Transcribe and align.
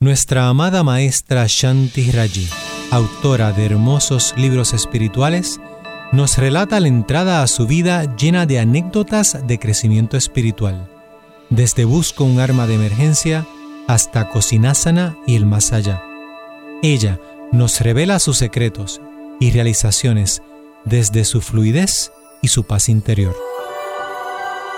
Nuestra 0.00 0.48
amada 0.48 0.84
maestra 0.84 1.46
Shanti 1.48 2.12
Raji, 2.12 2.48
autora 2.92 3.50
de 3.50 3.66
hermosos 3.66 4.32
libros 4.36 4.72
espirituales, 4.72 5.60
nos 6.12 6.38
relata 6.38 6.78
la 6.78 6.86
entrada 6.86 7.42
a 7.42 7.48
su 7.48 7.66
vida 7.66 8.14
llena 8.14 8.46
de 8.46 8.60
anécdotas 8.60 9.44
de 9.44 9.58
crecimiento 9.58 10.16
espiritual, 10.16 10.88
desde 11.50 11.84
Busco 11.84 12.22
un 12.22 12.38
arma 12.38 12.68
de 12.68 12.76
emergencia 12.76 13.44
hasta 13.88 14.28
Cocinásana 14.28 15.18
y 15.26 15.34
el 15.34 15.46
más 15.46 15.72
allá. 15.72 16.00
Ella 16.80 17.18
nos 17.50 17.80
revela 17.80 18.20
sus 18.20 18.38
secretos 18.38 19.00
y 19.40 19.50
realizaciones 19.50 20.42
desde 20.84 21.24
su 21.24 21.40
fluidez 21.40 22.12
y 22.40 22.48
su 22.48 22.62
paz 22.62 22.88
interior. 22.88 23.34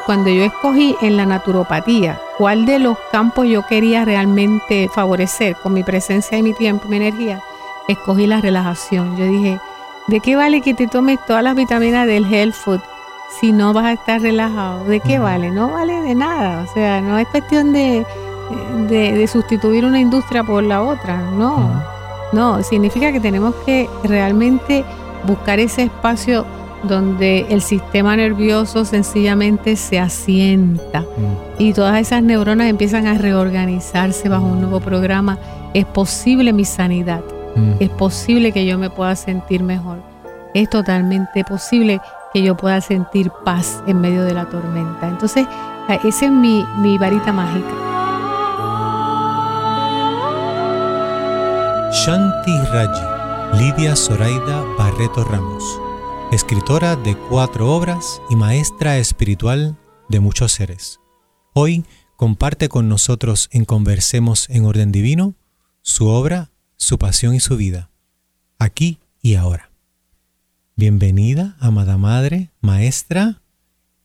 Cuando 0.06 0.30
yo 0.30 0.44
escogí 0.44 0.96
en 1.02 1.16
la 1.16 1.26
naturopatía 1.26 2.20
cuál 2.38 2.64
de 2.64 2.78
los 2.78 2.96
campos 3.12 3.46
yo 3.46 3.66
quería 3.66 4.04
realmente 4.04 4.88
favorecer 4.92 5.56
con 5.56 5.74
mi 5.74 5.84
presencia 5.84 6.38
y 6.38 6.42
mi 6.42 6.54
tiempo 6.54 6.86
y 6.86 6.90
mi 6.90 6.96
energía, 6.96 7.42
escogí 7.86 8.26
la 8.26 8.40
relajación. 8.40 9.16
Yo 9.16 9.26
dije, 9.26 9.60
¿de 10.06 10.20
qué 10.20 10.36
vale 10.36 10.62
que 10.62 10.74
te 10.74 10.86
tomes 10.86 11.18
todas 11.26 11.44
las 11.44 11.54
vitaminas 11.54 12.06
del 12.06 12.32
health 12.32 12.54
food 12.54 12.80
si 13.40 13.52
no 13.52 13.72
vas 13.72 13.84
a 13.84 13.92
estar 13.92 14.20
relajado? 14.20 14.84
¿De 14.84 15.00
qué 15.00 15.18
vale? 15.18 15.50
No 15.50 15.70
vale 15.70 16.00
de 16.00 16.14
nada. 16.14 16.64
O 16.68 16.72
sea, 16.72 17.00
no 17.00 17.18
es 17.18 17.28
cuestión 17.28 17.72
de, 17.72 18.06
de, 18.88 19.26
sustituir 19.26 19.84
una 19.84 20.00
industria 20.00 20.42
por 20.42 20.62
la 20.62 20.82
otra. 20.82 21.18
No, 21.18 21.70
no. 22.32 22.62
Significa 22.62 23.12
que 23.12 23.20
tenemos 23.20 23.54
que 23.66 23.88
realmente 24.04 24.84
buscar 25.24 25.60
ese 25.60 25.84
espacio 25.84 26.46
donde 26.84 27.46
el 27.50 27.62
sistema 27.62 28.16
nervioso 28.16 28.84
sencillamente 28.84 29.76
se 29.76 29.98
asienta 29.98 31.04
y 31.58 31.72
todas 31.72 32.00
esas 32.00 32.22
neuronas 32.22 32.68
empiezan 32.68 33.06
a 33.06 33.14
reorganizarse 33.14 34.28
bajo 34.28 34.46
un 34.46 34.60
nuevo 34.60 34.80
programa. 34.80 35.38
Es 35.74 35.84
posible 35.84 36.52
mi 36.52 36.64
sanidad. 36.64 37.22
Mm. 37.54 37.72
Es 37.80 37.90
posible 37.90 38.52
que 38.52 38.64
yo 38.66 38.78
me 38.78 38.90
pueda 38.90 39.14
sentir 39.16 39.62
mejor. 39.62 39.98
Es 40.54 40.70
totalmente 40.70 41.44
posible 41.44 42.00
que 42.32 42.42
yo 42.42 42.56
pueda 42.56 42.80
sentir 42.80 43.30
paz 43.44 43.82
en 43.86 44.00
medio 44.00 44.24
de 44.24 44.34
la 44.34 44.46
tormenta. 44.46 45.08
Entonces, 45.08 45.46
esa 46.04 46.26
es 46.26 46.32
mi, 46.32 46.64
mi 46.78 46.98
varita 46.98 47.32
mágica. 47.32 47.90
Shanti 51.92 52.56
Raji, 52.72 53.58
Lidia 53.58 53.96
Zoraida 53.96 54.62
Barreto 54.78 55.24
Ramos, 55.24 55.64
escritora 56.32 56.94
de 56.94 57.16
cuatro 57.16 57.74
obras 57.74 58.22
y 58.30 58.36
maestra 58.36 58.98
espiritual 58.98 59.76
de 60.08 60.20
muchos 60.20 60.52
seres. 60.52 61.00
Hoy 61.54 61.84
comparte 62.16 62.68
con 62.68 62.88
nosotros 62.88 63.48
en 63.52 63.64
Conversemos 63.64 64.48
en 64.48 64.64
Orden 64.64 64.92
Divino 64.92 65.34
su 65.82 66.06
obra 66.06 66.50
su 66.76 66.98
pasión 66.98 67.34
y 67.34 67.40
su 67.40 67.56
vida, 67.56 67.90
aquí 68.58 68.98
y 69.20 69.34
ahora. 69.34 69.70
Bienvenida, 70.76 71.56
amada 71.60 71.98
Madre, 71.98 72.50
Maestra 72.60 73.42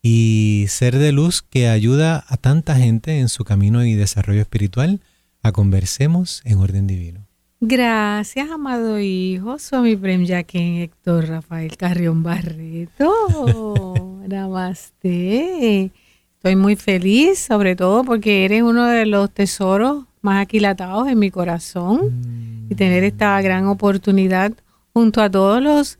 y 0.02 0.66
ser 0.68 0.98
de 0.98 1.10
luz 1.10 1.42
que 1.42 1.68
ayuda 1.68 2.24
a 2.28 2.36
tanta 2.36 2.76
gente 2.76 3.18
en 3.18 3.30
su 3.30 3.44
camino 3.44 3.84
y 3.84 3.94
desarrollo 3.94 4.42
espiritual 4.42 5.00
a 5.42 5.52
conversemos 5.52 6.42
en 6.44 6.58
orden 6.58 6.86
divino. 6.86 7.25
Gracias, 7.60 8.50
amado 8.50 9.00
hijo, 9.00 9.58
Swami 9.58 9.96
Prem 9.96 10.24
Yakin 10.24 10.82
Héctor 10.82 11.26
Rafael 11.26 11.74
Carrión 11.78 12.22
Barreto. 12.22 13.94
Namaste. 14.28 15.90
Estoy 16.34 16.54
muy 16.54 16.76
feliz, 16.76 17.38
sobre 17.38 17.74
todo 17.74 18.04
porque 18.04 18.44
eres 18.44 18.62
uno 18.62 18.84
de 18.84 19.06
los 19.06 19.30
tesoros 19.30 20.04
más 20.20 20.42
aquilatados 20.42 21.08
en 21.08 21.18
mi 21.18 21.30
corazón 21.30 22.66
y 22.68 22.74
tener 22.74 23.04
esta 23.04 23.40
gran 23.40 23.68
oportunidad 23.68 24.52
junto 24.92 25.22
a 25.22 25.30
todos 25.30 25.62
los 25.62 25.98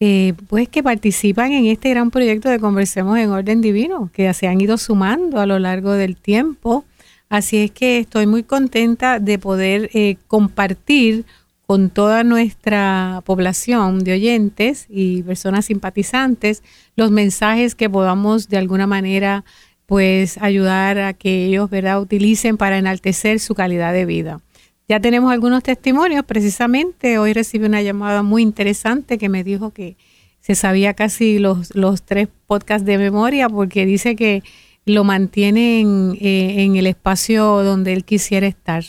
eh, 0.00 0.34
pues 0.48 0.68
que 0.68 0.82
participan 0.82 1.52
en 1.52 1.66
este 1.66 1.90
gran 1.90 2.10
proyecto 2.10 2.48
de 2.48 2.58
Conversemos 2.58 3.18
en 3.18 3.30
Orden 3.30 3.60
Divino, 3.60 4.10
que 4.12 4.34
se 4.34 4.48
han 4.48 4.60
ido 4.60 4.76
sumando 4.78 5.38
a 5.38 5.46
lo 5.46 5.60
largo 5.60 5.92
del 5.92 6.16
tiempo. 6.16 6.84
Así 7.28 7.58
es 7.58 7.70
que 7.70 7.98
estoy 7.98 8.26
muy 8.26 8.42
contenta 8.42 9.18
de 9.18 9.38
poder 9.38 9.90
eh, 9.92 10.16
compartir 10.26 11.26
con 11.66 11.90
toda 11.90 12.24
nuestra 12.24 13.22
población 13.26 14.02
de 14.02 14.14
oyentes 14.14 14.86
y 14.88 15.22
personas 15.22 15.66
simpatizantes 15.66 16.62
los 16.96 17.10
mensajes 17.10 17.74
que 17.74 17.90
podamos 17.90 18.48
de 18.48 18.56
alguna 18.56 18.86
manera 18.86 19.44
pues 19.84 20.38
ayudar 20.38 20.98
a 20.98 21.12
que 21.12 21.46
ellos, 21.46 21.68
¿verdad?, 21.68 22.00
utilicen 22.00 22.56
para 22.56 22.78
enaltecer 22.78 23.40
su 23.40 23.54
calidad 23.54 23.92
de 23.92 24.06
vida. 24.06 24.40
Ya 24.88 25.00
tenemos 25.00 25.30
algunos 25.30 25.62
testimonios, 25.62 26.24
precisamente 26.24 27.18
hoy 27.18 27.34
recibí 27.34 27.66
una 27.66 27.82
llamada 27.82 28.22
muy 28.22 28.42
interesante 28.42 29.18
que 29.18 29.28
me 29.28 29.44
dijo 29.44 29.70
que 29.70 29.96
se 30.40 30.54
sabía 30.54 30.94
casi 30.94 31.38
los, 31.38 31.74
los 31.74 32.02
tres 32.02 32.28
podcasts 32.46 32.86
de 32.86 32.96
memoria 32.96 33.50
porque 33.50 33.84
dice 33.84 34.16
que 34.16 34.42
lo 34.88 35.04
mantiene 35.04 35.80
en, 35.80 36.16
eh, 36.20 36.66
el 36.74 36.86
espacio 36.86 37.62
donde 37.62 37.92
él 37.92 38.04
quisiera 38.04 38.46
estar. 38.46 38.84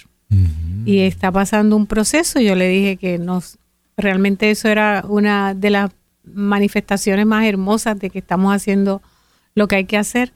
Y 0.86 1.00
está 1.00 1.32
pasando 1.32 1.76
un 1.76 1.88
proceso, 1.88 2.40
yo 2.40 2.56
le 2.56 2.68
dije 2.68 2.98
que 2.98 3.18
nos, 3.18 3.58
realmente 3.98 4.50
eso 4.52 4.68
era 4.68 5.04
una 5.08 5.54
de 5.54 5.72
las 5.72 5.92
manifestaciones 6.24 7.26
más 7.26 7.46
hermosas 7.46 8.00
de 8.00 8.10
que 8.10 8.20
estamos 8.20 8.54
haciendo 8.54 9.02
lo 9.56 9.68
que 9.68 9.78
hay 9.78 9.86
que 9.86 9.98
hacer 9.98 10.34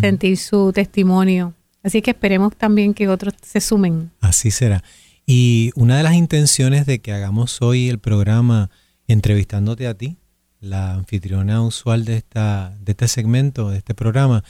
sentir 0.00 0.38
su 0.38 0.72
testimonio. 0.72 1.54
Así 1.82 2.00
que 2.00 2.12
esperemos 2.12 2.56
también 2.56 2.94
que 2.94 3.08
otros 3.08 3.34
se 3.42 3.60
sumen. 3.60 4.10
Así 4.20 4.50
será. 4.50 4.82
Y 5.26 5.70
una 5.74 5.96
de 5.96 6.02
las 6.02 6.14
intenciones 6.14 6.86
de 6.86 7.00
que 7.00 7.12
hagamos 7.12 7.60
hoy 7.60 7.88
el 7.88 7.98
programa 7.98 8.70
entrevistándote 9.06 9.86
a 9.86 9.94
ti, 9.94 10.16
la 10.60 10.94
anfitriona 10.94 11.62
usual 11.62 12.04
de, 12.04 12.16
esta, 12.16 12.76
de 12.80 12.92
este 12.92 13.08
segmento, 13.08 13.70
de 13.70 13.78
este 13.78 13.94
programa, 13.94 14.44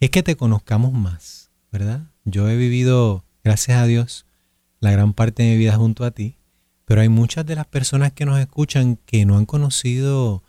es 0.00 0.10
que 0.10 0.22
te 0.22 0.36
conozcamos 0.36 0.92
más, 0.92 1.50
¿verdad? 1.72 2.02
Yo 2.24 2.48
he 2.48 2.56
vivido, 2.56 3.24
gracias 3.42 3.78
a 3.78 3.86
Dios, 3.86 4.26
la 4.80 4.92
gran 4.92 5.12
parte 5.12 5.42
de 5.42 5.50
mi 5.50 5.56
vida 5.56 5.76
junto 5.76 6.04
a 6.04 6.12
ti, 6.12 6.36
pero 6.84 7.00
hay 7.00 7.08
muchas 7.08 7.44
de 7.46 7.56
las 7.56 7.66
personas 7.66 8.12
que 8.12 8.24
nos 8.24 8.38
escuchan 8.38 8.96
que 9.04 9.24
no 9.26 9.36
han 9.36 9.46
conocido 9.46 10.42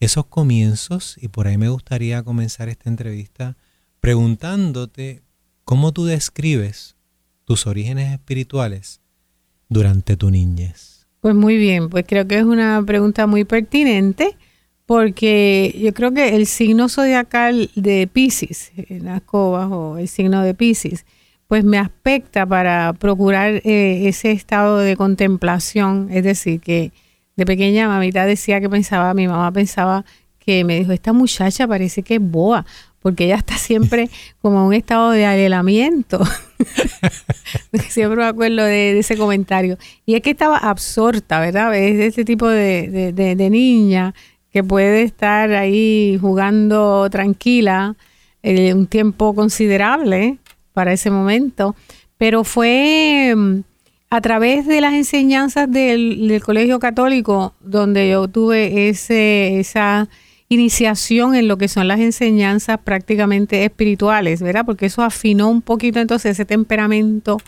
esos 0.00 0.26
comienzos 0.26 1.16
y 1.20 1.28
por 1.28 1.46
ahí 1.46 1.58
me 1.58 1.68
gustaría 1.68 2.22
comenzar 2.22 2.68
esta 2.68 2.88
entrevista 2.88 3.56
preguntándote 4.00 5.22
cómo 5.64 5.92
tú 5.92 6.04
describes 6.04 6.96
tus 7.44 7.66
orígenes 7.66 8.12
espirituales 8.12 9.00
durante 9.68 10.16
tu 10.16 10.30
niñez. 10.30 11.06
Pues 11.20 11.34
muy 11.34 11.56
bien, 11.56 11.88
pues 11.88 12.04
creo 12.06 12.26
que 12.26 12.38
es 12.38 12.44
una 12.44 12.82
pregunta 12.84 13.26
muy 13.26 13.44
pertinente 13.44 14.36
porque 14.86 15.74
yo 15.80 15.94
creo 15.94 16.12
que 16.12 16.36
el 16.36 16.46
signo 16.46 16.88
zodiacal 16.88 17.70
de 17.74 18.06
Pisces, 18.06 18.72
nazco 18.88 19.52
bajo 19.52 19.98
el 19.98 20.08
signo 20.08 20.42
de 20.42 20.54
Pisces, 20.54 21.06
pues 21.46 21.64
me 21.64 21.78
aspecta 21.78 22.46
para 22.46 22.92
procurar 22.94 23.60
eh, 23.64 24.08
ese 24.08 24.32
estado 24.32 24.78
de 24.78 24.96
contemplación, 24.96 26.08
es 26.10 26.24
decir, 26.24 26.60
que 26.60 26.92
de 27.36 27.46
pequeña 27.46 27.88
mamita 27.88 28.26
decía 28.26 28.60
que 28.60 28.68
pensaba, 28.68 29.14
mi 29.14 29.26
mamá 29.28 29.52
pensaba 29.52 30.04
que 30.38 30.64
me 30.64 30.78
dijo, 30.78 30.92
esta 30.92 31.12
muchacha 31.12 31.66
parece 31.66 32.02
que 32.02 32.16
es 32.16 32.20
boa, 32.20 32.66
porque 33.00 33.24
ella 33.24 33.36
está 33.36 33.58
siempre 33.58 34.08
como 34.42 34.60
en 34.60 34.66
un 34.66 34.74
estado 34.74 35.10
de 35.10 35.26
alelamiento. 35.26 36.22
siempre 37.88 38.16
me 38.16 38.26
acuerdo 38.26 38.64
de, 38.64 38.98
ese 38.98 39.16
comentario. 39.16 39.78
Y 40.06 40.14
es 40.14 40.22
que 40.22 40.30
estaba 40.30 40.58
absorta, 40.58 41.40
¿verdad? 41.40 41.74
Es 41.74 41.96
de 41.96 42.06
este 42.06 42.24
tipo 42.24 42.48
de, 42.48 43.48
niña 43.50 44.14
que 44.54 44.62
puede 44.62 45.02
estar 45.02 45.52
ahí 45.52 46.16
jugando 46.20 47.10
tranquila 47.10 47.96
eh, 48.44 48.72
un 48.72 48.86
tiempo 48.86 49.34
considerable 49.34 50.38
para 50.72 50.92
ese 50.92 51.10
momento. 51.10 51.74
Pero 52.18 52.44
fue 52.44 53.34
mm, 53.36 53.62
a 54.10 54.20
través 54.20 54.64
de 54.68 54.80
las 54.80 54.94
enseñanzas 54.94 55.68
del, 55.68 56.40
colegio 56.46 56.78
católico 56.78 57.52
donde 57.58 58.08
yo 58.10 58.28
tuve 58.28 58.88
ese, 58.90 59.58
esa 59.58 60.08
iniciación 60.48 61.34
en 61.34 61.48
lo 61.48 61.58
que 61.58 61.66
son 61.66 61.88
las 61.88 61.98
enseñanzas 61.98 62.78
prácticamente 62.78 63.64
espirituales, 63.64 64.40
¿verdad? 64.40 64.64
Porque 64.64 64.86
eso 64.86 65.02
afinó 65.02 65.50
un 65.50 65.62
poquito 65.62 65.98
entonces 65.98 66.30
ese 66.30 66.44
temperamento 66.44 67.38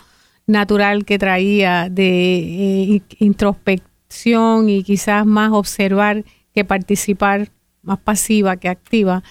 natural 0.45 1.05
que 1.05 1.17
traía 1.17 1.87
de 1.89 2.95
eh, 2.95 3.01
introspección 3.19 4.67
y 4.69 4.83
quizás 4.83 5.25
más 5.25 5.53
observar 5.53 6.25
que 6.57 6.65
participar, 6.65 7.49
más 7.83 7.99
pasiva 7.99 8.57
que 8.57 8.67
activa. 8.67 9.21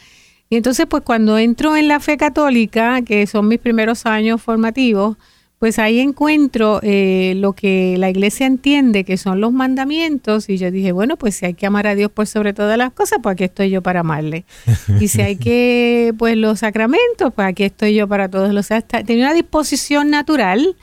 Y 0.48 0.54
entonces, 0.54 0.86
pues 0.88 1.02
cuando 1.02 1.38
entro 1.38 1.76
en 1.76 1.88
la 1.88 1.98
fe 1.98 2.16
católica, 2.16 3.02
que 3.02 3.26
son 3.26 3.48
mis 3.48 3.58
primeros 3.58 4.06
años 4.06 4.40
formativos, 4.40 5.16
pues 5.58 5.80
ahí 5.80 5.98
encuentro 5.98 6.78
eh, 6.84 7.32
lo 7.38 7.52
que 7.52 7.96
la 7.98 8.10
iglesia 8.10 8.46
entiende 8.46 9.02
que 9.02 9.16
son 9.16 9.40
los 9.40 9.52
mandamientos 9.52 10.48
y 10.48 10.56
yo 10.56 10.70
dije, 10.70 10.92
bueno, 10.92 11.16
pues 11.16 11.34
si 11.34 11.46
hay 11.46 11.54
que 11.54 11.66
amar 11.66 11.88
a 11.88 11.96
Dios 11.96 12.12
por 12.12 12.28
sobre 12.28 12.52
todas 12.52 12.78
las 12.78 12.92
cosas, 12.92 13.18
pues 13.20 13.32
aquí 13.32 13.42
estoy 13.42 13.70
yo 13.70 13.82
para 13.82 14.00
amarle. 14.00 14.44
y 15.00 15.08
si 15.08 15.20
hay 15.20 15.34
que, 15.34 16.14
pues 16.16 16.36
los 16.36 16.60
sacramentos, 16.60 17.32
pues 17.34 17.48
aquí 17.48 17.64
estoy 17.64 17.94
yo 17.94 18.06
para 18.06 18.28
todos 18.28 18.54
los... 18.54 18.68
tenía 18.68 19.26
una 19.26 19.34
disposición 19.34 20.10
natural 20.10 20.76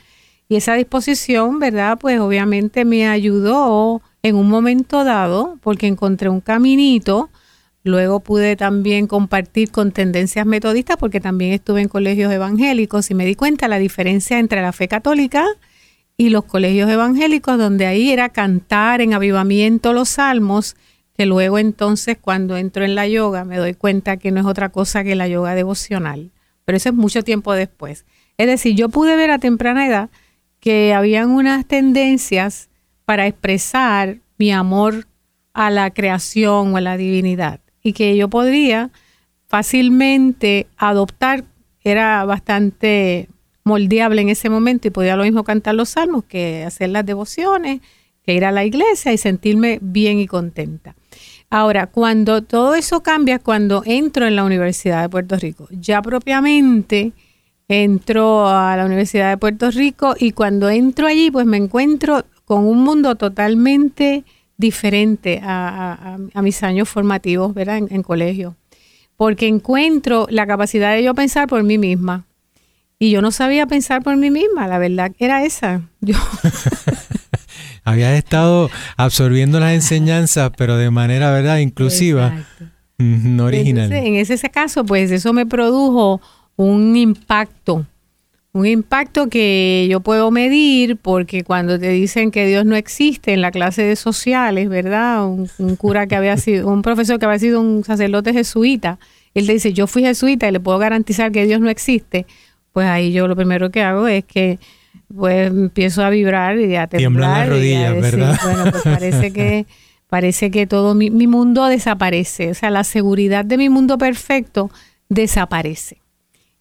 Y 0.50 0.58
esa 0.58 0.74
disposición, 0.74 1.60
¿verdad? 1.60 1.98
Pues 2.02 2.20
obviamente 2.20 2.84
me 2.84 3.08
ayudó 3.08 4.02
en 4.24 4.38
un 4.38 4.50
momento 4.50 5.04
dado 5.04 5.60
porque 5.62 5.86
encontré 5.88 6.30
un 6.30 6.40
caminito. 6.40 7.30
Luego 7.84 8.22
pude 8.22 8.56
también 8.56 9.08
compartir 9.08 9.70
con 9.70 9.92
tendencias 9.92 10.46
metodistas 10.46 10.96
porque 10.96 11.20
también 11.20 11.52
estuve 11.52 11.82
en 11.82 11.90
colegios 11.90 12.32
evangélicos 12.32 13.12
y 13.12 13.16
me 13.16 13.26
di 13.26 13.36
cuenta 13.36 13.68
la 13.68 13.78
diferencia 13.78 14.40
entre 14.40 14.62
la 14.62 14.72
fe 14.72 14.88
católica 14.88 15.46
y 16.16 16.30
los 16.30 16.46
colegios 16.46 16.90
evangélicos, 16.90 17.58
donde 17.58 17.86
ahí 17.86 18.12
era 18.12 18.30
cantar 18.30 19.02
en 19.02 19.14
avivamiento 19.14 19.92
los 19.92 20.10
salmos, 20.10 20.78
que 21.18 21.26
luego 21.26 21.60
entonces 21.60 22.18
cuando 22.20 22.56
entro 22.56 22.86
en 22.86 22.96
la 22.96 23.08
yoga 23.08 23.44
me 23.44 23.58
doy 23.58 23.74
cuenta 23.74 24.16
que 24.16 24.32
no 24.32 24.40
es 24.40 24.46
otra 24.46 24.70
cosa 24.70 25.04
que 25.04 25.16
la 25.16 25.28
yoga 25.28 25.54
devocional. 25.54 26.32
Pero 26.64 26.78
eso 26.78 26.90
es 26.90 26.96
mucho 26.96 27.24
tiempo 27.24 27.52
después. 27.52 28.06
Es 28.38 28.48
decir, 28.48 28.76
yo 28.76 28.88
pude 28.88 29.18
ver 29.18 29.32
a 29.32 29.40
temprana 29.40 29.86
edad 29.86 30.10
que 30.62 30.94
habían 30.94 31.32
unas 31.32 31.66
tendencias 31.68 32.70
para 33.06 33.28
expresar 33.28 34.18
mi 34.38 34.52
amor 34.52 35.08
a 35.54 35.70
la 35.70 35.92
creación 35.92 36.74
o 36.74 36.78
a 36.78 36.82
la 36.82 36.98
divinidad 36.98 37.60
y 37.82 37.94
que 37.94 38.16
yo 38.16 38.30
podría 38.30 38.90
fácilmente 39.48 40.68
adoptar, 40.78 41.44
era 41.84 42.24
bastante 42.26 43.28
moldeable 43.64 44.22
en 44.22 44.30
ese 44.30 44.50
momento 44.50 44.88
y 44.88 44.92
podía 44.92 45.16
lo 45.16 45.24
mismo 45.24 45.44
cantar 45.44 45.76
los 45.76 45.90
salmos 45.90 46.24
que 46.26 46.64
hacer 46.64 46.90
las 46.90 47.06
devociones, 47.06 47.82
que 48.24 48.34
ir 48.34 48.46
a 48.46 48.52
la 48.52 48.66
iglesia 48.66 49.14
y 49.14 49.18
sentirme 49.18 49.80
bien 49.82 50.20
y 50.20 50.28
contenta. 50.28 50.96
Ahora, 51.50 51.88
cuando 51.88 52.42
todo 52.42 52.74
eso 52.74 53.04
cambia, 53.04 53.38
cuando 53.38 53.84
entro 53.86 54.26
en 54.26 54.36
la 54.36 54.44
Universidad 54.44 55.04
de 55.04 55.10
Puerto 55.10 55.38
Rico, 55.38 55.68
ya 55.70 56.02
propiamente 56.02 57.12
entro 57.68 58.48
a 58.48 58.76
la 58.76 58.86
Universidad 58.86 59.30
de 59.30 59.38
Puerto 59.38 59.70
Rico 59.70 60.16
y 60.18 60.32
cuando 60.32 60.70
entro 60.70 61.06
allí, 61.06 61.30
pues 61.30 61.46
me 61.46 61.58
encuentro 61.58 62.26
con 62.54 62.66
un 62.66 62.84
mundo 62.84 63.16
totalmente 63.16 64.26
diferente 64.58 65.42
a, 65.44 66.18
mis 66.36 66.62
años 66.62 66.88
formativos, 66.88 67.52
¿verdad? 67.56 67.80
En, 67.90 68.04
colegio. 68.04 68.56
Porque 69.18 69.48
encuentro 69.48 70.28
la 70.30 70.46
capacidad 70.46 70.94
de 70.94 71.02
yo 71.02 71.16
pensar 71.16 71.48
por 71.48 71.64
mí 71.64 71.80
misma. 71.80 72.26
Y 73.00 73.10
yo 73.10 73.24
no 73.24 73.32
sabía 73.32 73.66
pensar 73.66 74.04
por 74.04 74.18
mí 74.18 74.30
misma, 74.30 74.68
la 74.68 74.78
verdad 74.78 75.14
era 75.18 75.44
esa. 75.44 75.82
Yo 76.00 76.14
Habías 77.86 78.14
estado 78.14 78.70
absorbiendo 78.98 79.60
las 79.60 79.74
enseñanzas, 79.74 80.52
pero 80.56 80.78
de 80.78 80.92
manera, 80.92 81.32
¿verdad?, 81.32 81.58
inclusiva, 81.58 82.46
no 83.00 83.46
original. 83.46 83.92
en 83.92 84.14
ese 84.14 84.38
caso, 84.52 84.86
pues 84.86 85.10
eso 85.10 85.34
me 85.34 85.48
produjo 85.48 86.22
un 86.56 86.96
impacto 86.96 87.88
un 88.54 88.68
impacto 88.68 89.30
que 89.30 89.88
yo 89.90 90.00
puedo 90.02 90.30
medir 90.30 90.98
porque 90.98 91.44
cuando 91.44 91.80
te 91.80 91.90
dicen 91.90 92.30
que 92.30 92.46
Dios 92.46 92.66
no 92.66 92.76
existe 92.76 93.34
en 93.34 93.42
la 93.42 93.50
clase 93.50 93.82
de 93.82 93.96
sociales, 93.96 94.70
¿verdad? 94.70 95.26
Un, 95.26 95.76
cura 95.76 96.06
que 96.06 96.16
había 96.16 96.38
sido, 96.38 96.68
un 96.68 96.84
profesor 96.84 97.18
que 97.18 97.26
había 97.26 97.40
sido 97.40 97.60
un 97.60 97.84
sacerdote 97.84 98.32
jesuita, 98.32 99.00
él 99.34 99.48
te 99.48 99.54
dice, 99.54 99.74
yo 99.74 99.88
fui 99.88 100.04
jesuita 100.04 100.48
y 100.48 100.52
le 100.52 100.60
puedo 100.60 100.78
garantizar 100.78 101.32
que 101.32 101.48
Dios 101.48 101.62
no 101.62 101.70
existe, 101.70 102.28
pues 102.72 102.88
ahí 102.88 103.12
yo 103.12 103.28
lo 103.28 103.36
primero 103.36 103.72
que 103.72 103.82
hago 103.82 104.08
es 104.08 104.24
que 104.24 104.60
pues 105.16 105.48
empiezo 105.48 106.04
a 106.04 106.12
vibrar 106.12 106.60
y 106.60 106.76
a 106.76 106.86
temblar. 106.86 107.48
las 107.48 107.50
rodillas, 107.50 108.00
¿verdad? 108.00 108.40
Bueno, 108.44 108.72
pues 108.72 108.84
parece 108.84 109.34
que, 109.34 109.66
parece 110.08 110.52
que 110.52 110.68
todo 110.68 110.94
mi 110.94 111.10
mundo 111.10 111.66
desaparece, 111.66 112.52
o 112.52 112.54
sea, 112.54 112.70
la 112.70 112.84
seguridad 112.84 113.46
de 113.46 113.58
mi 113.58 113.70
mundo 113.70 113.98
perfecto 113.98 114.70
desaparece 115.10 116.03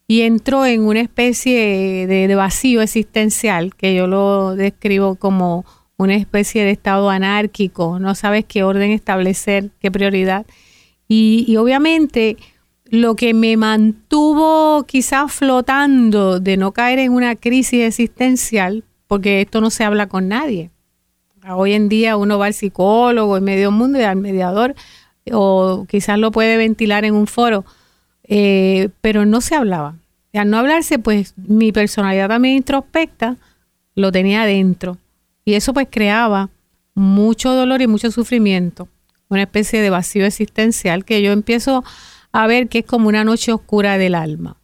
y 0.07 0.21
entro 0.21 0.65
en 0.65 0.81
una 0.85 1.01
especie 1.01 2.07
de, 2.07 2.35
vacío 2.35 2.81
existencial 2.81 3.75
que 3.75 3.95
yo 3.95 4.07
lo 4.07 4.55
describo 4.55 5.15
como 5.15 5.65
una 5.97 6.15
especie 6.15 6.63
de 6.63 6.71
estado 6.71 7.09
anárquico, 7.09 7.99
no 7.99 8.13
sabes 8.15 8.45
qué 8.45 8.63
orden 8.63 8.91
establecer, 8.91 9.71
qué 9.79 9.91
prioridad. 9.91 10.45
Y, 11.07 11.55
obviamente 11.57 12.37
lo 12.85 13.15
que 13.15 13.33
me 13.33 13.57
mantuvo 13.57 14.83
quizás 14.83 15.31
flotando 15.31 16.39
de 16.39 16.57
no 16.57 16.73
caer 16.73 16.99
en 16.99 17.11
una 17.11 17.35
crisis 17.35 17.81
existencial, 17.85 18.83
porque 19.07 19.41
esto 19.41 19.61
no 19.61 19.71
se 19.71 19.83
habla 19.83 20.07
con 20.07 20.27
nadie. 20.27 20.69
Hoy 21.49 21.73
en 21.73 21.89
día 21.89 22.17
uno 22.17 22.37
va 22.37 22.47
al 22.47 22.53
psicólogo, 22.53 23.35
en 23.37 23.43
medio 23.45 23.71
mundo 23.71 23.99
y 23.99 24.03
al 24.03 24.17
mediador, 24.17 24.75
o 25.31 25.87
quizás 25.89 26.19
lo 26.19 26.31
puede 26.31 26.55
ventilar 26.57 27.03
en 27.03 27.15
un 27.15 27.25
foro, 27.25 27.65
eh, 28.35 28.89
pero 28.99 29.27
no 29.27 29.41
se 29.41 29.53
hablaba. 29.53 29.93
Y 30.31 30.39
al 30.39 30.49
no 30.49 30.57
hablarse, 30.57 30.97
pues 30.97 31.35
mi 31.37 31.71
personalidad 31.71 32.29
también 32.29 32.55
introspecta 32.55 33.37
lo 33.93 34.11
tenía 34.11 34.41
adentro. 34.41 34.97
Y 35.45 35.53
eso 35.53 35.71
pues 35.71 35.87
creaba 35.87 36.49
mucho 36.95 37.53
dolor 37.53 37.83
y 37.83 37.87
mucho 37.87 38.09
sufrimiento, 38.09 38.87
una 39.29 39.43
especie 39.43 39.83
de 39.83 39.91
vacío 39.91 40.25
existencial 40.25 41.05
que 41.05 41.21
yo 41.21 41.31
empiezo 41.31 41.83
a 42.31 42.47
ver 42.47 42.69
que 42.69 42.79
es 42.79 42.85
como 42.85 43.07
una 43.07 43.23
noche 43.23 43.51
oscura 43.51 43.99
del 43.99 44.15
alma. 44.15 44.57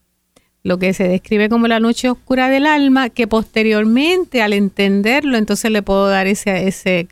Lo 0.64 0.80
que 0.80 0.92
se 0.96 1.08
describe 1.08 1.48
como 1.48 1.68
la 1.68 1.80
noche 1.80 2.10
oscura 2.10 2.50
del 2.50 2.66
alma, 2.66 3.12
que 3.12 3.28
posteriormente 3.28 4.42
al 4.42 4.54
entenderlo, 4.54 5.38
entonces 5.38 5.70
le 5.70 5.84
puedo 5.84 6.08
dar 6.08 6.26
ese, 6.26 6.68
ese 6.68 7.08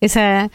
esa, 0.00 0.50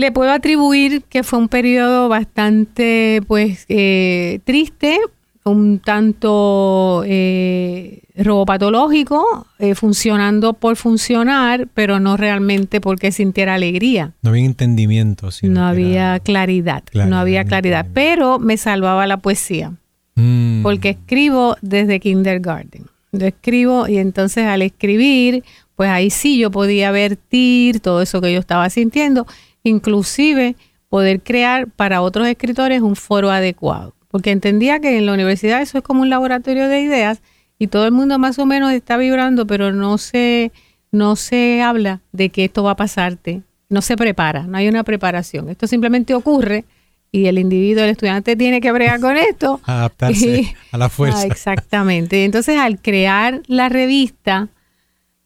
le 0.00 0.12
puedo 0.12 0.32
atribuir 0.32 1.02
que 1.08 1.22
fue 1.22 1.38
un 1.38 1.48
periodo 1.48 2.08
bastante 2.08 3.22
pues 3.28 3.66
eh, 3.68 4.40
triste 4.44 4.98
un 5.44 5.78
tanto 5.78 7.02
eh, 7.06 8.02
robopatológico, 8.16 9.46
eh, 9.58 9.74
funcionando 9.74 10.52
por 10.52 10.76
funcionar, 10.76 11.66
pero 11.72 11.98
no 11.98 12.16
realmente 12.16 12.80
porque 12.80 13.10
sintiera 13.10 13.54
alegría. 13.54 14.12
No 14.22 14.30
había 14.30 14.44
entendimiento. 14.44 15.30
no 15.42 15.64
había 15.64 16.18
claridad, 16.20 16.82
no 16.92 17.16
había 17.16 17.44
claridad, 17.44 17.86
pero 17.94 18.38
me 18.38 18.56
salvaba 18.56 19.06
la 19.06 19.16
poesía, 19.16 19.72
mm. 20.14 20.62
porque 20.62 20.90
escribo 20.90 21.56
desde 21.62 22.00
kindergarten. 22.00 22.86
Yo 23.12 23.26
escribo 23.26 23.88
y 23.88 23.98
entonces 23.98 24.46
al 24.46 24.62
escribir, 24.62 25.42
pues 25.74 25.90
ahí 25.90 26.10
sí 26.10 26.38
yo 26.38 26.50
podía 26.50 26.90
vertir 26.90 27.80
todo 27.80 28.02
eso 28.02 28.20
que 28.20 28.32
yo 28.32 28.38
estaba 28.38 28.68
sintiendo, 28.70 29.26
inclusive 29.62 30.56
poder 30.88 31.20
crear 31.22 31.68
para 31.68 32.02
otros 32.02 32.26
escritores 32.26 32.82
un 32.82 32.96
foro 32.96 33.30
adecuado 33.30 33.94
porque 34.10 34.32
entendía 34.32 34.80
que 34.80 34.98
en 34.98 35.06
la 35.06 35.14
universidad 35.14 35.62
eso 35.62 35.78
es 35.78 35.84
como 35.84 36.02
un 36.02 36.10
laboratorio 36.10 36.68
de 36.68 36.80
ideas 36.80 37.22
y 37.58 37.68
todo 37.68 37.84
el 37.84 37.92
mundo 37.92 38.18
más 38.18 38.38
o 38.38 38.46
menos 38.46 38.72
está 38.72 38.96
vibrando, 38.96 39.46
pero 39.46 39.72
no 39.72 39.98
se, 39.98 40.50
no 40.90 41.14
se 41.14 41.62
habla 41.62 42.00
de 42.12 42.30
que 42.30 42.44
esto 42.44 42.62
va 42.62 42.72
a 42.72 42.76
pasarte, 42.76 43.42
no 43.68 43.82
se 43.82 43.96
prepara, 43.96 44.44
no 44.44 44.56
hay 44.58 44.68
una 44.68 44.82
preparación. 44.82 45.48
Esto 45.48 45.66
simplemente 45.66 46.14
ocurre 46.14 46.64
y 47.12 47.26
el 47.26 47.38
individuo, 47.38 47.84
el 47.84 47.90
estudiante 47.90 48.34
tiene 48.34 48.60
que 48.60 48.72
bregar 48.72 48.98
con 49.00 49.16
esto. 49.16 49.60
Adaptarse 49.66 50.56
a 50.72 50.78
la 50.78 50.88
fuerza. 50.88 51.20
Ah, 51.20 51.26
exactamente. 51.26 52.24
Entonces 52.24 52.58
al 52.58 52.80
crear 52.80 53.42
la 53.46 53.68
revista 53.68 54.48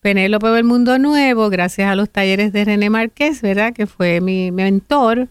Penélope 0.05 0.49
del 0.49 0.65
Mundo 0.65 0.99
Nuevo, 0.99 1.49
gracias 1.49 1.89
a 1.89 1.95
los 1.95 2.11
talleres 2.11 2.53
de 2.53 2.63
René 2.63 2.91
Márquez, 2.91 3.41
¿verdad? 3.41 3.73
Que 3.73 3.87
fue 3.87 4.21
mi 4.21 4.51
mentor, 4.51 5.29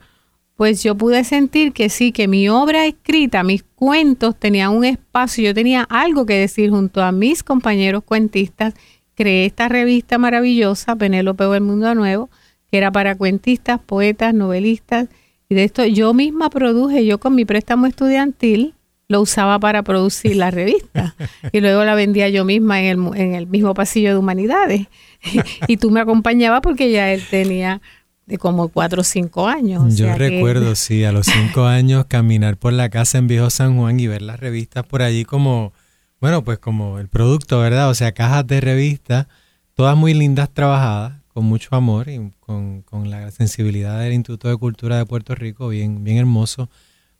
pues 0.56 0.82
yo 0.82 0.96
pude 0.96 1.22
sentir 1.22 1.72
que 1.72 1.88
sí, 1.88 2.10
que 2.10 2.26
mi 2.26 2.48
obra 2.48 2.84
escrita, 2.84 3.44
mis 3.44 3.62
cuentos 3.62 4.36
tenían 4.36 4.72
un 4.72 4.84
espacio, 4.84 5.44
yo 5.44 5.54
tenía 5.54 5.82
algo 5.82 6.26
que 6.26 6.34
decir 6.34 6.70
junto 6.70 7.04
a 7.04 7.12
mis 7.12 7.44
compañeros 7.44 8.02
cuentistas. 8.02 8.74
Creé 9.14 9.46
esta 9.46 9.68
revista 9.68 10.18
maravillosa, 10.18 10.96
Penélope 10.96 11.44
o 11.44 11.54
el 11.54 11.60
Mundo 11.60 11.94
Nuevo, 11.94 12.28
que 12.68 12.78
era 12.78 12.90
para 12.90 13.14
cuentistas, 13.14 13.78
poetas, 13.78 14.34
novelistas. 14.34 15.06
Y 15.48 15.54
de 15.54 15.62
esto 15.62 15.84
yo 15.84 16.12
misma 16.14 16.50
produje, 16.50 17.06
yo 17.06 17.20
con 17.20 17.36
mi 17.36 17.44
préstamo 17.44 17.86
estudiantil, 17.86 18.74
lo 19.08 19.20
usaba 19.20 19.58
para 19.58 19.82
producir 19.82 20.36
la 20.36 20.50
revista. 20.50 21.14
y 21.52 21.60
luego 21.60 21.84
la 21.84 21.94
vendía 21.94 22.28
yo 22.28 22.44
misma 22.44 22.80
en 22.80 22.86
el, 22.86 23.20
en 23.20 23.34
el 23.34 23.46
mismo 23.46 23.74
pasillo 23.74 24.10
de 24.10 24.16
humanidades. 24.16 24.86
y 25.68 25.76
tú 25.76 25.90
me 25.90 26.00
acompañabas 26.00 26.60
porque 26.60 26.90
ya 26.90 27.12
él 27.12 27.22
tenía 27.28 27.80
de 28.26 28.38
como 28.38 28.68
cuatro 28.68 29.02
o 29.02 29.04
cinco 29.04 29.46
años. 29.48 29.96
Yo 29.96 30.14
recuerdo, 30.14 30.74
sí, 30.74 31.04
a 31.04 31.12
los 31.12 31.26
cinco 31.26 31.64
años 31.66 32.06
caminar 32.06 32.56
por 32.56 32.72
la 32.72 32.88
casa 32.88 33.18
en 33.18 33.26
Viejo 33.26 33.50
San 33.50 33.76
Juan 33.76 34.00
y 34.00 34.06
ver 34.06 34.22
las 34.22 34.40
revistas 34.40 34.84
por 34.86 35.02
allí 35.02 35.24
como, 35.24 35.72
bueno, 36.20 36.42
pues 36.42 36.58
como 36.58 36.98
el 36.98 37.08
producto, 37.08 37.60
¿verdad? 37.60 37.90
O 37.90 37.94
sea, 37.94 38.12
cajas 38.12 38.46
de 38.46 38.60
revistas, 38.60 39.26
todas 39.74 39.96
muy 39.96 40.14
lindas 40.14 40.50
trabajadas, 40.52 41.20
con 41.28 41.44
mucho 41.44 41.74
amor 41.74 42.08
y 42.08 42.30
con, 42.40 42.82
con 42.82 43.10
la 43.10 43.30
sensibilidad 43.30 44.00
del 44.00 44.12
Instituto 44.12 44.48
de 44.48 44.56
Cultura 44.56 44.96
de 44.96 45.04
Puerto 45.04 45.34
Rico, 45.34 45.68
bien, 45.68 46.04
bien 46.04 46.16
hermoso, 46.16 46.70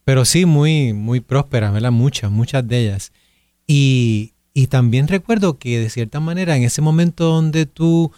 pero 0.04 0.24
sí 0.24 0.46
muy, 0.46 0.92
muy 0.92 1.20
prósperas, 1.20 1.72
¿verdad? 1.72 1.92
Muchas, 1.92 2.30
muchas 2.30 2.66
de 2.66 2.80
ellas. 2.80 3.12
Y, 3.66 4.32
y 4.52 4.68
también 4.68 5.08
recuerdo 5.08 5.58
que 5.58 5.78
de 5.80 5.90
cierta 5.90 6.20
manera 6.20 6.56
en 6.56 6.62
ese 6.62 6.80
momento 6.80 7.24
donde 7.24 7.66
tú 7.66 8.12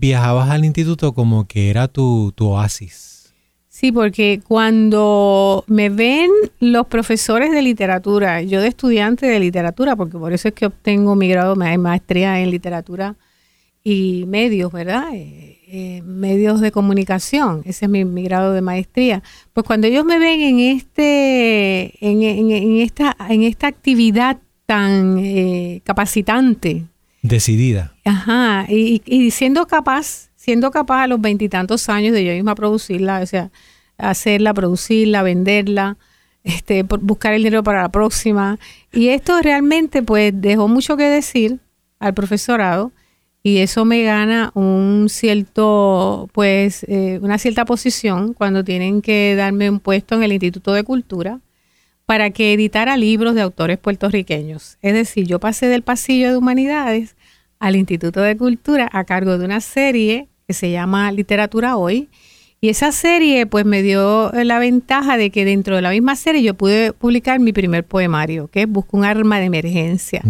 viajabas 0.00 0.50
al 0.50 0.64
instituto 0.64 1.12
como 1.12 1.46
que 1.46 1.70
era 1.70 1.86
tu, 1.86 2.32
oasis. 2.38 3.32
Sí, 3.68 3.92
porque 3.92 4.40
cuando 4.46 5.64
me 5.66 5.88
ven 5.88 6.30
los 6.58 6.86
profesores 6.86 7.52
de 7.52 7.62
literatura, 7.62 8.42
yo 8.42 8.60
de 8.60 8.68
estudiante 8.68 9.26
de 9.26 9.38
literatura, 9.40 9.96
porque 9.96 10.18
por 10.18 10.32
eso 10.32 10.48
es 10.48 10.54
que 10.54 10.66
obtengo 10.66 11.14
mi 11.16 11.28
grado 11.28 11.54
de 11.54 11.78
maestría 11.78 12.40
en 12.40 12.50
literatura 12.50 13.16
y 13.82 14.24
medios, 14.26 14.72
¿verdad? 14.72 15.08
Eh, 15.14 15.59
eh, 15.72 16.02
medios 16.02 16.60
de 16.60 16.72
comunicación, 16.72 17.62
ese 17.64 17.84
es 17.84 17.88
mi, 17.90 18.24
grado 18.24 18.52
de 18.52 18.60
maestría. 18.60 19.22
Pues 19.52 19.64
cuando 19.64 19.86
ellos 19.86 20.04
me 20.04 20.18
ven 20.18 20.40
en 20.40 20.58
este, 20.58 21.94
en, 22.04 22.80
esta, 22.80 23.16
en 23.28 23.44
esta 23.44 23.68
actividad 23.68 24.38
tan 24.66 25.18
eh, 25.18 25.80
capacitante. 25.84 26.86
Decidida. 27.22 27.94
Ajá, 28.04 28.66
y, 28.68 29.00
y, 29.04 29.30
siendo 29.30 29.66
capaz, 29.68 30.30
siendo 30.34 30.72
capaz 30.72 31.04
a 31.04 31.06
los 31.06 31.20
veintitantos 31.20 31.88
años 31.88 32.14
de 32.14 32.24
yo 32.24 32.32
misma 32.32 32.56
producirla, 32.56 33.20
o 33.20 33.26
sea, 33.26 33.52
hacerla, 33.96 34.52
producirla, 34.52 35.22
venderla, 35.22 35.98
este, 36.42 36.82
buscar 36.82 37.34
el 37.34 37.44
dinero 37.44 37.62
para 37.62 37.82
la 37.82 37.90
próxima. 37.90 38.58
Y 38.92 39.10
esto 39.10 39.40
realmente 39.40 40.02
pues 40.02 40.32
dejó 40.34 40.66
mucho 40.66 40.96
que 40.96 41.04
decir 41.04 41.60
al 42.00 42.12
profesorado 42.12 42.90
y 43.42 43.58
eso 43.58 43.84
me 43.84 44.02
gana 44.02 44.50
un 44.54 45.06
cierto, 45.08 46.28
pues, 46.32 46.84
eh, 46.88 47.18
una 47.22 47.38
cierta 47.38 47.64
posición 47.64 48.34
cuando 48.34 48.64
tienen 48.64 49.00
que 49.00 49.34
darme 49.34 49.70
un 49.70 49.80
puesto 49.80 50.14
en 50.14 50.22
el 50.22 50.32
Instituto 50.32 50.74
de 50.74 50.84
Cultura 50.84 51.40
para 52.04 52.30
que 52.30 52.52
editara 52.52 52.96
libros 52.96 53.34
de 53.34 53.40
autores 53.40 53.78
puertorriqueños. 53.78 54.76
Es 54.82 54.92
decir, 54.92 55.26
yo 55.26 55.40
pasé 55.40 55.66
del 55.66 55.82
pasillo 55.82 56.30
de 56.30 56.36
humanidades 56.36 57.16
al 57.60 57.76
Instituto 57.76 58.20
de 58.20 58.36
Cultura 58.36 58.90
a 58.92 59.04
cargo 59.04 59.38
de 59.38 59.44
una 59.44 59.60
serie 59.60 60.28
que 60.46 60.52
se 60.52 60.70
llama 60.70 61.10
Literatura 61.12 61.76
Hoy. 61.76 62.08
Y 62.60 62.68
esa 62.68 62.92
serie 62.92 63.46
pues 63.46 63.64
me 63.64 63.82
dio 63.82 64.32
la 64.32 64.58
ventaja 64.58 65.16
de 65.16 65.30
que 65.30 65.46
dentro 65.46 65.76
de 65.76 65.82
la 65.82 65.90
misma 65.90 66.14
serie 66.14 66.42
yo 66.42 66.52
pude 66.52 66.92
publicar 66.92 67.40
mi 67.40 67.54
primer 67.54 67.84
poemario, 67.84 68.48
que 68.48 68.62
es 68.62 68.68
Busco 68.68 68.98
un 68.98 69.04
arma 69.04 69.38
de 69.38 69.46
emergencia 69.46 70.20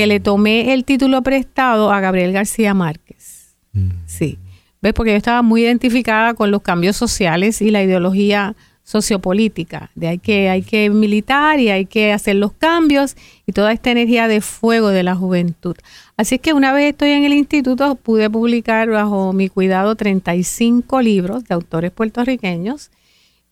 que 0.00 0.06
le 0.06 0.18
tomé 0.18 0.72
el 0.72 0.86
título 0.86 1.20
prestado 1.20 1.92
a 1.92 2.00
Gabriel 2.00 2.32
García 2.32 2.72
Márquez. 2.72 3.54
Mm. 3.74 3.90
Sí. 4.06 4.38
¿Ves? 4.80 4.94
Porque 4.94 5.10
yo 5.10 5.18
estaba 5.18 5.42
muy 5.42 5.62
identificada 5.62 6.32
con 6.32 6.50
los 6.50 6.62
cambios 6.62 6.96
sociales 6.96 7.60
y 7.60 7.70
la 7.70 7.82
ideología 7.82 8.56
sociopolítica, 8.82 9.90
de 9.94 10.08
hay 10.08 10.18
que, 10.18 10.48
hay 10.48 10.62
que 10.62 10.88
militar 10.88 11.60
y 11.60 11.68
hay 11.68 11.84
que 11.84 12.14
hacer 12.14 12.36
los 12.36 12.54
cambios 12.54 13.14
y 13.46 13.52
toda 13.52 13.72
esta 13.72 13.90
energía 13.90 14.26
de 14.26 14.40
fuego 14.40 14.88
de 14.88 15.02
la 15.02 15.14
juventud. 15.14 15.76
Así 16.16 16.36
es 16.36 16.40
que 16.40 16.54
una 16.54 16.72
vez 16.72 16.92
estoy 16.92 17.10
en 17.10 17.24
el 17.24 17.34
instituto 17.34 17.94
pude 17.96 18.30
publicar 18.30 18.88
bajo 18.88 19.34
mi 19.34 19.50
cuidado 19.50 19.96
35 19.96 21.02
libros 21.02 21.44
de 21.44 21.54
autores 21.54 21.90
puertorriqueños 21.90 22.90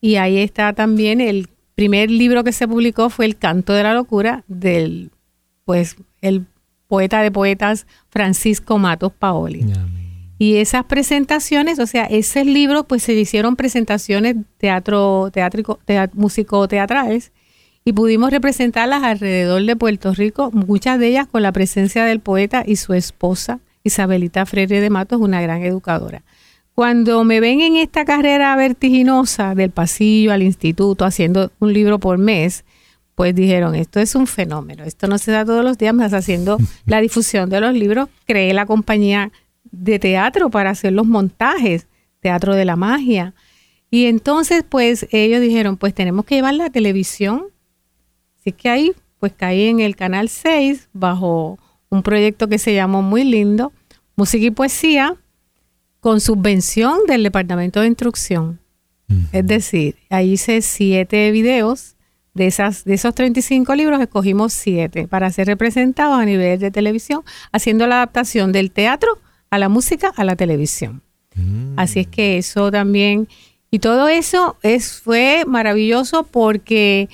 y 0.01 0.15
ahí 0.15 0.39
está 0.39 0.73
también 0.73 1.21
el 1.21 1.47
primer 1.75 2.09
libro 2.09 2.43
que 2.43 2.53
se 2.53 2.67
publicó 2.67 3.11
fue 3.11 3.25
El 3.25 3.37
canto 3.37 3.71
de 3.73 3.83
la 3.83 3.93
locura 3.93 4.43
del 4.47 5.11
pues 5.69 5.97
el 6.21 6.47
poeta 6.87 7.21
de 7.21 7.29
poetas 7.29 7.85
Francisco 8.09 8.79
Matos 8.79 9.13
Paoli. 9.13 9.71
Y 10.39 10.55
esas 10.55 10.83
presentaciones, 10.85 11.77
o 11.77 11.85
sea, 11.85 12.05
ese 12.05 12.43
libro, 12.43 12.85
pues 12.85 13.03
se 13.03 13.13
hicieron 13.13 13.55
presentaciones 13.55 14.35
teatro, 14.57 15.29
teátrico, 15.31 15.79
músico 16.13 16.67
teatrales 16.67 17.31
y 17.85 17.93
pudimos 17.93 18.31
representarlas 18.31 19.03
alrededor 19.03 19.63
de 19.63 19.75
Puerto 19.75 20.11
Rico, 20.11 20.49
muchas 20.51 20.97
de 20.97 21.09
ellas 21.09 21.27
con 21.27 21.43
la 21.43 21.51
presencia 21.51 22.03
del 22.03 22.19
poeta 22.19 22.63
y 22.65 22.77
su 22.77 22.95
esposa, 22.95 23.59
Isabelita 23.83 24.47
Freire 24.47 24.81
de 24.81 24.89
Matos, 24.89 25.21
una 25.21 25.39
gran 25.39 25.61
educadora. 25.61 26.23
Cuando 26.73 27.23
me 27.25 27.39
ven 27.39 27.61
en 27.61 27.75
esta 27.75 28.05
carrera 28.05 28.55
vertiginosa 28.55 29.53
del 29.53 29.69
pasillo 29.69 30.31
al 30.31 30.41
instituto 30.41 31.05
haciendo 31.05 31.51
un 31.59 31.73
libro 31.73 31.99
por 31.99 32.17
mes, 32.17 32.65
pues 33.19 33.35
dijeron, 33.35 33.75
esto 33.75 33.99
es 33.99 34.15
un 34.15 34.27
fenómeno, 34.27 34.85
esto 34.85 35.05
no 35.07 35.17
se 35.17 35.33
da 35.33 35.43
todos 35.43 35.61
los 35.61 35.77
días, 35.77 35.93
más 35.93 36.13
haciendo 36.13 36.57
la 36.85 37.01
difusión 37.01 37.49
de 37.49 37.59
los 37.59 37.73
libros, 37.73 38.07
creé 38.25 38.53
la 38.53 38.65
compañía 38.65 39.33
de 39.71 39.99
teatro 39.99 40.49
para 40.49 40.69
hacer 40.69 40.93
los 40.93 41.05
montajes, 41.05 41.87
Teatro 42.21 42.55
de 42.55 42.63
la 42.63 42.77
Magia. 42.77 43.33
Y 43.91 44.05
entonces, 44.05 44.63
pues 44.63 45.05
ellos 45.11 45.41
dijeron, 45.41 45.75
pues 45.75 45.93
tenemos 45.93 46.23
que 46.23 46.35
llevar 46.35 46.53
la 46.53 46.69
televisión. 46.69 47.47
Así 48.39 48.53
que 48.53 48.69
ahí, 48.69 48.93
pues 49.19 49.33
caí 49.35 49.63
en 49.63 49.81
el 49.81 49.97
Canal 49.97 50.29
6 50.29 50.87
bajo 50.93 51.59
un 51.89 52.03
proyecto 52.03 52.47
que 52.47 52.57
se 52.57 52.73
llamó 52.73 53.01
muy 53.01 53.25
lindo, 53.25 53.73
Música 54.15 54.45
y 54.45 54.51
Poesía, 54.51 55.17
con 55.99 56.21
subvención 56.21 56.99
del 57.05 57.23
Departamento 57.23 57.81
de 57.81 57.87
Instrucción. 57.87 58.61
Es 59.33 59.45
decir, 59.45 59.97
ahí 60.09 60.31
hice 60.31 60.61
siete 60.61 61.31
videos 61.31 61.97
de, 62.33 62.47
esas, 62.47 62.83
de 62.85 62.93
esos 62.93 63.13
35 63.15 63.73
libros 63.75 63.99
escogimos 64.01 64.53
7 64.53 65.07
para 65.07 65.29
ser 65.31 65.47
representados 65.47 66.19
a 66.19 66.25
nivel 66.25 66.59
de 66.59 66.71
televisión, 66.71 67.23
haciendo 67.51 67.87
la 67.87 67.95
adaptación 67.95 68.51
del 68.51 68.71
teatro 68.71 69.19
a 69.49 69.57
la 69.57 69.69
música 69.69 70.13
a 70.15 70.23
la 70.23 70.35
televisión. 70.35 71.01
Mm. 71.35 71.73
Así 71.77 72.01
es 72.01 72.07
que 72.07 72.37
eso 72.37 72.71
también, 72.71 73.27
y 73.71 73.79
todo 73.79 74.07
eso 74.07 74.57
es, 74.61 74.99
fue 75.01 75.43
maravilloso 75.47 76.23
porque 76.23 77.09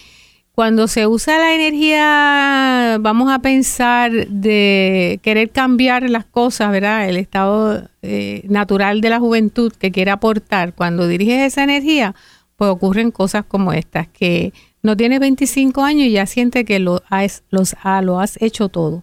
cuando 0.56 0.88
se 0.88 1.06
usa 1.06 1.38
la 1.38 1.54
energía, 1.54 2.98
vamos 3.02 3.30
a 3.30 3.40
pensar 3.40 4.12
de 4.30 5.20
querer 5.22 5.50
cambiar 5.50 6.10
las 6.10 6.24
cosas, 6.24 6.72
¿verdad? 6.72 7.10
El 7.10 7.18
estado 7.18 7.90
eh, 8.02 8.42
natural 8.48 9.02
de 9.02 9.10
la 9.10 9.20
juventud 9.20 9.74
que 9.74 9.92
quiere 9.92 10.12
aportar, 10.12 10.74
cuando 10.74 11.10
diriges 11.10 11.42
esa 11.42 11.64
energía, 11.64 12.16
pues 12.56 12.72
ocurren 12.72 13.12
cosas 13.12 13.44
como 13.46 13.74
estas, 13.74 14.08
que 14.08 14.54
no 14.86 14.96
tienes 14.96 15.20
25 15.20 15.84
años 15.84 16.08
y 16.08 16.12
ya 16.12 16.28
siente 16.28 16.64
que 16.64 16.78
lo 16.78 17.02
has, 17.10 17.44
los, 17.50 17.76
lo 18.04 18.20
has 18.20 18.40
hecho 18.40 18.70
todo. 18.70 19.02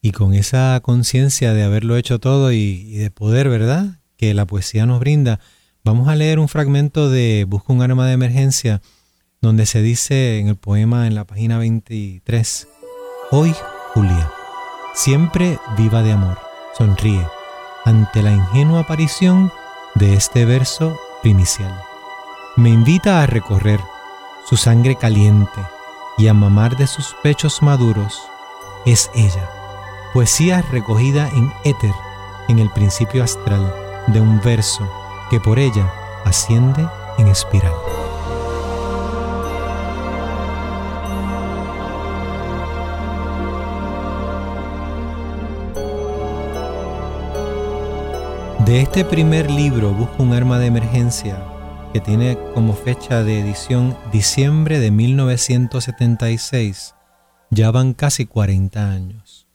Y 0.00 0.12
con 0.12 0.32
esa 0.32 0.80
conciencia 0.82 1.52
de 1.52 1.62
haberlo 1.62 1.98
hecho 1.98 2.18
todo 2.18 2.52
y, 2.52 2.94
de 2.94 3.10
poder, 3.10 3.50
¿verdad? 3.50 4.00
Que 4.16 4.32
la 4.32 4.46
poesía 4.46 4.86
nos 4.86 4.98
brinda, 4.98 5.38
vamos 5.84 6.08
a 6.08 6.16
leer 6.16 6.38
un 6.38 6.48
fragmento 6.48 7.10
de 7.10 7.44
Busca 7.46 7.74
un 7.74 7.82
arma 7.82 8.06
de 8.06 8.14
emergencia, 8.14 8.80
donde 9.42 9.66
se 9.66 9.82
dice 9.82 10.38
en 10.38 10.48
el 10.48 10.56
poema 10.56 11.06
en 11.06 11.14
la 11.14 11.26
página 11.26 11.58
23, 11.58 12.68
Hoy, 13.30 13.54
Julia, 13.92 14.32
siempre 14.94 15.58
viva 15.76 16.02
de 16.02 16.12
amor, 16.12 16.38
sonríe 16.76 17.26
ante 17.84 18.22
la 18.22 18.32
ingenua 18.32 18.80
aparición 18.80 19.52
de 19.94 20.14
este 20.14 20.46
verso 20.46 20.98
primicial. 21.22 21.78
Me 22.56 22.70
invita 22.70 23.22
a 23.22 23.26
recorrer 23.26 23.80
su 24.50 24.56
sangre 24.56 24.96
caliente 24.96 25.60
y 26.18 26.26
a 26.26 26.34
mamar 26.34 26.76
de 26.76 26.88
sus 26.88 27.14
pechos 27.22 27.62
maduros, 27.62 28.20
es 28.84 29.08
ella, 29.14 29.48
poesía 30.12 30.60
recogida 30.72 31.28
en 31.28 31.52
éter, 31.62 31.94
en 32.48 32.58
el 32.58 32.68
principio 32.70 33.22
astral 33.22 33.72
de 34.08 34.20
un 34.20 34.40
verso 34.40 34.90
que 35.30 35.38
por 35.38 35.60
ella 35.60 35.88
asciende 36.24 36.84
en 37.18 37.28
espiral. 37.28 37.72
De 48.66 48.80
este 48.80 49.04
primer 49.04 49.48
libro 49.48 49.92
busco 49.92 50.24
un 50.24 50.32
arma 50.32 50.58
de 50.58 50.66
emergencia 50.66 51.40
que 51.92 52.00
tiene 52.00 52.38
como 52.54 52.74
fecha 52.74 53.24
de 53.24 53.40
edición 53.40 53.96
diciembre 54.12 54.78
de 54.78 54.90
1976, 54.90 56.94
ya 57.50 57.70
van 57.70 57.94
casi 57.94 58.26
40 58.26 58.90
años. 58.90 59.46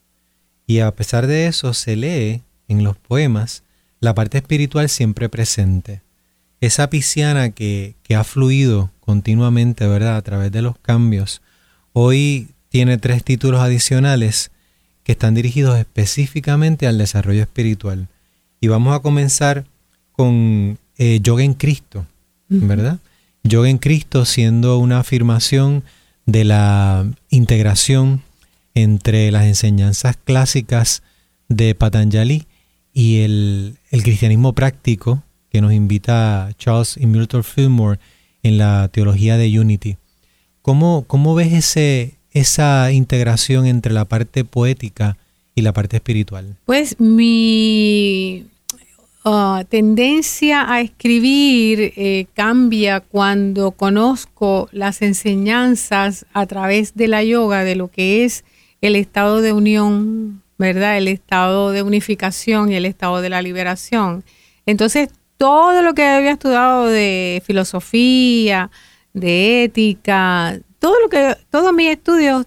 Y 0.66 0.80
a 0.80 0.94
pesar 0.94 1.26
de 1.26 1.46
eso 1.46 1.72
se 1.72 1.96
lee 1.96 2.42
en 2.68 2.84
los 2.84 2.96
poemas 2.96 3.62
la 4.00 4.14
parte 4.14 4.38
espiritual 4.38 4.88
siempre 4.88 5.28
presente. 5.28 6.02
Esa 6.60 6.90
pisciana 6.90 7.50
que, 7.50 7.94
que 8.02 8.14
ha 8.14 8.24
fluido 8.24 8.90
continuamente, 9.00 9.86
¿verdad? 9.86 10.16
A 10.16 10.22
través 10.22 10.52
de 10.52 10.62
los 10.62 10.78
cambios. 10.78 11.42
Hoy 11.92 12.48
tiene 12.68 12.98
tres 12.98 13.24
títulos 13.24 13.60
adicionales 13.60 14.50
que 15.04 15.12
están 15.12 15.34
dirigidos 15.34 15.78
específicamente 15.78 16.86
al 16.86 16.98
desarrollo 16.98 17.42
espiritual. 17.42 18.08
Y 18.60 18.68
vamos 18.68 18.94
a 18.94 19.00
comenzar 19.00 19.64
con 20.12 20.78
eh, 20.98 21.20
Yoga 21.22 21.44
en 21.44 21.54
Cristo, 21.54 22.06
¿verdad? 22.48 22.98
Yoga 23.42 23.68
en 23.68 23.78
Cristo 23.78 24.24
siendo 24.24 24.78
una 24.78 25.00
afirmación 25.00 25.84
de 26.26 26.44
la 26.44 27.06
integración 27.30 28.22
entre 28.74 29.30
las 29.30 29.46
enseñanzas 29.46 30.16
clásicas 30.16 31.02
de 31.48 31.74
Patanjali 31.74 32.46
y 32.92 33.20
el, 33.20 33.78
cristianismo 33.90 34.52
práctico 34.52 35.22
que 35.50 35.60
nos 35.60 35.72
invita 35.72 36.50
Charles 36.58 36.96
y 36.96 37.06
Milton 37.06 37.44
Fillmore 37.44 37.98
en 38.42 38.58
la 38.58 38.88
teología 38.88 39.36
de 39.36 39.58
Unity. 39.58 39.96
¿Cómo, 40.62 41.04
cómo 41.06 41.34
ves 41.34 41.52
ese, 41.52 42.18
esa 42.32 42.90
integración 42.92 43.66
entre 43.66 43.92
la 43.92 44.04
parte 44.04 44.44
poética 44.44 45.16
y 45.54 45.62
la 45.62 45.72
parte 45.72 45.96
espiritual? 45.96 46.56
Pues 46.64 46.98
mi 47.00 48.46
Ah, 49.28 49.64
tendencia 49.68 50.72
a 50.72 50.80
escribir 50.80 51.92
eh, 51.96 52.26
cambia 52.34 53.00
cuando 53.00 53.72
conozco 53.72 54.68
las 54.70 55.02
enseñanzas 55.02 56.26
a 56.32 56.46
través 56.46 56.94
de 56.94 57.08
la 57.08 57.24
yoga 57.24 57.64
de 57.64 57.74
lo 57.74 57.88
que 57.88 58.24
es 58.24 58.44
el 58.80 58.94
estado 58.94 59.40
de 59.40 59.52
unión 59.52 60.44
¿verdad? 60.58 60.96
El 60.96 61.08
estado 61.08 61.72
de 61.72 61.82
unificación 61.82 62.70
y 62.70 62.76
el 62.76 62.86
estado 62.86 63.20
de 63.20 63.28
la 63.28 63.42
liberación. 63.42 64.22
Entonces, 64.64 65.08
todo 65.38 65.82
lo 65.82 65.92
que 65.94 66.04
había 66.04 66.30
estudiado 66.30 66.86
de 66.86 67.42
filosofía, 67.44 68.70
de 69.12 69.64
ética, 69.64 70.56
todo 70.78 70.94
lo 71.00 71.08
que 71.08 71.36
todos 71.50 71.72
mis 71.72 71.90
estudios 71.90 72.46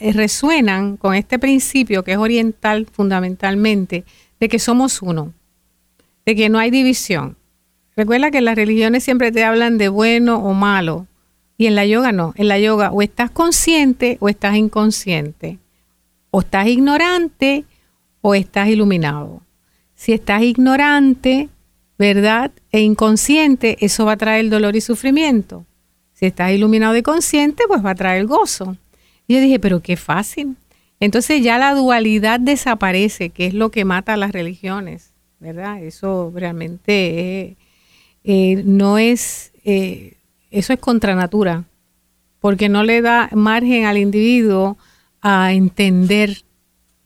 eh, 0.00 0.12
resuenan 0.12 0.96
con 0.96 1.14
este 1.14 1.38
principio 1.38 2.02
que 2.02 2.12
es 2.12 2.18
oriental 2.18 2.86
fundamentalmente 2.90 4.04
de 4.40 4.48
que 4.48 4.58
somos 4.58 5.02
uno, 5.02 5.34
de 6.24 6.34
que 6.34 6.48
no 6.48 6.58
hay 6.58 6.70
división. 6.70 7.36
Recuerda 7.96 8.30
que 8.30 8.40
las 8.40 8.56
religiones 8.56 9.04
siempre 9.04 9.30
te 9.30 9.44
hablan 9.44 9.78
de 9.78 9.88
bueno 9.88 10.38
o 10.38 10.52
malo 10.52 11.06
y 11.56 11.66
en 11.66 11.74
la 11.74 11.86
yoga 11.86 12.12
no, 12.12 12.34
en 12.36 12.48
la 12.48 12.58
yoga 12.58 12.90
o 12.90 13.02
estás 13.02 13.30
consciente 13.30 14.16
o 14.20 14.28
estás 14.28 14.56
inconsciente, 14.56 15.58
o 16.30 16.40
estás 16.40 16.66
ignorante 16.66 17.64
o 18.20 18.34
estás 18.34 18.68
iluminado. 18.68 19.42
Si 19.94 20.12
estás 20.12 20.42
ignorante, 20.42 21.48
¿verdad? 21.98 22.50
E 22.72 22.80
inconsciente, 22.80 23.76
eso 23.80 24.04
va 24.04 24.12
a 24.12 24.16
traer 24.16 24.50
dolor 24.50 24.74
y 24.74 24.80
sufrimiento. 24.80 25.64
Si 26.12 26.26
estás 26.26 26.52
iluminado 26.52 26.96
y 26.96 27.02
consciente, 27.02 27.64
pues 27.68 27.84
va 27.84 27.90
a 27.90 27.94
traer 27.94 28.26
gozo. 28.26 28.76
Y 29.28 29.34
yo 29.34 29.40
dije, 29.40 29.60
pero 29.60 29.80
qué 29.80 29.96
fácil. 29.96 30.56
Entonces 30.98 31.42
ya 31.42 31.58
la 31.58 31.74
dualidad 31.74 32.40
desaparece, 32.40 33.30
que 33.30 33.46
es 33.46 33.54
lo 33.54 33.70
que 33.70 33.84
mata 33.84 34.14
a 34.14 34.16
las 34.16 34.32
religiones, 34.32 35.13
¿verdad? 35.44 35.82
Eso 35.82 36.32
realmente 36.34 37.56
eh, 38.24 38.62
no 38.64 38.96
es, 38.96 39.52
eh, 39.64 40.14
eso 40.50 40.72
es 40.72 40.78
contra 40.78 41.14
natura, 41.14 41.64
porque 42.40 42.70
no 42.70 42.82
le 42.82 43.02
da 43.02 43.28
margen 43.32 43.84
al 43.84 43.98
individuo 43.98 44.78
a 45.20 45.52
entender 45.52 46.44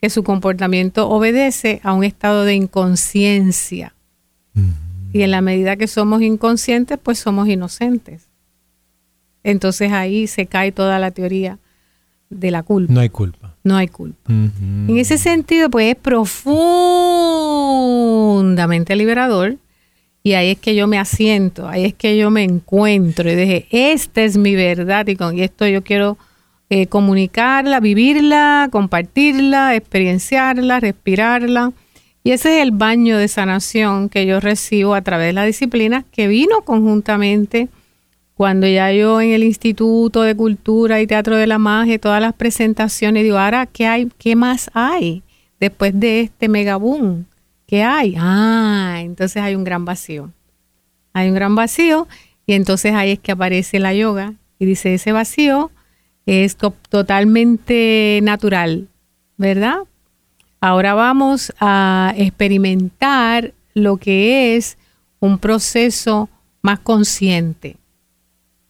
que 0.00 0.08
su 0.08 0.22
comportamiento 0.22 1.08
obedece 1.08 1.80
a 1.82 1.92
un 1.92 2.04
estado 2.04 2.44
de 2.44 2.54
inconsciencia. 2.54 3.92
Y 5.12 5.22
en 5.22 5.30
la 5.32 5.40
medida 5.40 5.76
que 5.76 5.88
somos 5.88 6.22
inconscientes, 6.22 6.98
pues 7.02 7.18
somos 7.18 7.48
inocentes. 7.48 8.28
Entonces 9.42 9.90
ahí 9.92 10.28
se 10.28 10.46
cae 10.46 10.70
toda 10.70 10.98
la 11.00 11.10
teoría 11.10 11.58
de 12.30 12.50
la 12.50 12.62
culpa. 12.62 12.90
No 12.92 13.00
hay 13.00 13.08
culpa. 13.08 13.54
No 13.64 13.74
hay 13.76 13.88
culpa. 13.88 14.18
En 14.28 14.98
ese 14.98 15.16
sentido, 15.18 15.70
pues 15.70 15.94
es 15.94 15.96
profundamente 15.96 18.94
liberador. 18.96 19.56
Y 20.22 20.34
ahí 20.34 20.50
es 20.50 20.58
que 20.58 20.74
yo 20.74 20.86
me 20.86 20.98
asiento, 20.98 21.66
ahí 21.68 21.86
es 21.86 21.94
que 21.94 22.18
yo 22.18 22.30
me 22.30 22.42
encuentro 22.42 23.30
y 23.30 23.34
dije, 23.34 23.66
esta 23.70 24.22
es 24.22 24.36
mi 24.36 24.54
verdad 24.56 25.06
y 25.06 25.16
con 25.16 25.38
esto 25.38 25.66
yo 25.66 25.82
quiero 25.82 26.18
eh, 26.70 26.86
comunicarla, 26.86 27.80
vivirla, 27.80 28.68
compartirla, 28.70 29.74
experienciarla, 29.74 30.80
respirarla. 30.80 31.72
Y 32.24 32.32
ese 32.32 32.56
es 32.56 32.62
el 32.62 32.72
baño 32.72 33.16
de 33.16 33.28
sanación 33.28 34.10
que 34.10 34.26
yo 34.26 34.40
recibo 34.40 34.94
a 34.94 35.00
través 35.00 35.28
de 35.28 35.32
la 35.32 35.44
disciplina 35.44 36.04
que 36.12 36.28
vino 36.28 36.60
conjuntamente 36.62 37.70
cuando 38.38 38.68
ya 38.68 38.92
yo 38.92 39.20
en 39.20 39.32
el 39.32 39.42
Instituto 39.42 40.22
de 40.22 40.36
Cultura 40.36 41.00
y 41.00 41.08
Teatro 41.08 41.36
de 41.36 41.48
la 41.48 41.58
Magia, 41.58 41.98
todas 41.98 42.22
las 42.22 42.34
presentaciones, 42.34 43.24
digo, 43.24 43.36
ahora, 43.36 43.66
¿qué 43.66 43.84
hay? 43.84 44.12
¿Qué 44.16 44.36
más 44.36 44.70
hay 44.74 45.24
después 45.58 45.98
de 45.98 46.20
este 46.20 46.48
megaboom? 46.48 47.24
¿Qué 47.66 47.82
hay? 47.82 48.14
Ah, 48.16 48.98
entonces 49.00 49.42
hay 49.42 49.56
un 49.56 49.64
gran 49.64 49.84
vacío. 49.84 50.30
Hay 51.14 51.30
un 51.30 51.34
gran 51.34 51.56
vacío 51.56 52.06
y 52.46 52.52
entonces 52.52 52.94
ahí 52.94 53.10
es 53.10 53.18
que 53.18 53.32
aparece 53.32 53.80
la 53.80 53.92
yoga 53.92 54.34
y 54.60 54.66
dice, 54.66 54.94
ese 54.94 55.10
vacío 55.10 55.72
es 56.24 56.56
totalmente 56.56 58.20
natural, 58.22 58.86
¿verdad? 59.36 59.78
Ahora 60.60 60.94
vamos 60.94 61.52
a 61.58 62.14
experimentar 62.16 63.52
lo 63.74 63.96
que 63.96 64.54
es 64.54 64.78
un 65.18 65.40
proceso 65.40 66.28
más 66.62 66.78
consciente. 66.78 67.78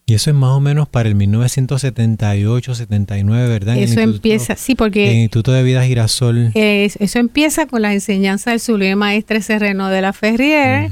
Y 0.09 0.15
eso 0.15 0.31
es 0.31 0.37
más 0.37 0.51
o 0.53 0.61
menos 0.61 0.89
para 0.89 1.09
el 1.09 1.15
1978, 1.15 2.75
79, 2.75 3.49
¿verdad? 3.49 3.77
Eso 3.77 4.01
empieza, 4.01 4.57
sí, 4.57 4.75
porque... 4.75 5.11
El 5.11 5.17
Instituto 5.19 5.53
de 5.53 5.63
Vida 5.63 5.85
Girasol. 5.85 6.51
eso 6.55 7.19
empieza 7.19 7.67
con 7.67 7.83
las 7.83 7.93
enseñanzas 7.93 8.55
del 8.55 8.61
sublime 8.61 8.97
maestre 8.97 9.43
Serreno 9.43 9.91
de 9.91 10.01
la 10.01 10.15
Ferrier 10.15 10.91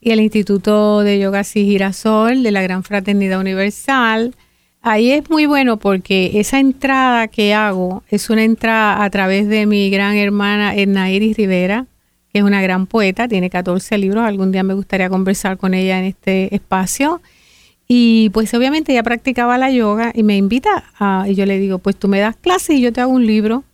y 0.00 0.10
el 0.10 0.20
Instituto 0.20 1.00
de 1.00 1.18
Yoga 1.18 1.40
y 1.54 1.64
Girasol 1.64 2.42
de 2.42 2.50
la 2.50 2.60
Gran 2.60 2.84
Fraternidad 2.84 3.40
Universal 3.40 4.34
Ahí 4.86 5.12
es 5.12 5.30
muy 5.30 5.46
bueno 5.46 5.78
porque 5.78 6.32
esa 6.34 6.60
entrada 6.60 7.28
que 7.28 7.54
hago 7.54 8.02
es 8.10 8.28
una 8.28 8.44
entrada 8.44 9.02
a 9.02 9.08
través 9.08 9.48
de 9.48 9.64
mi 9.64 9.88
gran 9.88 10.14
hermana 10.16 10.76
Edna 10.76 11.10
Iris 11.10 11.38
Rivera, 11.38 11.86
que 12.30 12.40
es 12.40 12.44
una 12.44 12.60
gran 12.60 12.86
poeta, 12.86 13.26
tiene 13.26 13.48
14 13.48 13.96
libros, 13.96 14.22
algún 14.26 14.52
día 14.52 14.62
me 14.62 14.74
gustaría 14.74 15.08
conversar 15.08 15.56
con 15.56 15.72
ella 15.72 15.98
en 15.98 16.04
este 16.04 16.54
espacio. 16.54 17.22
Y 17.86 18.30
pues 18.30 18.52
obviamente 18.54 18.92
ella 18.92 19.02
practicaba 19.02 19.58
la 19.58 19.70
yoga 19.70 20.12
y 20.14 20.22
me 20.22 20.36
invita 20.36 20.84
a, 20.98 21.26
y 21.28 21.34
yo 21.34 21.44
le 21.46 21.58
digo, 21.58 21.78
pues 21.78 21.96
tú 21.96 22.08
me 22.08 22.18
das 22.18 22.36
clase 22.36 22.74
y 22.74 22.80
yo 22.80 22.92
te 22.92 23.00
hago 23.00 23.12
un 23.12 23.26
libro. 23.26 23.64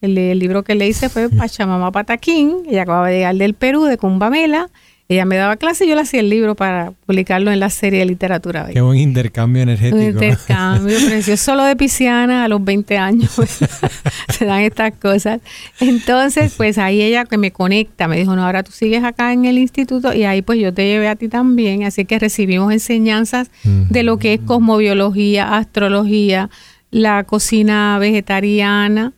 El, 0.00 0.18
el 0.18 0.38
libro 0.38 0.64
que 0.64 0.74
le 0.74 0.86
hice 0.86 1.08
fue 1.08 1.30
Pachamama 1.30 1.90
Pataquín, 1.90 2.64
ella 2.68 2.82
acababa 2.82 3.08
de 3.08 3.16
llegar 3.16 3.36
del 3.36 3.54
Perú, 3.54 3.84
de 3.84 3.96
Cumbamela, 3.96 4.68
ella 5.06 5.26
me 5.26 5.36
daba 5.36 5.56
clase 5.56 5.84
y 5.84 5.88
yo 5.88 5.94
le 5.96 6.00
hacía 6.00 6.20
el 6.20 6.30
libro 6.30 6.54
para 6.54 6.92
publicarlo 7.04 7.52
en 7.52 7.60
la 7.60 7.68
serie 7.68 7.98
de 7.98 8.06
literatura. 8.06 8.68
Qué 8.72 8.80
buen 8.80 8.98
intercambio 8.98 9.62
energético. 9.62 9.96
Un 9.98 10.02
intercambio 10.02 10.96
precioso. 11.06 11.44
Solo 11.44 11.64
de 11.64 11.76
pisciana 11.76 12.44
a 12.44 12.48
los 12.48 12.64
20 12.64 12.96
años 12.96 13.30
se 14.30 14.44
dan 14.46 14.60
estas 14.60 14.94
cosas. 14.96 15.42
Entonces, 15.78 16.54
pues 16.56 16.78
ahí 16.78 17.02
ella 17.02 17.26
que 17.26 17.36
me 17.36 17.50
conecta, 17.50 18.08
me 18.08 18.16
dijo, 18.16 18.34
no, 18.34 18.46
ahora 18.46 18.62
tú 18.62 18.72
sigues 18.72 19.04
acá 19.04 19.34
en 19.34 19.44
el 19.44 19.58
instituto 19.58 20.14
y 20.14 20.24
ahí 20.24 20.40
pues 20.40 20.58
yo 20.58 20.72
te 20.72 20.86
llevé 20.86 21.08
a 21.08 21.16
ti 21.16 21.28
también. 21.28 21.84
Así 21.84 22.06
que 22.06 22.18
recibimos 22.18 22.72
enseñanzas 22.72 23.50
de 23.62 24.02
lo 24.04 24.18
que 24.18 24.34
es 24.34 24.40
cosmobiología, 24.40 25.58
astrología, 25.58 26.48
la 26.90 27.24
cocina 27.24 27.98
vegetariana 27.98 29.12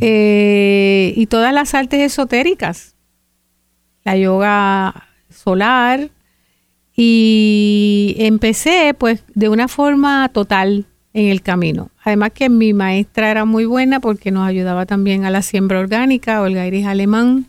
eh, 0.00 1.12
y 1.16 1.26
todas 1.26 1.54
las 1.54 1.74
artes 1.74 2.00
esotéricas 2.00 2.93
la 4.04 4.16
yoga 4.16 5.08
solar 5.30 6.10
y 6.96 8.14
empecé 8.18 8.94
pues 8.96 9.24
de 9.34 9.48
una 9.48 9.68
forma 9.68 10.28
total 10.32 10.86
en 11.12 11.28
el 11.28 11.42
camino. 11.42 11.90
Además 12.02 12.32
que 12.34 12.48
mi 12.48 12.72
maestra 12.72 13.30
era 13.30 13.44
muy 13.44 13.64
buena 13.64 14.00
porque 14.00 14.30
nos 14.30 14.46
ayudaba 14.46 14.86
también 14.86 15.24
a 15.24 15.30
la 15.30 15.42
siembra 15.42 15.80
orgánica, 15.80 16.42
Olga 16.42 16.66
Iris 16.66 16.86
Alemán, 16.86 17.46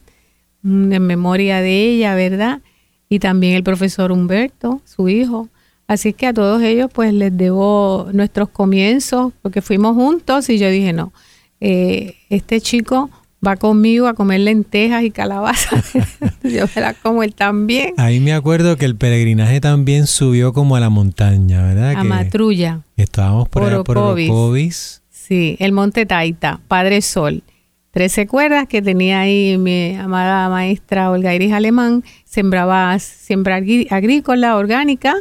mm, 0.61 0.93
en 0.93 1.07
memoria 1.07 1.61
de 1.61 1.89
ella, 1.89 2.15
¿verdad? 2.15 2.61
Y 3.09 3.19
también 3.19 3.55
el 3.55 3.63
profesor 3.63 4.11
Humberto, 4.11 4.81
su 4.85 5.09
hijo. 5.09 5.49
Así 5.87 6.13
que 6.13 6.27
a 6.27 6.33
todos 6.33 6.61
ellos 6.63 6.89
pues 6.91 7.13
les 7.13 7.35
debo 7.35 8.07
nuestros 8.13 8.49
comienzos 8.49 9.33
porque 9.41 9.61
fuimos 9.61 9.95
juntos 9.95 10.49
y 10.49 10.57
yo 10.57 10.69
dije, 10.69 10.93
no, 10.93 11.13
eh, 11.59 12.15
este 12.29 12.61
chico 12.61 13.09
va 13.45 13.55
conmigo 13.55 14.07
a 14.07 14.13
comer 14.13 14.41
lentejas 14.41 15.03
y 15.03 15.11
calabazas. 15.11 15.93
Yo 16.43 16.65
me 16.75 16.81
las 16.81 16.95
como 16.97 17.23
él 17.23 17.35
también. 17.35 17.93
Ahí 17.97 18.19
me 18.19 18.33
acuerdo 18.33 18.77
que 18.77 18.85
el 18.85 18.95
peregrinaje 18.95 19.61
también 19.61 20.07
subió 20.07 20.53
como 20.53 20.75
a 20.75 20.79
la 20.79 20.89
montaña, 20.89 21.63
¿verdad? 21.63 21.93
A 21.95 22.03
Matrulla. 22.03 22.81
Estábamos 22.97 23.49
por 23.49 23.63
allá 23.63 23.83
por 23.83 23.97
Orocovis. 23.97 25.01
Sí, 25.09 25.57
el 25.59 25.71
Monte 25.71 26.05
Taita, 26.05 26.61
Padre 26.67 27.01
Sol. 27.01 27.43
Trece 27.91 28.27
cuerdas 28.27 28.67
que 28.67 28.81
tenía 28.81 29.21
ahí 29.21 29.57
mi 29.57 29.95
amada 29.95 30.49
maestra 30.49 31.11
Olga 31.11 31.33
Iris 31.33 31.53
Alemán. 31.53 32.03
Sembraba 32.25 32.99
siembra 32.99 33.55
agrícola, 33.55 34.57
orgánica 34.57 35.15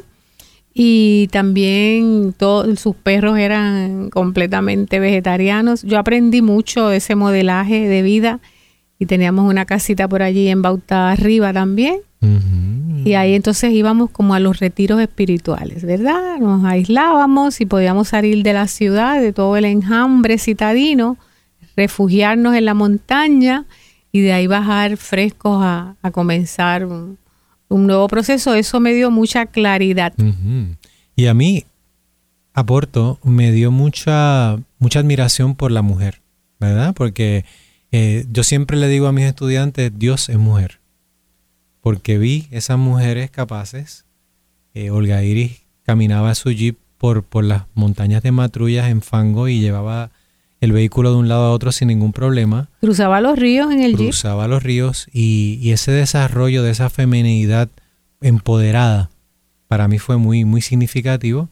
y 0.77 1.29
también 1.29 2.35
todos 2.37 2.81
sus 2.81 2.97
perros 2.97 3.39
eran 3.39 4.11
completamente 4.11 4.99
vegetarianos. 4.99 5.83
Yo 5.85 6.01
aprendí 6.01 6.43
mucho 6.43 6.89
de 6.89 6.97
ese 6.97 7.15
modelaje 7.15 7.89
de 7.89 8.03
vida 8.03 8.41
y 8.99 9.07
teníamos 9.07 9.49
una 9.49 9.67
casita 9.67 10.09
por 10.09 10.23
allí 10.23 10.49
en 10.49 10.63
Bauta 10.63 11.13
Arriba 11.13 11.53
también. 11.53 12.01
Y 13.05 13.15
ahí 13.15 13.35
entonces 13.35 13.71
íbamos 13.73 14.11
como 14.11 14.35
a 14.35 14.41
los 14.41 14.61
retiros 14.61 14.99
espirituales, 15.01 15.85
¿verdad? 15.85 16.39
Nos 16.41 16.65
aislábamos 16.65 17.61
y 17.61 17.67
podíamos 17.67 18.09
salir 18.09 18.43
de 18.43 18.55
la 18.55 18.67
ciudad, 18.67 19.21
de 19.21 19.33
todo 19.33 19.59
el 19.59 19.67
enjambre 19.67 20.39
citadino, 20.39 21.19
refugiarnos 21.77 22.55
en 22.55 22.65
la 22.65 22.73
montaña 22.73 23.67
y 24.11 24.23
de 24.23 24.33
ahí 24.33 24.47
bajar 24.47 24.97
frescos 24.97 25.59
a, 25.63 25.97
a 26.01 26.11
comenzar 26.13 26.87
un, 26.87 27.19
un 27.75 27.89
nuevo 27.89 28.07
proceso, 28.07 28.55
eso 28.55 28.79
me 28.79 28.95
dio 28.95 29.11
mucha 29.11 29.47
claridad. 29.47 30.13
Y 31.17 31.27
a 31.27 31.35
mí, 31.35 31.65
aporto, 32.53 33.19
me 33.25 33.51
dio 33.51 33.73
mucha, 33.73 34.57
mucha 34.79 35.01
admiración 35.01 35.57
por 35.57 35.73
la 35.73 35.83
mujer, 35.83 36.21
¿verdad? 36.61 36.95
Porque 36.95 37.45
eh, 37.91 38.27
yo 38.31 38.45
siempre 38.45 38.77
le 38.77 38.87
digo 38.87 39.09
a 39.09 39.13
mis 39.13 39.25
estudiantes, 39.25 39.91
Dios 39.97 40.29
es 40.29 40.39
mujer. 40.39 40.79
Porque 41.81 42.17
vi 42.17 42.47
esas 42.53 42.79
mujeres 42.79 43.31
capaces. 43.31 44.05
Eh, 44.73 44.91
Olga 44.91 45.25
Iris 45.25 45.63
caminaba 45.83 46.35
su 46.37 46.53
jeep 46.53 46.79
por, 46.97 47.25
por 47.25 47.43
las 47.43 47.65
montañas 47.75 48.23
de 48.23 48.31
Matrullas 48.31 48.89
en 48.89 49.03
fango 49.03 49.49
y 49.49 49.59
llevaba 49.59 50.11
el 50.65 50.73
vehículo 50.73 51.11
de 51.11 51.17
un 51.17 51.29
lado 51.29 51.45
a 51.45 51.51
otro 51.53 51.73
sin 51.73 51.89
ningún 51.89 52.13
problema. 52.13 52.69
Cruzaba 52.81 53.21
los 53.21 53.39
ríos 53.39 53.73
en 53.73 53.81
el 53.81 53.97
Cruzaba 53.97 54.49
los 54.49 54.63
ríos 54.63 55.07
y, 55.13 55.59
y, 55.63 55.73
ese 55.73 55.93
desarrollo 55.93 56.63
de 56.63 56.71
esa 56.71 56.91
feminidad 56.91 57.69
empoderada 58.21 59.11
para 59.69 59.89
mí 59.89 59.99
fue 59.99 60.17
muy, 60.17 60.45
muy 60.45 60.61
significativo 60.61 61.49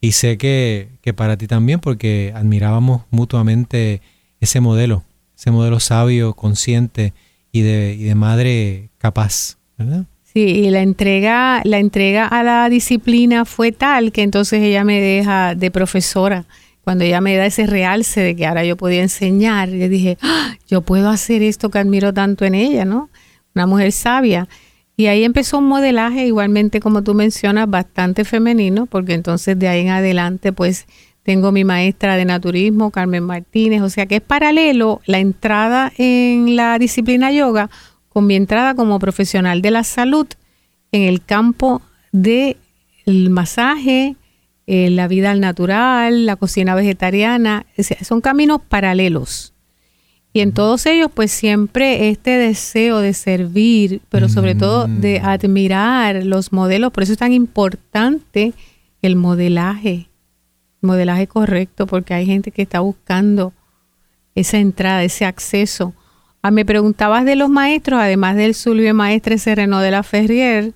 y 0.00 0.12
sé 0.12 0.38
que, 0.38 0.88
que 1.00 1.14
para 1.14 1.36
ti 1.36 1.46
también 1.46 1.80
porque 1.80 2.32
admirábamos 2.34 3.02
mutuamente 3.10 4.02
ese 4.40 4.60
modelo, 4.60 5.02
ese 5.36 5.50
modelo 5.50 5.80
sabio, 5.80 6.34
consciente 6.34 7.14
y 7.52 7.62
de, 7.62 7.96
y 7.98 8.04
de 8.04 8.14
madre 8.14 8.90
capaz, 8.98 9.56
¿verdad? 9.78 10.04
Sí, 10.22 10.40
y 10.40 10.70
la 10.70 10.82
entrega, 10.82 11.62
la 11.64 11.78
entrega 11.78 12.26
a 12.26 12.42
la 12.42 12.68
disciplina 12.68 13.44
fue 13.44 13.72
tal 13.72 14.12
que 14.12 14.22
entonces 14.22 14.62
ella 14.62 14.84
me 14.84 15.00
deja 15.00 15.54
de 15.54 15.70
profesora. 15.70 16.44
Cuando 16.84 17.04
ella 17.04 17.20
me 17.20 17.36
da 17.36 17.46
ese 17.46 17.66
realce 17.66 18.20
de 18.20 18.36
que 18.36 18.46
ahora 18.46 18.64
yo 18.64 18.76
podía 18.76 19.02
enseñar, 19.02 19.68
le 19.68 19.88
dije, 19.88 20.18
¡Ah! 20.20 20.54
yo 20.68 20.82
puedo 20.82 21.08
hacer 21.08 21.42
esto 21.42 21.70
que 21.70 21.78
admiro 21.78 22.12
tanto 22.12 22.44
en 22.44 22.54
ella, 22.54 22.84
¿no? 22.84 23.08
Una 23.54 23.66
mujer 23.66 23.90
sabia. 23.92 24.48
Y 24.96 25.06
ahí 25.06 25.24
empezó 25.24 25.58
un 25.58 25.66
modelaje, 25.66 26.26
igualmente 26.26 26.80
como 26.80 27.02
tú 27.02 27.14
mencionas, 27.14 27.68
bastante 27.68 28.24
femenino, 28.24 28.86
porque 28.86 29.14
entonces 29.14 29.58
de 29.58 29.66
ahí 29.66 29.80
en 29.80 29.88
adelante, 29.88 30.52
pues 30.52 30.86
tengo 31.24 31.52
mi 31.52 31.64
maestra 31.64 32.16
de 32.16 32.26
naturismo, 32.26 32.90
Carmen 32.90 33.24
Martínez, 33.24 33.80
o 33.80 33.88
sea 33.88 34.06
que 34.06 34.16
es 34.16 34.20
paralelo 34.20 35.00
la 35.06 35.18
entrada 35.18 35.90
en 35.96 36.54
la 36.54 36.78
disciplina 36.78 37.32
yoga 37.32 37.70
con 38.10 38.26
mi 38.26 38.36
entrada 38.36 38.74
como 38.74 38.98
profesional 38.98 39.62
de 39.62 39.70
la 39.70 39.84
salud 39.84 40.26
en 40.92 41.02
el 41.02 41.24
campo 41.24 41.82
del 42.12 42.56
masaje, 43.30 44.16
eh, 44.66 44.90
la 44.90 45.08
vida 45.08 45.30
al 45.30 45.40
natural, 45.40 46.26
la 46.26 46.36
cocina 46.36 46.74
vegetariana, 46.74 47.66
son 48.02 48.20
caminos 48.20 48.60
paralelos. 48.68 49.52
Y 50.32 50.40
en 50.40 50.52
todos 50.52 50.86
ellos, 50.86 51.10
pues 51.14 51.30
siempre 51.30 52.08
este 52.08 52.30
deseo 52.30 52.98
de 52.98 53.14
servir, 53.14 54.00
pero 54.08 54.28
sobre 54.28 54.56
todo 54.56 54.88
de 54.88 55.20
mm. 55.20 55.26
admirar 55.26 56.24
los 56.24 56.52
modelos. 56.52 56.92
Por 56.92 57.04
eso 57.04 57.12
es 57.12 57.18
tan 57.18 57.32
importante 57.32 58.52
el 59.00 59.14
modelaje, 59.14 60.08
modelaje 60.80 61.28
correcto, 61.28 61.86
porque 61.86 62.14
hay 62.14 62.26
gente 62.26 62.50
que 62.50 62.62
está 62.62 62.80
buscando 62.80 63.52
esa 64.34 64.58
entrada, 64.58 65.04
ese 65.04 65.24
acceso 65.24 65.94
Ah, 66.46 66.50
me 66.50 66.66
preguntabas 66.66 67.24
de 67.24 67.36
los 67.36 67.48
maestros, 67.48 67.98
además 67.98 68.36
del 68.36 68.54
Sulvio 68.54 68.92
Maestre 68.92 69.38
Sereno 69.38 69.80
de 69.80 69.90
la 69.90 70.02
Ferrier, 70.02 70.74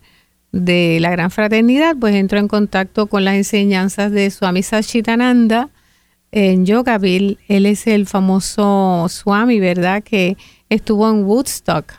de 0.52 0.98
la 1.00 1.10
Gran 1.10 1.30
Fraternidad, 1.30 1.96
pues 1.98 2.14
entro 2.14 2.38
en 2.38 2.48
contacto 2.48 3.06
con 3.06 3.24
las 3.24 3.34
enseñanzas 3.34 4.12
de 4.12 4.30
Swami 4.30 4.62
Sachitananda 4.62 5.70
en 6.32 6.66
Yogaville. 6.66 7.38
Él 7.48 7.66
es 7.66 7.86
el 7.86 8.06
famoso 8.06 9.06
Swami, 9.08 9.60
¿verdad? 9.60 10.02
Que 10.02 10.36
estuvo 10.68 11.08
en 11.08 11.24
Woodstock. 11.24 11.92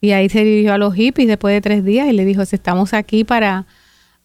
Y 0.00 0.12
ahí 0.12 0.28
se 0.28 0.44
dirigió 0.44 0.74
a 0.74 0.78
los 0.78 0.94
hippies 0.94 1.28
después 1.28 1.54
de 1.54 1.60
tres 1.60 1.84
días 1.84 2.08
y 2.08 2.12
le 2.12 2.24
dijo, 2.24 2.42
estamos 2.42 2.94
aquí 2.94 3.24
para, 3.24 3.66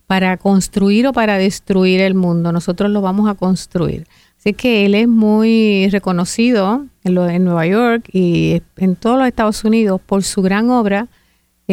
para 0.05 0.37
construir 0.37 1.07
o 1.07 1.13
para 1.13 1.37
destruir 1.37 2.01
el 2.01 2.13
mundo. 2.13 2.51
Nosotros 2.51 2.91
lo 2.91 3.01
vamos 3.01 3.29
a 3.29 3.35
construir. 3.35 4.05
Así 4.37 4.53
que 4.53 4.85
él 4.85 4.95
es 4.95 5.07
muy 5.07 5.87
reconocido 5.91 6.85
en, 7.03 7.13
Nueva 7.43 7.67
York 7.67 8.09
y 8.11 8.63
en 8.77 8.95
todos 8.95 9.19
los 9.19 9.27
Estados 9.27 9.63
Unidos 9.63 10.01
por 10.03 10.23
su 10.23 10.41
gran 10.41 10.71
obra. 10.71 11.07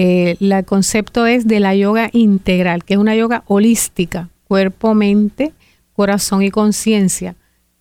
Eh, 0.01 0.37
el 0.39 0.65
concepto 0.65 1.27
es 1.27 1.49
de 1.49 1.59
la 1.59 1.75
yoga 1.75 2.09
integral, 2.13 2.85
que 2.85 2.95
es 2.95 3.01
una 3.01 3.17
yoga 3.17 3.43
holística, 3.49 4.29
cuerpo, 4.45 4.95
mente, 4.95 5.55
corazón 5.93 6.43
y 6.43 6.53
conciencia. 6.53 7.35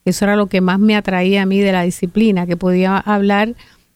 Eso 0.03 0.25
era 0.25 0.35
lo 0.35 0.47
que 0.47 0.59
más 0.59 0.79
me 0.79 0.95
atraía 0.95 1.43
a 1.43 1.45
mí 1.45 1.59
de 1.59 1.71
la 1.71 1.83
disciplina, 1.83 2.47
que 2.47 2.57
podía 2.57 2.97
hablar 2.97 3.53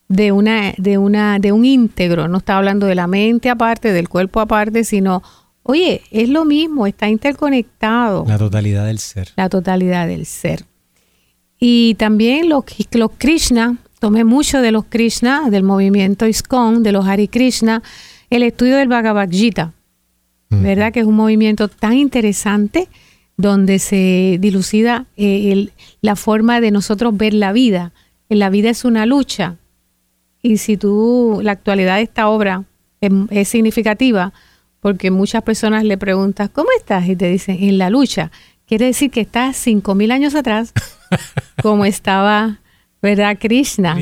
de 0.07 0.31
una, 0.31 0.75
de 0.77 0.99
una, 0.99 1.39
de 1.39 1.51
un 1.51 1.65
íntegro. 1.65 2.27
No 2.27 2.37
estaba 2.37 2.59
hablando 2.59 2.85
de 2.85 2.93
la 2.93 3.07
mente 3.07 3.49
aparte, 3.49 3.91
del 3.91 4.07
cuerpo 4.07 4.39
aparte, 4.39 4.83
sino, 4.83 5.23
oye, 5.63 6.03
es 6.11 6.29
lo 6.29 6.45
mismo, 6.45 6.85
está 6.85 7.09
interconectado. 7.09 8.25
La 8.27 8.37
totalidad 8.37 8.85
del 8.85 8.99
ser. 8.99 9.29
La 9.35 9.49
totalidad 9.49 10.05
del 10.05 10.27
ser. 10.27 10.65
Y 11.59 11.95
también 11.95 12.49
los, 12.49 12.65
los 12.91 13.09
Krishna, 13.17 13.77
tomé 13.99 14.25
mucho 14.25 14.61
de 14.61 14.71
los 14.71 14.85
Krishna, 14.85 15.49
del 15.49 15.63
movimiento 15.63 16.27
ISKCON, 16.27 16.83
de 16.83 16.91
los 16.91 17.07
Hari 17.07 17.27
Krishna, 17.27 17.81
el 18.31 18.43
estudio 18.43 18.77
del 18.77 18.87
Bhagavad 18.87 19.29
Gita, 19.29 19.73
¿verdad? 20.49 20.91
Que 20.91 21.01
es 21.01 21.05
un 21.05 21.15
movimiento 21.15 21.67
tan 21.67 21.93
interesante 21.93 22.87
donde 23.37 23.79
se 23.79 24.37
dilucida 24.39 25.05
eh, 25.15 25.69
la 26.01 26.15
forma 26.15 26.59
de 26.59 26.71
nosotros 26.71 27.15
ver 27.15 27.33
la 27.33 27.51
vida. 27.51 27.91
La 28.29 28.49
vida 28.49 28.69
es 28.69 28.85
una 28.85 29.05
lucha. 29.05 29.57
Y 30.41 30.57
si 30.57 30.77
tú, 30.77 31.39
la 31.43 31.51
actualidad 31.51 31.97
de 31.97 32.03
esta 32.03 32.29
obra 32.29 32.63
es, 33.01 33.11
es 33.29 33.47
significativa, 33.49 34.33
porque 34.79 35.11
muchas 35.11 35.43
personas 35.43 35.83
le 35.83 35.97
preguntas, 35.97 36.49
¿cómo 36.49 36.69
estás? 36.77 37.07
Y 37.07 37.15
te 37.15 37.29
dicen, 37.29 37.57
en 37.61 37.77
la 37.77 37.89
lucha. 37.89 38.31
Quiere 38.65 38.85
decir 38.85 39.11
que 39.11 39.21
estás 39.21 39.57
cinco 39.57 39.93
mil 39.93 40.11
años 40.11 40.35
atrás 40.35 40.73
como 41.61 41.83
estaba, 41.83 42.60
¿verdad? 43.01 43.37
Krishna. 43.39 43.97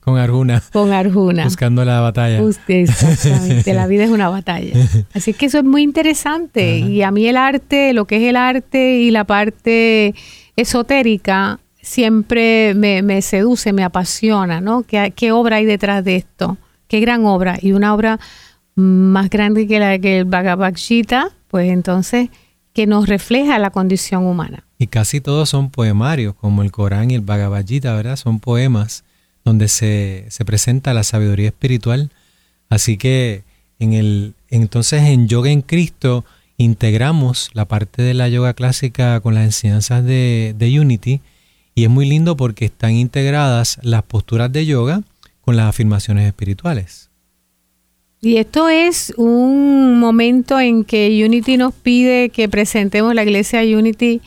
Con 0.00 0.18
Arjuna. 0.18 0.62
Con 0.72 0.92
Arjuna. 0.92 1.44
Buscando 1.44 1.84
la 1.84 2.00
batalla. 2.00 2.40
exactamente, 2.68 3.74
la 3.74 3.86
vida 3.86 4.04
es 4.04 4.10
una 4.10 4.28
batalla. 4.28 4.74
Así 5.14 5.34
que 5.34 5.46
eso 5.46 5.58
es 5.58 5.64
muy 5.64 5.82
interesante. 5.82 6.78
Y 6.78 7.02
a 7.02 7.10
mí 7.10 7.26
el 7.26 7.36
arte, 7.36 7.92
lo 7.92 8.04
que 8.04 8.16
es 8.16 8.22
el 8.22 8.36
arte 8.36 8.98
y 8.98 9.10
la 9.10 9.24
parte 9.24 10.14
esotérica, 10.56 11.58
siempre 11.80 12.74
me, 12.74 13.22
seduce, 13.22 13.72
me 13.72 13.82
apasiona, 13.82 14.60
¿no? 14.60 14.82
¿Qué, 14.82 15.12
¿Qué, 15.14 15.32
obra 15.32 15.56
hay 15.56 15.64
detrás 15.64 16.04
de 16.04 16.16
esto? 16.16 16.58
Qué 16.86 17.00
gran 17.00 17.24
obra. 17.24 17.58
Y 17.60 17.72
una 17.72 17.94
obra 17.94 18.20
más 18.74 19.28
grande 19.30 19.66
que 19.66 19.80
la 19.80 19.98
que 19.98 20.18
el 20.18 20.24
Bhagavad 20.24 20.74
Gita, 20.76 21.30
pues 21.48 21.70
entonces 21.70 22.30
que 22.72 22.86
nos 22.86 23.08
refleja 23.08 23.58
la 23.58 23.70
condición 23.70 24.24
humana. 24.24 24.67
Y 24.78 24.86
casi 24.86 25.20
todos 25.20 25.48
son 25.48 25.70
poemarios, 25.70 26.34
como 26.34 26.62
el 26.62 26.70
Corán 26.70 27.10
y 27.10 27.14
el 27.14 27.20
Bhagavad 27.20 27.66
Gita, 27.66 27.94
¿verdad? 27.94 28.16
Son 28.16 28.38
poemas 28.38 29.04
donde 29.44 29.68
se, 29.68 30.26
se 30.28 30.44
presenta 30.44 30.94
la 30.94 31.02
sabiduría 31.02 31.48
espiritual. 31.48 32.10
Así 32.68 32.96
que 32.96 33.42
en 33.78 33.92
el, 33.92 34.34
entonces 34.48 35.02
en 35.02 35.26
Yoga 35.28 35.50
en 35.50 35.62
Cristo 35.62 36.24
integramos 36.58 37.50
la 37.54 37.64
parte 37.64 38.02
de 38.02 38.14
la 38.14 38.28
yoga 38.28 38.52
clásica 38.52 39.20
con 39.20 39.34
las 39.34 39.44
enseñanzas 39.44 40.04
de, 40.04 40.54
de 40.58 40.80
Unity 40.80 41.20
y 41.74 41.84
es 41.84 41.90
muy 41.90 42.06
lindo 42.06 42.36
porque 42.36 42.64
están 42.64 42.92
integradas 42.92 43.78
las 43.82 44.02
posturas 44.02 44.52
de 44.52 44.66
yoga 44.66 45.02
con 45.40 45.56
las 45.56 45.66
afirmaciones 45.66 46.26
espirituales. 46.26 47.08
Y 48.20 48.38
esto 48.38 48.68
es 48.68 49.14
un 49.16 50.00
momento 50.00 50.58
en 50.58 50.82
que 50.82 51.24
Unity 51.24 51.56
nos 51.56 51.72
pide 51.72 52.30
que 52.30 52.48
presentemos 52.48 53.14
la 53.14 53.22
iglesia 53.22 53.62
Unity, 53.62 54.20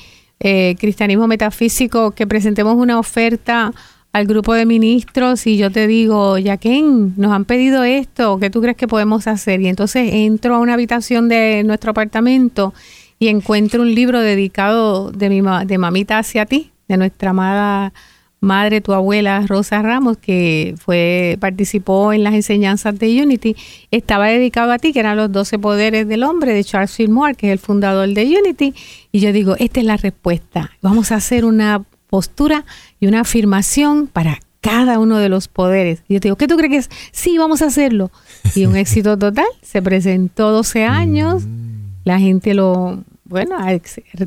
eh, 0.44 0.76
Cristianismo 0.80 1.28
Metafísico, 1.28 2.12
que 2.12 2.26
presentemos 2.26 2.76
una 2.76 2.98
oferta 2.98 3.74
al 4.12 4.26
grupo 4.26 4.54
de 4.54 4.66
ministros 4.66 5.46
y 5.46 5.58
yo 5.58 5.72
te 5.72 5.86
digo, 5.86 6.38
Yaquén, 6.40 7.14
nos 7.16 7.32
han 7.32 7.46
pedido 7.46 7.84
esto, 7.84 8.40
¿qué 8.40 8.50
tú 8.50 8.60
crees 8.60 8.76
que 8.76 8.88
podemos 8.88 9.28
hacer? 9.28 9.62
Y 9.62 9.68
entonces 9.68 10.10
entro 10.12 10.56
a 10.56 10.60
una 10.60 10.74
habitación 10.74 11.30
de 11.30 11.64
nuestro 11.64 11.92
apartamento 11.92 12.74
y 13.20 13.28
encuentro 13.28 13.84
un 13.84 13.94
libro 13.94 14.20
dedicado 14.20 15.12
de, 15.12 15.30
mi, 15.30 15.42
de 15.66 15.78
mamita 15.78 16.18
hacia 16.18 16.48
ti, 16.48 16.72
de 16.88 16.98
nuestra 16.98 17.30
amada 17.30 17.94
madre, 18.42 18.82
tu 18.82 18.92
abuela 18.92 19.46
Rosa 19.48 19.82
Ramos, 19.82 20.18
que 20.18 20.76
fue 20.78 21.38
participó 21.40 22.12
en 22.12 22.24
las 22.24 22.34
enseñanzas 22.34 23.00
de 23.00 23.22
Unity, 23.22 23.56
estaba 23.92 24.28
dedicado 24.28 24.72
a 24.72 24.80
ti, 24.80 24.92
que 24.92 25.00
eran 25.00 25.16
los 25.16 25.32
12 25.32 25.60
poderes 25.60 26.08
del 26.08 26.24
hombre 26.24 26.54
de 26.54 26.64
Charles 26.64 26.92
Fillmore, 26.92 27.36
que 27.36 27.48
es 27.48 27.54
el 27.54 27.60
fundador 27.60 28.10
de 28.10 28.26
Unity. 28.26 28.74
Y 29.12 29.20
yo 29.20 29.32
digo, 29.32 29.56
esta 29.60 29.80
es 29.80 29.86
la 29.86 29.96
respuesta. 29.96 30.72
Vamos 30.82 31.12
a 31.12 31.16
hacer 31.16 31.46
una 31.46 31.84
postura 32.10 32.66
y 33.00 33.08
una 33.08 33.22
afirmación 33.22 34.08
para 34.08 34.40
cada 34.60 35.00
uno 35.00 35.18
de 35.18 35.30
los 35.30 35.48
poderes. 35.48 36.04
Y 36.08 36.16
yo 36.16 36.20
te 36.20 36.28
digo, 36.28 36.36
¿qué 36.36 36.48
tú 36.48 36.58
crees 36.58 36.72
que 36.72 36.78
es? 36.78 36.90
Sí, 37.12 37.38
vamos 37.38 37.62
a 37.62 37.68
hacerlo. 37.68 38.12
Y 38.56 38.66
un 38.66 38.76
éxito 38.78 39.18
total. 39.18 39.46
Se 39.62 39.82
presentó 39.82 40.52
12 40.52 40.84
años. 40.84 41.46
Mm. 41.46 41.72
La 42.04 42.20
gente 42.20 42.56
lo, 42.56 43.04
bueno, 43.24 43.56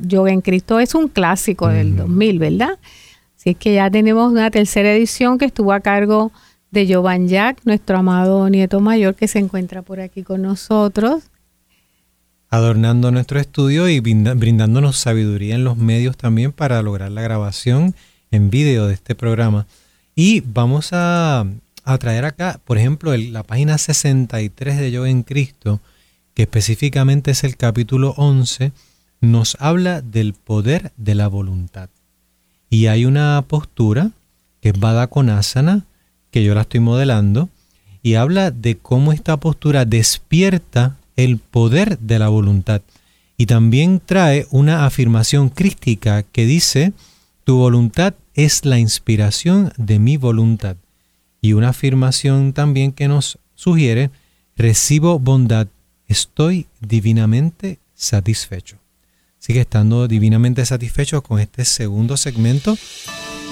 Yoga 0.03 0.33
en 0.33 0.41
Cristo 0.41 0.79
es 0.79 0.95
un 0.95 1.09
clásico 1.09 1.69
del 1.69 1.97
2000, 1.97 2.39
¿verdad? 2.39 2.79
Así 3.45 3.51
es 3.51 3.57
que 3.59 3.75
ya 3.75 3.91
tenemos 3.91 4.33
una 4.33 4.51
tercera 4.51 4.95
edición 4.95 5.37
que 5.37 5.45
estuvo 5.45 5.75
a 5.75 5.81
cargo 5.81 6.33
de 6.71 6.91
Jovan 6.91 7.29
Jack, 7.29 7.61
nuestro 7.67 7.99
amado 7.99 8.49
nieto 8.49 8.81
mayor 8.81 9.17
que 9.17 9.29
se 9.29 9.39
encuentra 9.39 9.83
por 9.83 10.01
aquí 10.01 10.23
con 10.23 10.41
nosotros. 10.41 11.25
Adornando 12.49 13.11
nuestro 13.11 13.39
estudio 13.39 13.87
y 13.91 14.01
brindándonos 14.01 14.97
sabiduría 14.97 15.57
en 15.57 15.65
los 15.65 15.77
medios 15.77 16.17
también 16.17 16.53
para 16.53 16.81
lograr 16.81 17.11
la 17.11 17.21
grabación 17.21 17.95
en 18.31 18.49
vídeo 18.49 18.87
de 18.87 18.95
este 18.95 19.15
programa. 19.15 19.67
Y 20.15 20.41
vamos 20.41 20.89
a, 20.93 21.45
traer 22.01 22.25
acá, 22.25 22.63
por 22.65 22.79
ejemplo, 22.79 23.15
la 23.15 23.43
página 23.43 23.77
63 23.77 24.79
de 24.79 24.91
Yo 24.91 25.05
en 25.05 25.23
Cristo, 25.23 25.83
que 26.33 26.45
específicamente 26.45 27.33
es 27.33 27.45
el 27.45 27.59
capítulo 27.59 28.15
11, 28.17 28.73
nos 29.21 29.59
habla 29.61 30.01
del 30.01 30.33
poder 30.33 30.93
de 30.97 31.15
la 31.15 31.29
voluntad. 31.29 31.91
Y 32.75 32.89
hay 32.89 33.05
una 33.05 33.45
postura 33.47 34.11
que 34.61 34.71
es 34.71 34.81
Badakonasana, 34.81 35.85
que 36.33 36.43
yo 36.43 36.57
la 36.57 36.63
estoy 36.63 36.81
modelando, 36.81 37.49
y 38.03 38.15
habla 38.15 38.51
de 38.51 38.77
cómo 38.77 39.13
esta 39.13 39.37
postura 39.37 39.85
despierta 39.85 40.97
el 41.15 41.39
poder 41.39 42.01
de 42.01 42.19
la 42.19 42.27
voluntad. 42.31 42.83
Y 43.37 43.47
también 43.47 44.03
trae 44.05 44.49
una 44.51 44.87
afirmación 44.87 45.51
crística 45.51 46.25
que 46.25 46.47
dice, 46.47 46.93
tu 47.45 47.59
voluntad 47.59 48.15
es 48.35 48.65
la 48.65 48.81
inspiración 48.81 49.73
de 49.77 50.01
mi 50.01 50.17
voluntad. 50.17 50.77
Y 51.41 51.53
una 51.53 51.69
afirmación 51.69 52.53
también 52.55 52.91
que 52.91 53.07
nos 53.07 53.39
sugiere, 53.55 54.11
recibo 54.57 55.21
bondad, 55.21 55.69
estoy 56.09 56.67
divinamente 56.81 57.79
satisfecho. 57.95 58.84
Sigue 59.45 59.61
estando 59.61 60.09
divinamente 60.09 60.65
satisfecho 60.65 61.23
con 61.23 61.39
este 61.39 61.67
segundo 61.67 62.17
segmento. 62.17 62.79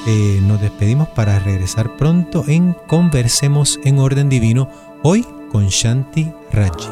Eh, 0.07 0.40
nos 0.40 0.59
despedimos 0.59 1.07
para 1.09 1.38
regresar 1.38 1.98
pronto 1.98 2.46
en 2.48 2.72
Conversemos 2.87 3.78
en 3.85 3.98
Orden 3.98 4.31
Divino, 4.31 4.70
hoy 5.02 5.22
con 5.50 5.68
Shanti 5.68 6.33
Raji. 6.50 6.88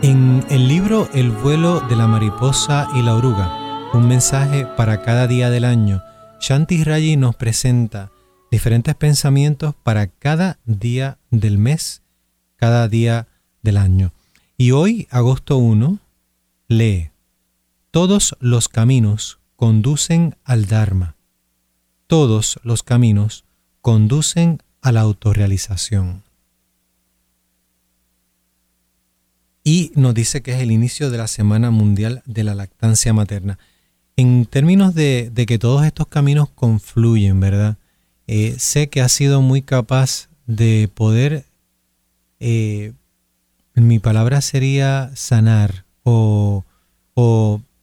En 0.00 0.42
el 0.48 0.68
libro 0.68 1.06
El 1.12 1.32
vuelo 1.32 1.80
de 1.80 1.96
la 1.96 2.06
mariposa 2.06 2.88
y 2.94 3.02
la 3.02 3.14
oruga, 3.14 3.90
un 3.92 4.08
mensaje 4.08 4.64
para 4.64 5.02
cada 5.02 5.26
día 5.26 5.50
del 5.50 5.66
año, 5.66 6.02
Shanti 6.40 6.82
Raji 6.82 7.18
nos 7.18 7.36
presenta 7.36 8.10
diferentes 8.50 8.94
pensamientos 8.94 9.74
para 9.82 10.06
cada 10.08 10.58
día 10.64 11.18
del 11.30 11.58
mes, 11.58 12.02
cada 12.56 12.88
día 12.88 13.28
del 13.62 13.76
año. 13.76 14.12
Y 14.56 14.72
hoy, 14.72 15.08
agosto 15.10 15.56
1, 15.56 15.98
lee, 16.68 17.10
Todos 17.90 18.36
los 18.40 18.68
caminos 18.68 19.38
conducen 19.56 20.36
al 20.44 20.66
Dharma. 20.66 21.16
Todos 22.06 22.58
los 22.62 22.82
caminos 22.82 23.44
conducen 23.80 24.62
a 24.82 24.92
la 24.92 25.00
autorrealización. 25.00 26.22
Y 29.62 29.92
nos 29.94 30.14
dice 30.14 30.42
que 30.42 30.52
es 30.52 30.60
el 30.60 30.70
inicio 30.70 31.10
de 31.10 31.18
la 31.18 31.28
Semana 31.28 31.70
Mundial 31.70 32.22
de 32.24 32.44
la 32.44 32.54
Lactancia 32.54 33.12
Materna. 33.12 33.58
En 34.16 34.46
términos 34.46 34.94
de, 34.94 35.32
que 35.46 35.58
todos 35.58 35.84
estos 35.84 36.06
caminos 36.06 36.48
confluyen, 36.50 37.40
¿verdad? 37.40 37.76
Eh, 38.32 38.54
sé 38.60 38.88
que 38.88 39.00
ha 39.00 39.08
sido 39.08 39.42
muy 39.42 39.60
capaz 39.60 40.28
de 40.46 40.88
poder, 40.94 41.46
eh, 42.38 42.92
mi 43.74 43.98
palabra 43.98 44.40
sería 44.40 45.10
sanar 45.16 45.84
o, 46.04 46.64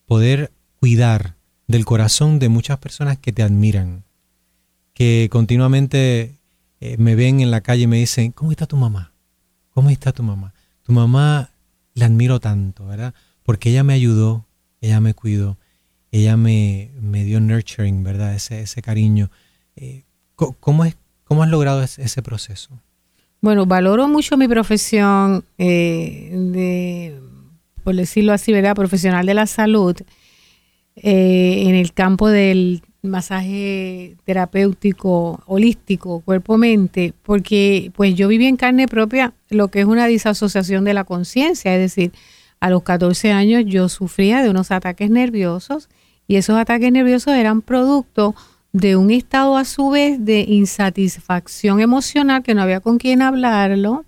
poder 0.05 0.53
cuidar 0.79 1.35
del 1.67 1.83
corazón 1.83 2.39
de 2.39 2.47
muchas 2.47 2.77
personas 2.77 3.17
que 3.17 3.33
te 3.33 3.43
admiran, 3.43 4.05
que 4.93 5.27
continuamente 5.29 6.37
eh, 6.79 6.95
me 6.97 7.15
ven 7.15 7.41
en 7.41 7.51
la 7.51 7.59
calle 7.59 7.83
y 7.83 7.87
me 7.87 7.97
dicen, 7.97 8.31
¿cómo 8.31 8.51
está 8.51 8.67
tu 8.67 8.77
mamá? 8.77 9.11
¿Cómo 9.73 9.89
está 9.89 10.13
tu 10.13 10.23
mamá? 10.23 10.53
Tu 10.83 10.93
mamá 10.93 11.49
la 11.93 12.05
admiro 12.05 12.39
tanto, 12.39 12.85
¿verdad? 12.85 13.13
Porque 13.43 13.71
ella 13.71 13.83
me 13.83 13.91
ayudó, 13.91 14.45
ella 14.79 15.01
me 15.01 15.13
cuidó, 15.13 15.57
ella 16.13 16.37
me, 16.37 16.91
me 17.01 17.25
dio 17.25 17.41
nurturing, 17.41 18.01
¿verdad? 18.01 18.33
Ese, 18.33 18.61
ese 18.61 18.81
cariño. 18.81 19.29
¿Cómo, 20.37 20.85
es, 20.85 20.95
cómo 21.23 21.41
has 21.41 21.49
logrado 21.49 21.81
ese, 21.81 22.21
proceso? 22.21 22.69
Bueno, 23.41 23.65
valoro 23.65 24.07
mucho 24.07 24.37
mi 24.37 24.47
profesión 24.47 25.43
eh, 25.57 26.29
de, 26.31 27.19
por 27.83 27.95
decirlo 27.95 28.33
así, 28.33 28.53
¿verdad? 28.53 28.75
Profesional 28.75 29.25
de 29.25 29.33
la 29.33 29.47
salud 29.47 29.95
eh, 30.95 31.63
en 31.67 31.73
el 31.73 31.91
campo 31.91 32.29
del 32.29 32.83
masaje 33.01 34.15
terapéutico 34.25 35.41
holístico, 35.47 36.19
cuerpo-mente, 36.21 37.13
porque 37.23 37.91
pues 37.95 38.13
yo 38.13 38.27
viví 38.27 38.45
en 38.45 38.57
carne 38.57 38.87
propia 38.87 39.33
lo 39.49 39.69
que 39.69 39.79
es 39.79 39.85
una 39.85 40.05
disasociación 40.05 40.83
de 40.83 40.93
la 40.93 41.03
conciencia, 41.03 41.73
es 41.73 41.79
decir, 41.79 42.11
a 42.59 42.69
los 42.69 42.83
14 42.83 43.31
años 43.31 43.63
yo 43.65 43.89
sufría 43.89 44.43
de 44.43 44.49
unos 44.51 44.69
ataques 44.69 45.09
nerviosos 45.09 45.89
y 46.27 46.35
esos 46.35 46.57
ataques 46.57 46.91
nerviosos 46.91 47.33
eran 47.33 47.61
producto 47.61 48.35
de 48.73 48.95
un 48.95 49.11
estado 49.11 49.57
a 49.57 49.65
su 49.65 49.89
vez 49.89 50.23
de 50.23 50.41
insatisfacción 50.41 51.79
emocional 51.79 52.43
que 52.43 52.53
no 52.53 52.61
había 52.61 52.79
con 52.79 52.97
quién 52.97 53.21
hablarlo 53.21 54.05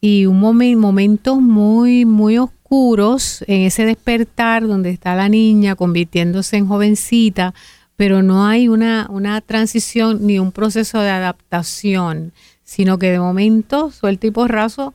y 0.00 0.26
un 0.26 0.40
momentos 0.78 1.40
muy, 1.40 2.04
muy 2.04 2.36
oscuros 2.36 3.44
en 3.46 3.62
ese 3.62 3.86
despertar 3.86 4.66
donde 4.66 4.90
está 4.90 5.14
la 5.14 5.28
niña 5.28 5.76
convirtiéndose 5.76 6.56
en 6.56 6.66
jovencita, 6.66 7.54
pero 7.94 8.22
no 8.22 8.46
hay 8.46 8.66
una, 8.68 9.06
una 9.10 9.40
transición 9.40 10.26
ni 10.26 10.40
un 10.40 10.50
proceso 10.50 11.00
de 11.00 11.10
adaptación, 11.10 12.32
sino 12.64 12.98
que 12.98 13.12
de 13.12 13.20
momento, 13.20 13.92
suelto 13.92 14.26
y 14.26 14.32
porrazo, 14.32 14.92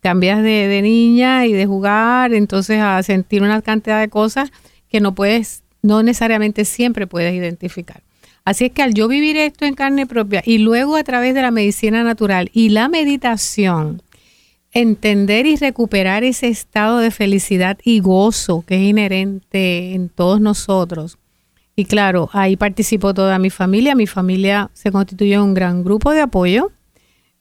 cambias 0.00 0.42
de, 0.42 0.68
de 0.68 0.82
niña 0.82 1.46
y 1.46 1.52
de 1.52 1.66
jugar, 1.66 2.32
entonces 2.32 2.80
a 2.80 3.02
sentir 3.02 3.42
una 3.42 3.60
cantidad 3.62 3.98
de 3.98 4.08
cosas 4.08 4.52
que 4.88 5.00
no 5.00 5.14
puedes, 5.16 5.64
no 5.82 6.02
necesariamente 6.04 6.64
siempre 6.64 7.08
puedes 7.08 7.34
identificar. 7.34 8.02
Así 8.44 8.66
es 8.66 8.72
que 8.72 8.82
al 8.82 8.92
yo 8.92 9.08
vivir 9.08 9.38
esto 9.38 9.64
en 9.64 9.74
carne 9.74 10.06
propia 10.06 10.42
y 10.44 10.58
luego 10.58 10.96
a 10.96 11.04
través 11.04 11.34
de 11.34 11.40
la 11.40 11.50
medicina 11.50 12.04
natural 12.04 12.50
y 12.52 12.68
la 12.68 12.90
meditación, 12.90 14.02
entender 14.72 15.46
y 15.46 15.56
recuperar 15.56 16.24
ese 16.24 16.48
estado 16.48 16.98
de 16.98 17.10
felicidad 17.10 17.78
y 17.82 18.00
gozo 18.00 18.62
que 18.66 18.74
es 18.74 18.82
inherente 18.82 19.94
en 19.94 20.10
todos 20.10 20.42
nosotros. 20.42 21.16
Y 21.74 21.86
claro, 21.86 22.28
ahí 22.32 22.56
participó 22.56 23.14
toda 23.14 23.38
mi 23.38 23.50
familia. 23.50 23.94
Mi 23.94 24.06
familia 24.06 24.70
se 24.74 24.92
constituyó 24.92 25.36
en 25.36 25.40
un 25.40 25.54
gran 25.54 25.82
grupo 25.82 26.12
de 26.12 26.20
apoyo. 26.20 26.70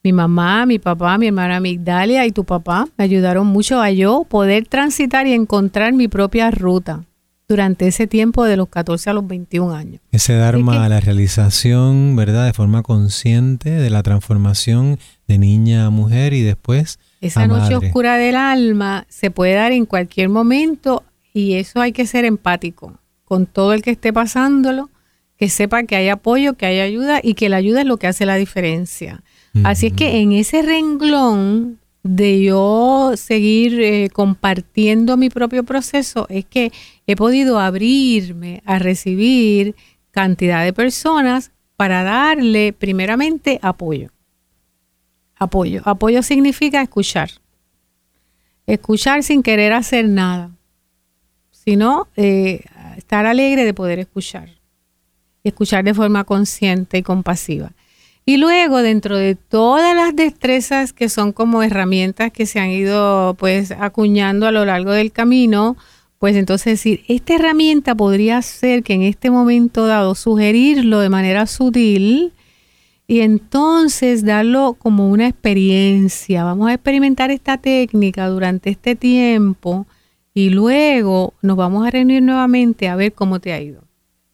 Mi 0.04 0.14
mamá, 0.14 0.66
mi 0.66 0.80
papá, 0.80 1.18
mi 1.18 1.28
hermana 1.28 1.60
Migdalia 1.60 2.26
y 2.26 2.32
tu 2.32 2.46
papá 2.46 2.88
me 2.98 3.04
ayudaron 3.04 3.46
mucho 3.46 3.80
a 3.80 3.92
yo 3.92 4.24
poder 4.24 4.68
transitar 4.68 5.28
y 5.28 5.34
encontrar 5.34 5.94
mi 5.94 6.08
propia 6.08 6.50
ruta 6.50 7.04
durante 7.48 7.88
ese 7.88 8.08
tiempo 8.08 8.46
de 8.46 8.58
los 8.58 8.70
14 8.70 9.10
a 9.10 9.14
los 9.14 9.28
21 9.28 9.74
años. 9.74 10.02
Ese 10.12 10.34
Dharma 10.34 10.86
a 10.86 10.90
la 10.90 11.00
realización, 11.00 12.16
¿verdad? 12.16 12.46
De 12.46 12.54
forma 12.54 12.84
consciente 12.84 13.70
de 13.70 13.90
la 13.90 14.04
transformación 14.04 15.00
de 15.28 15.38
niña 15.38 15.86
a 15.86 15.90
mujer 15.90 16.34
y 16.34 16.42
después... 16.42 17.00
Esa 17.22 17.48
noche 17.48 17.76
oscura 17.76 18.18
del 18.18 18.36
alma 18.36 19.06
se 19.10 19.32
puede 19.32 19.54
dar 19.54 19.72
en 19.72 19.86
cualquier 19.86 20.30
momento 20.30 21.04
y 21.34 21.54
eso 21.54 21.82
hay 21.82 21.94
que 21.94 22.06
ser 22.06 22.26
empático 22.26 23.00
con 23.24 23.46
todo 23.46 23.74
el 23.74 23.82
que 23.82 23.92
esté 23.92 24.14
pasándolo, 24.14 24.90
que 25.38 25.50
sepa 25.50 25.84
que 25.84 25.96
hay 25.96 26.10
apoyo, 26.10 26.54
que 26.54 26.66
hay 26.66 26.80
ayuda 26.80 27.20
y 27.24 27.34
que 27.34 27.50
la 27.50 27.58
ayuda 27.58 27.82
es 27.82 27.88
lo 27.88 27.98
que 27.98 28.08
hace 28.08 28.26
la 28.26 28.36
diferencia. 28.36 29.24
Así 29.64 29.88
es 29.88 29.94
que 29.94 30.22
en 30.22 30.32
ese 30.32 30.62
renglón 30.62 31.80
de 32.04 32.44
yo 32.44 33.14
seguir 33.16 33.82
eh, 33.82 34.10
compartiendo 34.12 35.16
mi 35.16 35.30
propio 35.30 35.64
proceso 35.64 36.28
es 36.30 36.46
que 36.46 36.72
he 37.08 37.16
podido 37.16 37.60
abrirme 37.60 38.62
a 38.66 38.78
recibir 38.78 39.76
cantidad 40.12 40.64
de 40.64 40.74
personas 40.74 41.52
para 41.78 42.04
darle 42.04 42.74
primeramente 42.74 43.58
apoyo. 43.62 44.12
Apoyo. 45.36 45.82
Apoyo 45.86 46.22
significa 46.24 46.82
escuchar. 46.82 47.32
Escuchar 48.68 49.24
sin 49.24 49.42
querer 49.42 49.74
hacer 49.74 50.08
nada, 50.08 50.52
sino 51.52 52.08
eh, 52.16 52.64
estar 52.98 53.26
alegre 53.26 53.66
de 53.66 53.74
poder 53.74 54.00
escuchar. 54.00 54.50
escuchar 55.44 55.84
de 55.84 55.94
forma 55.94 56.24
consciente 56.24 56.98
y 56.98 57.04
compasiva. 57.04 57.74
Y 58.26 58.38
luego, 58.38 58.82
dentro 58.82 59.18
de 59.18 59.36
todas 59.36 59.96
las 59.96 60.16
destrezas 60.16 60.94
que 60.94 61.10
son 61.10 61.34
como 61.34 61.62
herramientas 61.62 62.32
que 62.32 62.46
se 62.46 62.60
han 62.60 62.70
ido 62.70 63.36
pues 63.38 63.72
acuñando 63.72 64.48
a 64.48 64.52
lo 64.52 64.64
largo 64.64 64.92
del 64.92 65.12
camino, 65.12 65.76
pues 66.20 66.38
entonces 66.38 66.74
decir, 66.74 67.04
esta 67.10 67.36
herramienta 67.36 67.96
podría 67.96 68.42
ser 68.42 68.84
que 68.84 68.94
en 68.94 69.02
este 69.02 69.30
momento 69.30 69.88
dado 69.88 70.16
sugerirlo 70.16 71.00
de 71.00 71.10
manera 71.10 71.48
sutil 71.48 72.32
y 73.08 73.20
entonces 73.20 74.24
darlo 74.24 74.78
como 74.80 75.10
una 75.10 75.28
experiencia. 75.28 76.46
Vamos 76.46 76.70
a 76.70 76.76
experimentar 76.76 77.30
esta 77.30 77.58
técnica 77.58 78.30
durante 78.30 78.70
este 78.70 78.96
tiempo 78.96 79.86
y 80.34 80.50
luego 80.50 81.34
nos 81.42 81.58
vamos 81.58 81.86
a 81.86 81.92
reunir 81.92 82.24
nuevamente 82.24 82.88
a 82.88 82.96
ver 82.96 83.12
cómo 83.12 83.42
te 83.42 83.52
ha 83.52 83.62
ido 83.62 83.84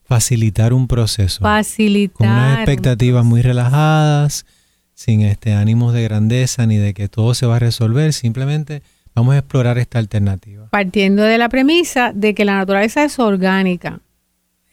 facilitar 0.09 0.73
un 0.73 0.87
proceso. 0.87 1.41
Facilitar. 1.41 2.17
Con 2.17 2.27
unas 2.27 2.57
expectativas 2.57 3.23
muy 3.23 3.43
relajadas, 3.43 4.47
sin 4.95 5.21
este 5.21 5.53
ánimos 5.53 5.93
de 5.93 6.01
grandeza 6.01 6.65
ni 6.65 6.77
de 6.77 6.95
que 6.95 7.07
todo 7.07 7.35
se 7.35 7.45
va 7.45 7.57
a 7.57 7.59
resolver, 7.59 8.11
simplemente 8.11 8.81
vamos 9.13 9.35
a 9.35 9.37
explorar 9.37 9.77
esta 9.77 9.99
alternativa. 9.99 10.67
Partiendo 10.71 11.21
de 11.21 11.37
la 11.37 11.47
premisa 11.47 12.11
de 12.11 12.33
que 12.33 12.43
la 12.43 12.55
naturaleza 12.55 13.03
es 13.03 13.19
orgánica, 13.19 13.99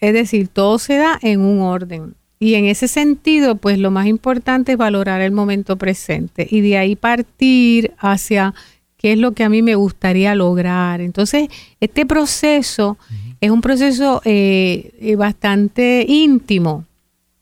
es 0.01 0.15
decir, 0.15 0.49
todo 0.49 0.79
se 0.79 0.97
da 0.97 1.19
en 1.21 1.41
un 1.41 1.61
orden. 1.61 2.15
Y 2.39 2.55
en 2.55 2.65
ese 2.65 2.89
sentido, 2.89 3.57
pues 3.57 3.79
lo 3.79 3.91
más 3.91 4.07
importante 4.07 4.73
es 4.73 4.79
valorar 4.79 5.21
el 5.21 5.33
momento 5.33 5.77
presente 5.77 6.47
y 6.51 6.63
de 6.63 6.79
ahí 6.79 6.97
partir 6.97 7.93
hacia 7.99 8.55
qué 8.97 9.13
es 9.13 9.19
lo 9.19 9.33
que 9.33 9.45
a 9.45 9.51
mí 9.51 9.61
me 9.61 9.75
gustaría 9.75 10.35
lograr. 10.35 11.03
Entonces, 11.03 11.49
este 11.81 12.07
proceso 12.07 12.97
es 13.41 13.51
un 13.51 13.61
proceso 13.61 14.23
eh, 14.25 14.95
eh, 15.01 15.17
bastante 15.17 16.05
íntimo. 16.09 16.85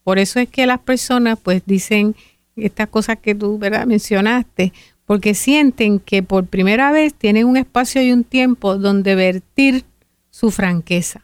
Por 0.03 0.19
eso 0.19 0.41
es 0.41 0.49
que 0.49 0.67
las 0.67 0.81
personas 0.81 1.39
pues 1.43 1.63
dicen 1.67 2.15
estas 2.57 2.89
cosas 2.89 3.19
que 3.19 3.35
tú 3.35 3.59
¿verdad? 3.59 3.87
mencionaste, 3.87 4.73
porque 5.07 5.35
sienten 5.35 5.99
que 5.99 6.23
por 6.23 6.47
primera 6.47 6.93
vez 6.93 7.15
tienen 7.15 7.47
un 7.47 7.57
espacio 7.57 8.03
y 8.03 8.13
un 8.13 8.25
tiempo 8.25 8.77
donde 8.77 9.15
vertir 9.15 9.85
su 10.31 10.51
franqueza, 10.51 11.23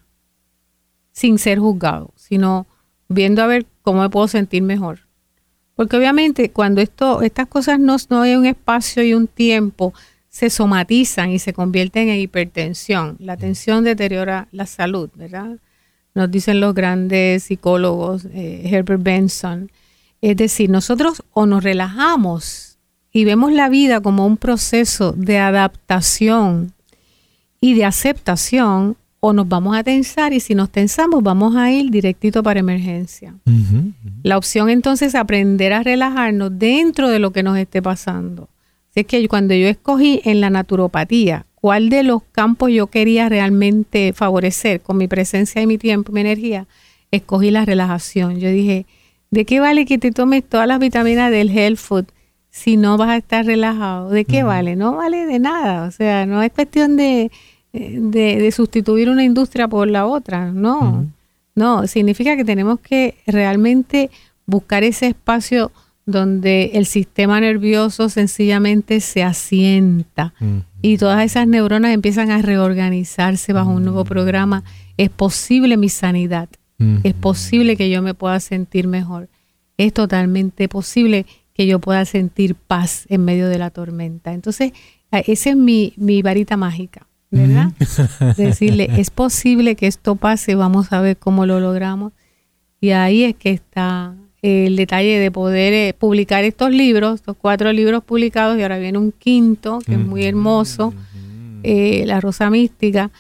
sin 1.13 1.39
ser 1.39 1.59
juzgado, 1.59 2.13
sino 2.17 2.67
viendo 3.09 3.43
a 3.43 3.47
ver 3.47 3.67
cómo 3.83 4.03
me 4.03 4.11
puedo 4.11 4.29
sentir 4.29 4.63
mejor. 4.63 5.01
Porque 5.75 5.97
obviamente 5.97 6.51
cuando 6.51 6.81
esto, 6.81 7.23
estas 7.23 7.47
cosas 7.49 7.81
no, 7.81 7.97
no 8.11 8.23
hay 8.23 8.37
un 8.37 8.47
espacio 8.47 9.03
y 9.03 9.15
un 9.15 9.27
tiempo, 9.27 9.95
se 10.31 10.49
somatizan 10.49 11.31
y 11.31 11.39
se 11.41 11.53
convierten 11.53 12.09
en 12.09 12.21
hipertensión. 12.21 13.17
La 13.19 13.37
tensión 13.37 13.85
deteriora 13.85 14.49
la 14.53 14.65
salud, 14.65 15.11
¿verdad? 15.15 15.59
Nos 16.15 16.31
dicen 16.31 16.61
los 16.61 16.75
grandes 16.75 17.43
psicólogos, 17.43 18.27
eh, 18.33 18.63
Herbert 18.65 19.03
Benson. 19.03 19.71
Es 20.23 20.37
decir, 20.37 20.71
nosotros 20.71 21.25
o 21.33 21.47
nos 21.47 21.65
relajamos 21.65 22.79
y 23.13 23.25
vemos 23.25 23.53
la 23.53 23.69
vida 23.69 24.01
como 24.01 24.25
un 24.25 24.37
proceso 24.37 25.13
de 25.13 25.39
adaptación 25.39 26.73
y 27.61 27.75
de 27.75 27.85
aceptación, 27.85 28.97
o 29.23 29.35
nos 29.35 29.49
vamos 29.49 29.77
a 29.77 29.85
tensar 29.85 30.33
y 30.33 30.41
si 30.41 30.55
nos 30.55 30.71
tensamos 30.71 31.23
vamos 31.23 31.55
a 31.55 31.71
ir 31.71 31.91
directito 31.91 32.43
para 32.43 32.61
emergencia. 32.61 33.35
La 34.23 34.39
opción 34.39 34.71
entonces 34.71 35.09
es 35.09 35.15
aprender 35.15 35.75
a 35.75 35.83
relajarnos 35.83 36.59
dentro 36.59 37.11
de 37.11 37.19
lo 37.19 37.31
que 37.31 37.43
nos 37.43 37.59
esté 37.59 37.83
pasando. 37.83 38.49
Así 38.91 39.01
es 39.01 39.07
que 39.07 39.29
cuando 39.29 39.55
yo 39.55 39.69
escogí 39.69 40.21
en 40.25 40.41
la 40.41 40.51
naturopatía 40.51 41.47
cuál 41.55 41.91
de 41.91 42.03
los 42.03 42.23
campos 42.33 42.71
yo 42.73 42.87
quería 42.87 43.29
realmente 43.29 44.13
favorecer 44.15 44.81
con 44.81 44.97
mi 44.97 45.09
presencia 45.09 45.61
y 45.61 45.67
mi 45.67 45.79
tiempo, 45.79 46.11
mi 46.11 46.23
energía, 46.23 46.67
escogí 47.11 47.51
la 47.51 47.65
relajación. 47.65 48.41
Yo 48.41 48.49
dije, 48.49 48.87
¿de 49.31 49.45
qué 49.45 49.61
vale 49.61 49.85
que 49.85 49.99
te 49.99 50.11
tomes 50.11 50.43
todas 50.49 50.67
las 50.67 50.79
vitaminas 50.79 51.31
del 51.31 51.51
health 51.51 51.79
food 51.79 52.05
si 52.51 52.77
no 52.77 52.97
vas 52.97 53.11
a 53.11 53.17
estar 53.19 53.45
relajado? 53.45 54.11
¿De 54.11 54.25
qué 54.25 54.43
vale? 54.43 54.75
No 54.75 54.97
vale 54.97 55.27
de 55.27 55.39
nada. 55.39 55.87
O 55.87 55.91
sea, 55.91 56.25
no 56.27 56.43
es 56.43 56.51
cuestión 56.51 56.97
de 56.97 57.31
de, 57.73 58.51
sustituir 58.53 59.09
una 59.09 59.25
industria 59.25 59.69
por 59.69 59.89
la 59.89 60.07
otra, 60.07 60.51
no, 60.53 61.07
no, 61.55 61.87
significa 61.87 62.37
que 62.37 62.45
tenemos 62.45 62.81
que 62.81 63.17
realmente 63.27 64.11
buscar 64.47 64.83
ese 64.83 65.09
espacio 65.09 65.71
donde 66.07 66.73
el 66.75 66.87
sistema 66.87 67.41
nervioso 67.41 68.09
sencillamente 68.09 69.01
se 69.01 69.23
asienta 69.23 70.35
y 70.83 70.97
todas 70.97 71.25
esas 71.25 71.47
neuronas 71.47 71.93
empiezan 71.93 72.31
a 72.31 72.43
reorganizarse 72.43 73.53
bajo 73.53 73.71
un 73.71 73.85
nuevo 73.85 74.05
programa. 74.05 74.65
Es 74.97 75.11
posible 75.11 75.77
mi 75.77 75.89
sanidad, 75.89 76.49
es 77.03 77.15
posible 77.15 77.77
que 77.77 77.91
yo 77.91 78.03
me 78.03 78.15
pueda 78.15 78.41
sentir 78.41 78.89
mejor, 78.89 79.29
es 79.77 79.93
totalmente 79.93 80.69
posible 80.69 81.27
que 81.55 81.67
yo 81.67 81.79
pueda 81.79 82.05
sentir 82.05 82.55
paz 82.55 83.05
en 83.09 83.25
medio 83.25 83.49
de 83.49 83.59
la 83.59 83.71
tormenta. 83.71 84.33
Entonces, 84.33 84.73
esa 85.11 85.51
es 85.51 85.57
mi, 85.57 85.93
mi 85.97 86.23
varita 86.23 86.57
mágica. 86.57 87.07
¿verdad? 87.31 87.73
Decirle, 88.37 88.91
es 88.97 89.11
posible 89.11 89.77
que 89.77 89.87
esto 89.87 90.17
pase, 90.17 90.55
vamos 90.55 90.93
a 90.93 91.01
ver 91.01 91.17
cómo 91.17 91.47
lo 91.47 91.61
logramos. 91.61 92.13
Y 92.81 92.91
ahí 92.91 93.25
es 93.25 93.37
que 93.37 93.51
está 93.51 94.15
el 94.43 94.77
detalle 94.77 95.19
de 95.19 95.31
poder 95.31 95.73
eh, 95.73 95.95
publicar 95.99 96.45
estos 96.45 96.71
libros, 96.71 97.17
estos 97.17 97.37
cuatro 97.37 97.73
libros 97.73 98.03
publicados, 98.05 98.59
y 98.59 98.63
ahora 98.63 98.79
viene 98.79 98.99
un 98.99 99.13
quinto, 99.13 99.81
que 99.85 99.93
es 99.93 99.99
muy 99.99 100.25
hermoso, 100.25 100.95
eh, 101.63 102.05
La 102.07 102.21
Rosa 102.21 102.49
Mística, 102.51 103.11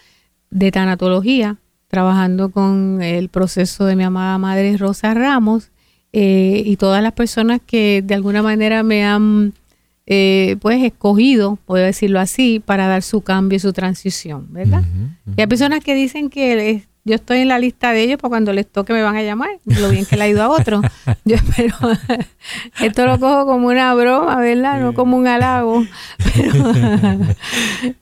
de 0.50 0.72
tanatología, 0.72 1.56
trabajando 1.88 2.50
con 2.50 3.02
el 3.02 3.28
proceso 3.28 3.84
de 3.84 3.96
mi 3.96 4.04
amada 4.04 4.38
madre 4.38 4.76
Rosa 4.76 5.12
Ramos, 5.14 5.70
eh, 6.12 6.62
y 6.64 6.76
todas 6.76 7.02
las 7.02 7.12
personas 7.12 7.60
que 7.64 8.02
de 8.04 8.14
alguna 8.14 8.42
manera 8.42 8.82
me 8.82 9.04
han 9.04 9.52
eh, 10.06 10.56
pues 10.60 10.82
escogido, 10.82 11.56
puedo 11.66 11.84
decirlo 11.84 12.18
así, 12.18 12.60
para 12.64 12.88
dar 12.88 13.02
su 13.02 13.20
cambio 13.20 13.56
y 13.56 13.60
su 13.60 13.72
transición, 13.72 14.48
¿verdad? 14.50 14.82
Y 15.36 15.40
hay 15.40 15.46
personas 15.46 15.84
que 15.84 15.94
dicen 15.94 16.30
que 16.30 16.82
yo 17.04 17.14
estoy 17.14 17.38
en 17.38 17.48
la 17.48 17.58
lista 17.58 17.92
de 17.92 18.02
ellos 18.02 18.18
para 18.18 18.30
cuando 18.30 18.52
les 18.52 18.70
toque 18.70 18.92
me 18.92 19.02
van 19.02 19.16
a 19.16 19.22
llamar, 19.22 19.50
lo 19.64 19.90
bien 19.90 20.04
que 20.04 20.16
le 20.16 20.24
ha 20.24 20.28
ido 20.28 20.42
a 20.42 20.48
otro. 20.48 20.82
Yo 21.24 21.36
espero, 21.36 21.76
esto 22.80 23.06
lo 23.06 23.18
cojo 23.18 23.46
como 23.46 23.68
una 23.68 23.94
broma, 23.94 24.36
¿verdad? 24.36 24.80
No 24.80 24.94
como 24.94 25.16
un 25.16 25.26
halago. 25.26 25.84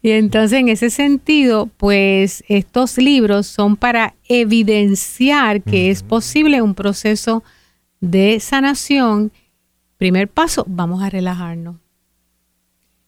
y 0.02 0.10
entonces 0.10 0.58
en 0.58 0.68
ese 0.68 0.90
sentido, 0.90 1.70
pues 1.76 2.44
estos 2.48 2.98
libros 2.98 3.46
son 3.46 3.76
para 3.76 4.14
evidenciar 4.28 5.62
que 5.62 5.90
es 5.90 6.02
posible 6.02 6.62
un 6.62 6.74
proceso 6.74 7.42
de 8.00 8.40
sanación. 8.40 9.32
Primer 9.96 10.28
paso, 10.28 10.64
vamos 10.68 11.02
a 11.02 11.10
relajarnos 11.10 11.76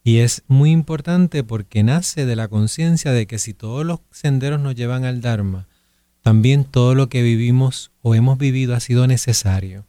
y 0.02 0.18
es 0.18 0.42
muy 0.48 0.70
importante 0.70 1.44
porque 1.44 1.82
nace 1.82 2.24
de 2.24 2.36
la 2.36 2.48
conciencia 2.48 3.12
de 3.12 3.26
que 3.26 3.38
si 3.38 3.54
todos 3.54 3.84
los 3.84 4.00
senderos 4.10 4.60
nos 4.60 4.74
llevan 4.74 5.04
al 5.04 5.20
Dharma, 5.20 5.68
también 6.30 6.62
todo 6.62 6.94
lo 6.94 7.08
que 7.08 7.24
vivimos 7.24 7.90
o 8.02 8.14
hemos 8.14 8.38
vivido 8.38 8.76
ha 8.76 8.78
sido 8.78 9.08
necesario. 9.08 9.84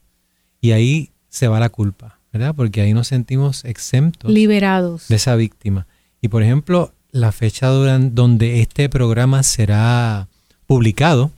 Y 0.60 0.72
ahí 0.72 1.12
se 1.30 1.48
va 1.48 1.60
la 1.60 1.70
culpa, 1.70 2.18
¿verdad? 2.34 2.56
Porque 2.56 2.82
ahí 2.82 2.96
nos 2.96 3.10
sentimos 3.10 3.64
exentos. 3.64 4.32
Liberados. 4.32 5.08
De 5.08 5.18
esa 5.18 5.36
víctima. 5.36 5.86
Y 6.20 6.30
por 6.30 6.42
ejemplo, 6.42 6.94
la 7.12 7.32
fecha 7.32 7.68
donde 7.68 8.60
este 8.60 8.90
programa 8.90 9.44
será 9.44 10.30
publicado 10.66 11.30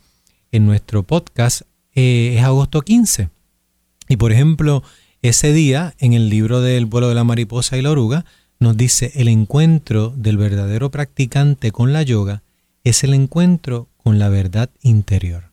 en 0.53 0.65
nuestro 0.65 1.03
podcast 1.03 1.63
eh, 1.95 2.35
es 2.37 2.43
agosto 2.45 2.81
15. 2.81 3.27
Y 4.07 4.15
por 4.15 4.31
ejemplo, 4.31 4.83
ese 5.21 5.51
día, 5.51 5.95
en 5.99 6.13
el 6.13 6.29
libro 6.29 6.61
del 6.61 6.85
vuelo 6.85 7.09
de 7.09 7.15
la 7.15 7.25
mariposa 7.25 7.77
y 7.77 7.81
la 7.81 7.91
oruga, 7.91 8.23
nos 8.57 8.77
dice 8.77 9.11
el 9.15 9.27
encuentro 9.27 10.13
del 10.15 10.37
verdadero 10.37 10.91
practicante 10.91 11.73
con 11.73 11.91
la 11.91 12.03
yoga 12.03 12.41
es 12.85 13.03
el 13.03 13.13
encuentro 13.13 13.89
con 14.03 14.19
la 14.19 14.29
verdad 14.29 14.69
interior. 14.81 15.51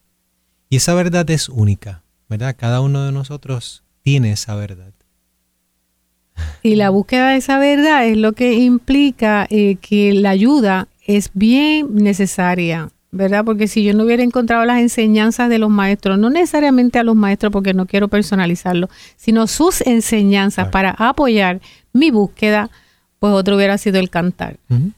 Y 0.68 0.76
esa 0.76 0.94
verdad 0.94 1.28
es 1.30 1.48
única, 1.48 2.02
¿verdad? 2.28 2.56
Cada 2.58 2.80
uno 2.80 3.04
de 3.04 3.12
nosotros 3.12 3.82
tiene 4.02 4.32
esa 4.32 4.54
verdad. 4.54 4.92
Y 6.62 6.76
la 6.76 6.90
búsqueda 6.90 7.30
de 7.30 7.36
esa 7.36 7.58
verdad 7.58 8.06
es 8.06 8.16
lo 8.16 8.32
que 8.32 8.54
implica 8.54 9.46
eh, 9.50 9.76
que 9.80 10.12
la 10.12 10.30
ayuda 10.30 10.88
es 11.06 11.30
bien 11.34 11.94
necesaria, 11.94 12.90
¿verdad? 13.10 13.44
Porque 13.44 13.66
si 13.66 13.82
yo 13.82 13.94
no 13.94 14.04
hubiera 14.04 14.22
encontrado 14.22 14.64
las 14.64 14.80
enseñanzas 14.80 15.48
de 15.48 15.58
los 15.58 15.70
maestros, 15.70 16.18
no 16.18 16.30
necesariamente 16.30 16.98
a 16.98 17.02
los 17.02 17.16
maestros 17.16 17.52
porque 17.52 17.74
no 17.74 17.86
quiero 17.86 18.08
personalizarlo, 18.08 18.88
sino 19.16 19.46
sus 19.46 19.80
enseñanzas 19.80 20.68
para 20.68 20.90
apoyar 20.90 21.60
mi 21.92 22.10
búsqueda, 22.10 22.70
pues 23.20 23.34
otro 23.34 23.56
hubiera 23.56 23.76
sido 23.76 24.00
el 24.00 24.08
cantar. 24.08 24.56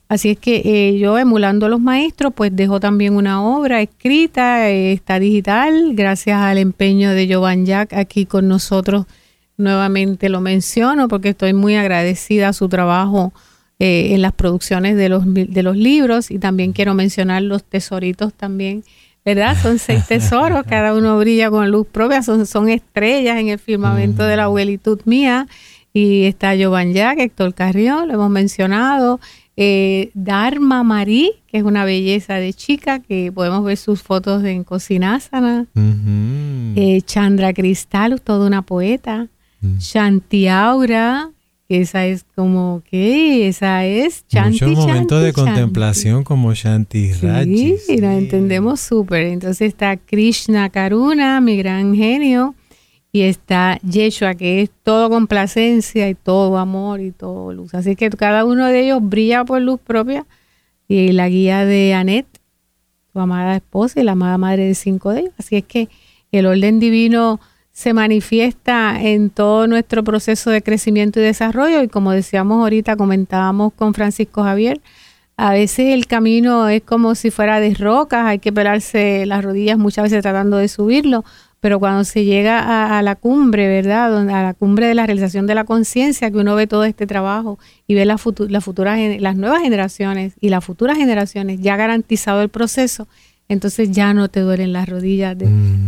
Así 0.09 0.31
es 0.31 0.39
que 0.39 0.63
eh, 0.65 0.97
yo 0.97 1.19
emulando 1.19 1.67
a 1.67 1.69
los 1.69 1.81
maestros, 1.81 2.33
pues 2.33 2.55
dejo 2.55 2.79
también 2.79 3.17
una 3.17 3.43
obra 3.43 3.83
escrita, 3.83 4.71
eh, 4.71 4.93
está 4.93 5.19
digital, 5.19 5.95
gracias 5.95 6.39
al 6.39 6.59
empeño 6.59 7.11
de 7.11 7.35
Jovan 7.35 7.67
Jack 7.67 7.93
aquí 7.93 8.25
con 8.25 8.47
nosotros. 8.47 9.07
Nuevamente 9.57 10.29
lo 10.29 10.41
menciono 10.41 11.09
porque 11.09 11.31
estoy 11.31 11.53
muy 11.53 11.75
agradecida 11.75 12.49
a 12.49 12.53
su 12.53 12.69
trabajo 12.69 13.33
eh, 13.81 14.15
en 14.15 14.23
las 14.23 14.33
producciones 14.33 14.97
de 14.97 15.09
los, 15.09 15.25
de 15.27 15.63
los 15.65 15.77
libros 15.77 16.31
y 16.31 16.39
también 16.39 16.73
quiero 16.73 16.95
mencionar 16.95 17.43
los 17.43 17.65
tesoritos 17.65 18.33
también. 18.33 18.85
¿Verdad? 19.25 19.57
Son 19.61 19.79
seis 19.81 20.07
tesoros, 20.07 20.65
cada 20.69 20.95
uno 20.95 21.19
brilla 21.19 21.51
con 21.51 21.71
luz 21.71 21.87
propia, 21.89 22.23
son, 22.23 22.47
son 22.47 22.69
estrellas 22.69 23.39
en 23.39 23.49
el 23.49 23.59
firmamento 23.59 24.25
de 24.25 24.37
la 24.37 24.45
abuelitud 24.45 25.01
mía 25.07 25.49
y 25.93 26.25
está 26.25 26.55
Jovan 26.59 26.93
Jack, 26.93 27.19
Héctor 27.19 27.55
Carrión, 27.55 28.09
lo 28.09 28.15
hemos 28.15 28.31
mencionado. 28.31 29.21
Eh, 29.57 30.11
Dharma 30.15 30.83
Marí, 30.83 31.33
que 31.47 31.59
es 31.59 31.65
una 31.65 31.85
belleza 31.85 32.37
de 32.37 32.55
chica, 32.55 33.01
que 33.01 33.31
podemos 33.31 33.63
ver 33.65 33.77
sus 33.77 34.03
fotos 34.03 34.43
en 34.45 34.65
Cosinásana. 34.65 35.67
Eh, 36.75 37.03
Chandra 37.03 37.53
Cristal, 37.53 38.21
toda 38.23 38.47
una 38.47 38.63
poeta. 38.63 39.29
Mm. 39.61 39.77
Shanti 39.77 40.49
Aura, 40.49 41.31
que 41.69 41.83
esa 41.83 42.07
es 42.07 42.25
como 42.35 42.83
que 42.91 43.47
esa 43.47 43.85
es 43.85 44.27
Chanti. 44.27 44.65
Muchos 44.65 44.87
momentos 44.87 45.23
de 45.23 45.33
contemplación 45.35 46.25
como 46.25 46.55
Shanti 46.55 47.13
Raji. 47.13 47.57
Sí, 47.57 47.77
sí, 47.87 47.99
lo 47.99 48.11
entendemos 48.11 48.81
súper. 48.81 49.27
Entonces 49.27 49.69
está 49.69 49.99
Krishna 49.99 50.71
Karuna, 50.71 51.43
mi 51.43 51.59
gran 51.59 51.95
genio 51.95 52.55
y 53.13 53.23
está 53.23 53.79
Yeshua, 53.83 54.35
que 54.35 54.63
es 54.63 54.71
todo 54.83 55.11
complacencia 55.11 56.09
y 56.09 56.15
todo 56.15 56.57
amor 56.57 57.01
y 57.01 57.13
todo 57.13 57.53
luz. 57.53 57.75
Así 57.75 57.95
que 57.95 58.09
cada 58.11 58.47
uno 58.47 58.67
de 58.67 58.81
ellos 58.81 59.01
brilla 59.03 59.45
por 59.45 59.61
luz 59.61 59.79
propia 59.81 60.27
y 60.89 61.13
la 61.13 61.29
guía 61.29 61.67
de 61.67 61.93
Anet, 61.93 62.27
su 63.13 63.21
amada 63.21 63.57
esposa 63.57 64.01
y 64.01 64.05
la 64.05 64.13
amada 64.13 64.39
madre 64.39 64.67
de 64.67 64.75
cinco 64.75 65.11
de 65.11 65.21
ellos. 65.21 65.35
Así 65.39 65.57
es 65.57 65.65
que 65.65 65.91
el 66.33 66.47
orden 66.47 66.81
divino 66.81 67.39
se 67.71 67.93
manifiesta 67.93 68.99
en 69.03 69.29
todo 69.29 69.67
nuestro 69.67 70.03
proceso 70.03 70.51
de 70.51 70.63
crecimiento 70.63 71.21
y 71.21 71.23
desarrollo 71.23 71.83
y 71.83 71.89
como 71.89 72.13
decíamos 72.13 72.63
ahorita, 72.63 72.97
comentábamos 72.97 73.73
con 73.75 73.95
Francisco 73.95 74.43
Javier, 74.43 74.81
a 75.37 75.53
veces 75.53 75.95
el 75.95 76.07
camino 76.07 76.69
es 76.69 76.83
como 76.83 77.15
si 77.15 77.31
fuera 77.31 77.61
de 77.61 77.75
rocas, 77.75 78.27
hay 78.27 78.39
que 78.39 78.53
pelarse 78.53 79.25
las 79.27 79.43
rodillas 79.43 79.79
muchas 79.79 80.05
veces 80.05 80.23
tratando 80.23 80.59
de 80.59 80.69
subirlo, 80.69 81.25
pero 81.63 81.79
cuando 81.79 82.03
se 82.03 82.25
llega 82.25 82.99
a, 82.99 83.03
la 83.03 83.15
cumbre, 83.15 83.69
¿verdad? 83.69 84.19
A 84.19 84.43
la 84.43 84.53
cumbre 84.53 84.89
de 84.89 84.97
la 84.97 85.07
realización 85.07 85.47
de 85.47 85.55
la 85.55 85.63
conciencia, 85.63 86.29
que 86.29 86.39
uno 86.39 86.57
ve 86.57 86.67
todo 86.67 86.83
este 86.83 87.07
trabajo 87.07 87.57
y 87.87 87.95
ve 87.95 88.05
las 88.05 88.21
futuras, 88.21 88.99
las 89.21 89.37
nuevas 89.37 89.63
generaciones 89.63 90.33
y 90.41 90.49
las 90.49 90.65
futuras 90.65 90.99
generaciones 90.99 91.61
ya 91.61 91.77
garantizado 91.77 92.43
el 92.43 92.49
proceso, 92.49 93.07
entonces 93.49 93.93
ya 93.93 94.13
no 94.13 94.27
te 94.29 94.41
duelen 94.41 94.73
las 94.73 94.89
rodillas. 94.89 95.39
De, 95.39 95.47
mm, 95.47 95.87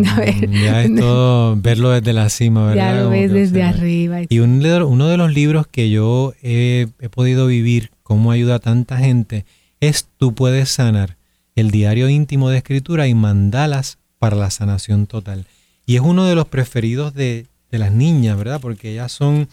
ya 0.62 0.84
es 0.84 0.94
todo 0.96 1.56
verlo 1.56 1.90
desde 1.90 2.12
la 2.12 2.28
cima, 2.28 2.68
¿verdad? 2.68 2.94
Ya 2.94 3.02
lo 3.02 3.10
ves 3.10 3.32
desde 3.32 3.64
arriba. 3.64 4.20
Y 4.28 4.38
uno 4.38 5.08
de 5.08 5.16
los 5.16 5.34
libros 5.34 5.66
que 5.66 5.90
yo 5.90 6.34
he, 6.40 6.86
he 7.00 7.08
podido 7.08 7.48
vivir, 7.48 7.90
cómo 8.04 8.30
ayuda 8.30 8.54
a 8.54 8.60
tanta 8.60 8.98
gente, 8.98 9.44
es 9.80 10.06
Tú 10.18 10.36
puedes 10.36 10.68
sanar, 10.68 11.16
el 11.56 11.72
diario 11.72 12.08
íntimo 12.08 12.48
de 12.48 12.58
escritura 12.58 13.08
y 13.08 13.14
mandalas 13.14 13.98
para 14.20 14.36
la 14.36 14.50
sanación 14.50 15.08
total. 15.08 15.46
Y 15.86 15.96
es 15.96 16.00
uno 16.00 16.24
de 16.24 16.34
los 16.34 16.48
preferidos 16.48 17.14
de, 17.14 17.46
de 17.70 17.78
las 17.78 17.92
niñas, 17.92 18.36
¿verdad? 18.36 18.60
Porque 18.60 18.92
ellas 18.92 19.12
son, 19.12 19.48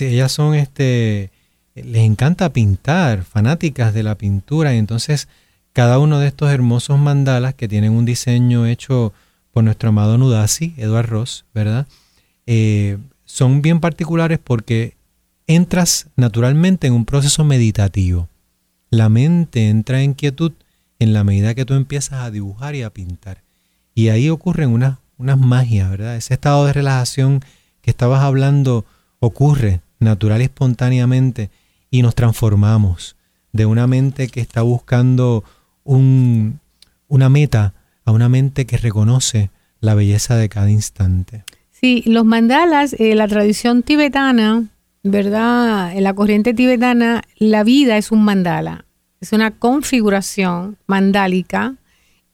ellas 0.00 0.32
son, 0.32 0.54
este, 0.54 1.30
les 1.74 2.02
encanta 2.02 2.52
pintar, 2.52 3.24
fanáticas 3.24 3.94
de 3.94 4.02
la 4.02 4.16
pintura, 4.16 4.74
y 4.74 4.78
entonces 4.78 5.28
cada 5.72 5.98
uno 5.98 6.18
de 6.18 6.28
estos 6.28 6.50
hermosos 6.50 6.98
mandalas 6.98 7.54
que 7.54 7.68
tienen 7.68 7.92
un 7.92 8.06
diseño 8.06 8.66
hecho 8.66 9.12
por 9.52 9.62
nuestro 9.62 9.90
amado 9.90 10.16
Nudasi, 10.18 10.74
Eduard 10.78 11.08
Ross, 11.08 11.44
¿verdad? 11.54 11.86
Eh, 12.46 12.98
son 13.24 13.60
bien 13.60 13.80
particulares 13.80 14.38
porque 14.42 14.96
entras 15.46 16.08
naturalmente 16.16 16.86
en 16.86 16.94
un 16.94 17.04
proceso 17.04 17.44
meditativo. 17.44 18.28
La 18.90 19.08
mente 19.08 19.68
entra 19.68 20.00
en 20.02 20.14
quietud 20.14 20.52
en 20.98 21.12
la 21.12 21.24
medida 21.24 21.54
que 21.54 21.64
tú 21.64 21.74
empiezas 21.74 22.20
a 22.20 22.30
dibujar 22.30 22.74
y 22.74 22.82
a 22.82 22.90
pintar. 22.90 23.42
Y 23.94 24.08
ahí 24.08 24.30
ocurren 24.30 24.70
unas, 24.70 24.98
unas 25.18 25.38
magias, 25.38 25.90
¿verdad? 25.90 26.16
Ese 26.16 26.34
estado 26.34 26.66
de 26.66 26.72
relajación 26.72 27.40
que 27.82 27.90
estabas 27.90 28.22
hablando 28.22 28.84
ocurre 29.20 29.80
natural 29.98 30.40
y 30.40 30.44
espontáneamente 30.44 31.50
y 31.90 32.02
nos 32.02 32.14
transformamos 32.14 33.16
de 33.52 33.66
una 33.66 33.86
mente 33.86 34.28
que 34.28 34.40
está 34.40 34.62
buscando 34.62 35.44
un, 35.84 36.60
una 37.08 37.28
meta 37.28 37.74
a 38.04 38.12
una 38.12 38.28
mente 38.28 38.66
que 38.66 38.76
reconoce 38.76 39.50
la 39.80 39.94
belleza 39.94 40.36
de 40.36 40.48
cada 40.48 40.70
instante. 40.70 41.44
Sí, 41.70 42.02
los 42.06 42.24
mandalas, 42.24 42.94
eh, 42.98 43.14
la 43.14 43.28
tradición 43.28 43.82
tibetana, 43.82 44.64
¿verdad? 45.02 45.96
En 45.96 46.04
la 46.04 46.14
corriente 46.14 46.54
tibetana, 46.54 47.22
la 47.36 47.64
vida 47.64 47.96
es 47.96 48.10
un 48.10 48.24
mandala, 48.24 48.84
es 49.20 49.32
una 49.32 49.50
configuración 49.50 50.76
mandálica. 50.86 51.74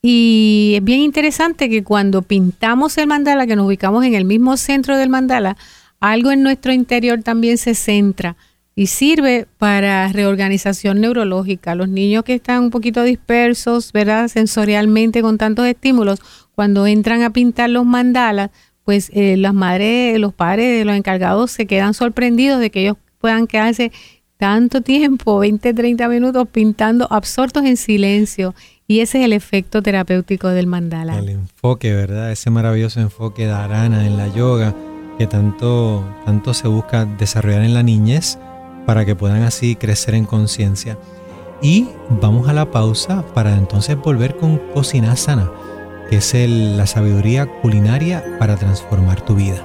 Y 0.05 0.75
es 0.77 0.83
bien 0.83 0.99
interesante 0.99 1.71
que 1.71 1.85
cuando 1.85 2.23
pintamos 2.23 2.99
el 2.99 3.07
mandala, 3.07 3.47
que 3.47 3.55
nos 3.55 3.67
ubicamos 3.67 4.05
en 4.05 4.15
el 4.15 4.25
mismo 4.25 4.57
centro 4.57 4.97
del 4.97 5.09
mandala, 5.09 5.57
algo 6.01 6.33
en 6.33 6.43
nuestro 6.43 6.73
interior 6.73 7.23
también 7.23 7.57
se 7.57 7.77
centra 7.77 8.37
y 8.75 8.89
sirve 8.89 9.47
para 9.59 10.09
reorganización 10.09 11.01
neurológica. 11.01 11.77
Los 11.77 11.89
niños 11.89 12.25
que 12.25 12.35
están 12.35 12.65
un 12.65 12.71
poquito 12.71 13.05
dispersos, 13.05 13.93
¿verdad? 13.93 14.27
Sensorialmente 14.27 15.23
con 15.23 15.39
tantos 15.39 15.67
estímulos, 15.67 16.21
cuando 16.57 16.89
entran 16.89 17.23
a 17.23 17.31
pintar 17.31 17.71
los 17.71 17.87
mandalas, 17.87 18.51
pues 18.83 19.09
eh, 19.15 19.37
las 19.37 19.55
madres, 19.55 20.19
los 20.19 20.35
padres, 20.35 20.85
los 20.85 20.97
encargados 20.97 21.53
se 21.53 21.67
quedan 21.67 21.95
sorprendidos 21.95 22.59
de 22.59 22.71
que 22.71 22.81
ellos 22.81 22.97
puedan 23.21 23.47
quedarse 23.47 23.93
tanto 24.37 24.81
tiempo, 24.81 25.39
20, 25.39 25.73
30 25.73 26.09
minutos 26.09 26.49
pintando 26.51 27.07
absortos 27.09 27.65
en 27.65 27.77
silencio. 27.77 28.57
Y 28.87 29.01
ese 29.01 29.21
es 29.21 29.25
el 29.25 29.33
efecto 29.33 29.83
terapéutico 29.83 30.49
del 30.49 30.67
mandala. 30.67 31.19
El 31.19 31.31
enfoque, 31.31 31.95
¿verdad? 31.95 32.33
Ese 32.33 32.51
maravilloso 32.51 33.01
enfoque 33.01 33.47
de 33.47 33.53
arana 33.53 34.07
en 34.07 34.17
la 34.17 34.29
yoga 34.29 34.75
que 35.19 35.27
tanto, 35.27 36.05
tanto 36.25 36.55
se 36.55 36.69
busca 36.69 37.05
desarrollar 37.05 37.63
en 37.63 37.75
la 37.75 37.83
niñez 37.83 38.39
para 38.87 39.05
que 39.05 39.15
puedan 39.15 39.43
así 39.43 39.77
crecer 39.77 40.15
en 40.15 40.25
conciencia. 40.25 40.99
Y 41.63 41.89
vamos 42.21 42.49
a 42.49 42.53
la 42.53 42.71
pausa 42.71 43.25
para 43.35 43.57
entonces 43.57 43.97
volver 43.97 44.37
con 44.37 44.59
Cocina 44.75 45.15
Sana, 45.17 45.51
que 46.11 46.17
es 46.17 46.35
la 46.35 46.87
sabiduría 46.87 47.47
culinaria 47.47 48.25
para 48.39 48.57
transformar 48.57 49.21
tu 49.21 49.37
vida. 49.37 49.65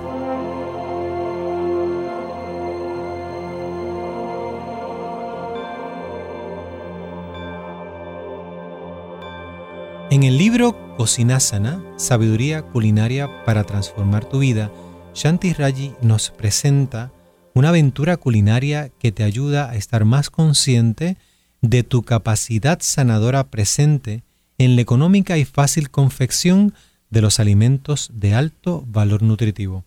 En 10.18 10.24
el 10.24 10.40
libro 10.40 10.96
Cocina 10.98 11.40
Sana, 11.40 11.80
Sabiduría 11.98 12.64
Culinaria 12.64 13.46
para 13.46 13.66
Transformar 13.66 14.26
tu 14.26 14.40
Vida, 14.40 14.72
Shanti 15.14 15.54
Raji 15.54 15.94
nos 16.02 16.32
presenta 16.32 17.12
una 17.54 17.70
aventura 17.70 18.18
culinaria 18.18 18.90
que 18.98 19.12
te 19.12 19.24
ayuda 19.24 19.70
a 19.70 19.76
estar 19.76 20.06
más 20.06 20.32
consciente 20.32 21.18
de 21.62 21.84
tu 21.84 22.02
capacidad 22.02 22.80
sanadora 22.82 23.44
presente 23.52 24.24
en 24.58 24.76
la 24.76 24.82
económica 24.82 25.38
y 25.38 25.46
fácil 25.46 25.92
confección 25.92 26.74
de 27.12 27.22
los 27.22 27.40
alimentos 27.40 28.10
de 28.12 28.34
alto 28.34 28.84
valor 28.88 29.22
nutritivo. 29.22 29.86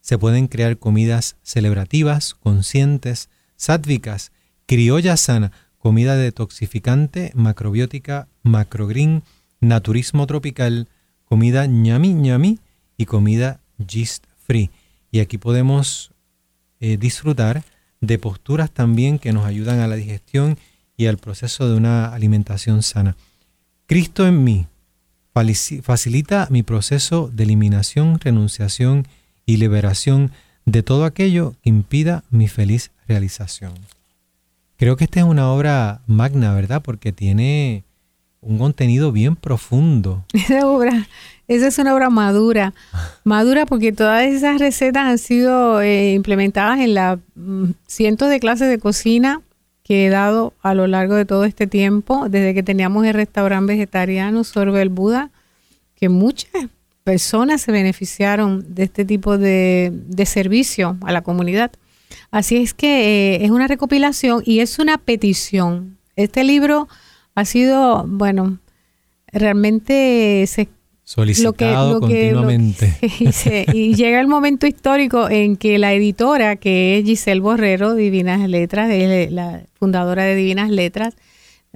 Se 0.00 0.16
pueden 0.16 0.46
crear 0.46 0.78
comidas 0.78 1.38
celebrativas, 1.42 2.34
conscientes, 2.34 3.30
sádvicas, 3.56 4.30
criolla 4.66 5.16
sana, 5.16 5.50
comida 5.80 6.14
detoxificante, 6.14 7.32
macrobiótica, 7.34 8.28
macrogreen, 8.44 9.24
naturismo 9.60 10.26
tropical, 10.26 10.88
comida 11.24 11.66
ñami 11.66 12.14
ñami 12.14 12.58
y 12.96 13.06
comida 13.06 13.60
gist 13.86 14.24
free. 14.46 14.70
Y 15.10 15.20
aquí 15.20 15.38
podemos 15.38 16.12
eh, 16.80 16.96
disfrutar 16.96 17.64
de 18.00 18.18
posturas 18.18 18.70
también 18.70 19.18
que 19.18 19.32
nos 19.32 19.46
ayudan 19.46 19.80
a 19.80 19.86
la 19.86 19.96
digestión 19.96 20.58
y 20.96 21.06
al 21.06 21.18
proceso 21.18 21.68
de 21.68 21.76
una 21.76 22.14
alimentación 22.14 22.82
sana. 22.82 23.16
Cristo 23.86 24.26
en 24.26 24.42
mí 24.44 24.66
facilita 25.82 26.48
mi 26.50 26.62
proceso 26.62 27.30
de 27.32 27.44
eliminación, 27.44 28.18
renunciación 28.20 29.06
y 29.44 29.58
liberación 29.58 30.32
de 30.64 30.82
todo 30.82 31.04
aquello 31.04 31.54
que 31.62 31.68
impida 31.68 32.24
mi 32.30 32.48
feliz 32.48 32.90
realización. 33.06 33.74
Creo 34.76 34.96
que 34.96 35.04
esta 35.04 35.20
es 35.20 35.26
una 35.26 35.50
obra 35.50 36.00
magna, 36.06 36.54
¿verdad? 36.54 36.82
Porque 36.82 37.12
tiene 37.12 37.84
un 38.40 38.58
contenido 38.58 39.12
bien 39.12 39.36
profundo. 39.36 40.24
Esa 40.32 40.66
obra, 40.66 41.08
esa 41.48 41.68
es 41.68 41.78
una 41.78 41.94
obra 41.94 42.10
madura, 42.10 42.74
madura 43.24 43.66
porque 43.66 43.92
todas 43.92 44.24
esas 44.24 44.58
recetas 44.58 45.06
han 45.06 45.18
sido 45.18 45.80
eh, 45.80 46.12
implementadas 46.12 46.80
en 46.80 46.94
las 46.94 47.18
mm, 47.34 47.70
cientos 47.86 48.28
de 48.30 48.40
clases 48.40 48.68
de 48.68 48.78
cocina 48.78 49.42
que 49.84 50.06
he 50.06 50.08
dado 50.08 50.52
a 50.62 50.74
lo 50.74 50.88
largo 50.88 51.14
de 51.14 51.24
todo 51.24 51.44
este 51.44 51.68
tiempo, 51.68 52.28
desde 52.28 52.54
que 52.54 52.64
teníamos 52.64 53.06
el 53.06 53.14
restaurante 53.14 53.74
vegetariano 53.74 54.42
Sorbe 54.42 54.82
el 54.82 54.88
Buda, 54.88 55.30
que 55.94 56.08
muchas 56.08 56.50
personas 57.04 57.60
se 57.60 57.70
beneficiaron 57.70 58.74
de 58.74 58.82
este 58.82 59.04
tipo 59.04 59.38
de, 59.38 59.92
servicio 60.24 60.96
a 61.02 61.12
la 61.12 61.22
comunidad. 61.22 61.70
Así 62.32 62.56
es 62.56 62.74
que 62.74 63.36
eh, 63.36 63.44
es 63.44 63.52
una 63.52 63.68
recopilación 63.68 64.42
y 64.44 64.58
es 64.58 64.80
una 64.80 64.98
petición. 64.98 65.98
Este 66.16 66.42
libro 66.42 66.88
ha 67.36 67.44
sido, 67.44 68.04
bueno, 68.08 68.58
realmente 69.30 70.44
se 70.48 70.68
solicitado 71.04 72.00
continuamente. 72.00 72.96
y 73.72 73.94
llega 73.94 74.20
el 74.20 74.26
momento 74.26 74.66
histórico 74.66 75.30
en 75.30 75.56
que 75.56 75.78
la 75.78 75.92
editora, 75.92 76.56
que 76.56 76.98
es 76.98 77.04
Giselle 77.04 77.40
Borrero, 77.40 77.94
Divinas 77.94 78.48
Letras, 78.48 78.90
la 79.30 79.62
fundadora 79.78 80.24
de 80.24 80.34
Divinas 80.34 80.70
Letras, 80.70 81.14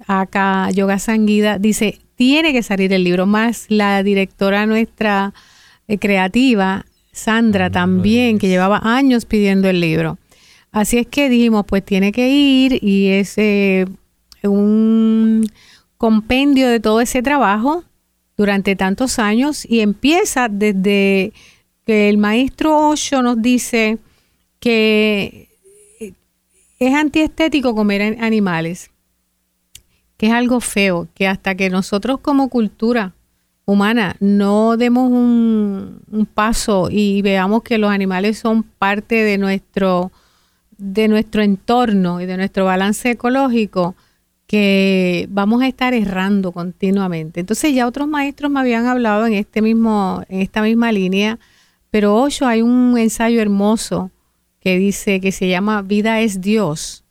acá 0.07 0.71
Yoga 0.71 0.99
Sanguida, 0.99 1.59
dice, 1.59 2.01
tiene 2.17 2.53
que 2.53 2.63
salir 2.63 2.93
el 2.93 3.05
libro, 3.05 3.27
más 3.27 3.67
la 3.69 4.03
directora 4.03 4.67
nuestra 4.67 5.33
eh, 5.87 5.99
creativa, 5.99 6.87
Sandra, 7.13 7.71
también, 7.71 8.39
que 8.39 8.49
llevaba 8.49 8.81
años 8.83 9.27
pidiendo 9.27 9.69
el 9.69 9.81
libro. 9.81 10.19
Así 10.73 10.99
es 10.99 11.07
que 11.07 11.29
dijimos, 11.29 11.67
pues 11.67 11.85
tiene 11.85 12.13
que 12.13 12.31
ir 12.31 12.83
y 12.83 13.09
es 13.09 13.35
eh, 13.37 13.87
un 14.49 15.47
compendio 15.97 16.69
de 16.69 16.81
todo 16.81 17.01
ese 17.01 17.23
trabajo 17.23 17.85
durante 18.37 18.75
tantos 18.77 19.19
años 19.19 19.67
y 19.69 19.81
empieza 19.81 20.49
desde 20.49 21.33
que 21.85 22.09
el 22.09 22.19
maestro 22.19 22.89
Osho 22.89 23.23
nos 23.23 23.41
dice 23.43 23.99
que 24.61 25.49
es 26.79 26.95
antiestético 26.95 27.75
comer 27.75 28.17
animales, 28.21 28.91
que 30.17 30.29
es 30.29 30.33
algo 30.33 30.61
feo, 30.61 31.09
que 31.15 31.29
hasta 31.29 31.55
que 31.55 31.69
nosotros 31.69 32.21
como 32.21 32.49
cultura 32.49 33.13
humana, 33.67 34.17
no 34.21 34.77
demos 34.77 35.11
un, 35.11 36.01
un, 36.11 36.27
paso 36.27 36.89
y 36.91 37.23
veamos 37.23 37.63
que 37.63 37.79
los 37.79 37.91
animales 37.91 38.39
son 38.39 38.63
parte 38.63 39.17
de 39.17 39.39
nuestro, 39.39 40.11
de 40.79 41.09
nuestro 41.09 41.43
entorno 41.43 42.21
y 42.21 42.27
de 42.27 42.37
nuestro 42.37 42.65
balance 42.65 43.11
ecológico, 43.11 43.95
que 44.51 45.29
vamos 45.31 45.63
a 45.63 45.69
estar 45.69 45.95
errando 45.95 46.51
continuamente. 46.51 47.39
Entonces 47.39 47.73
ya 47.73 47.87
otros 47.87 48.09
maestros 48.09 48.51
me 48.51 48.59
habían 48.59 48.87
hablado 48.87 49.25
en 49.29 49.35
este 49.35 49.63
mismo, 49.63 50.25
en 50.29 50.41
esta 50.41 50.61
misma 50.61 50.91
línea, 50.91 51.39
pero 51.93 52.17
hoy 52.17 52.35
hay 52.41 52.61
un 52.61 52.99
ensayo 52.99 53.41
hermoso 53.41 54.11
que 54.59 54.77
dice 54.77 55.21
que 55.21 55.31
se 55.31 55.47
llama 55.47 55.83
Vida 55.83 56.21
es 56.21 56.41
Dios. 56.41 57.05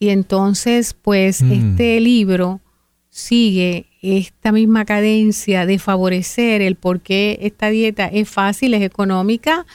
Y 0.00 0.08
entonces, 0.08 0.92
pues, 1.00 1.40
mm. 1.42 1.52
este 1.52 2.00
libro 2.00 2.60
sigue 3.10 3.86
esta 4.02 4.50
misma 4.50 4.84
cadencia 4.84 5.66
de 5.66 5.78
favorecer 5.78 6.62
el 6.62 6.74
por 6.74 7.00
qué 7.00 7.38
esta 7.42 7.68
dieta 7.68 8.08
es 8.08 8.28
fácil, 8.28 8.74
es 8.74 8.82
económica, 8.82 9.66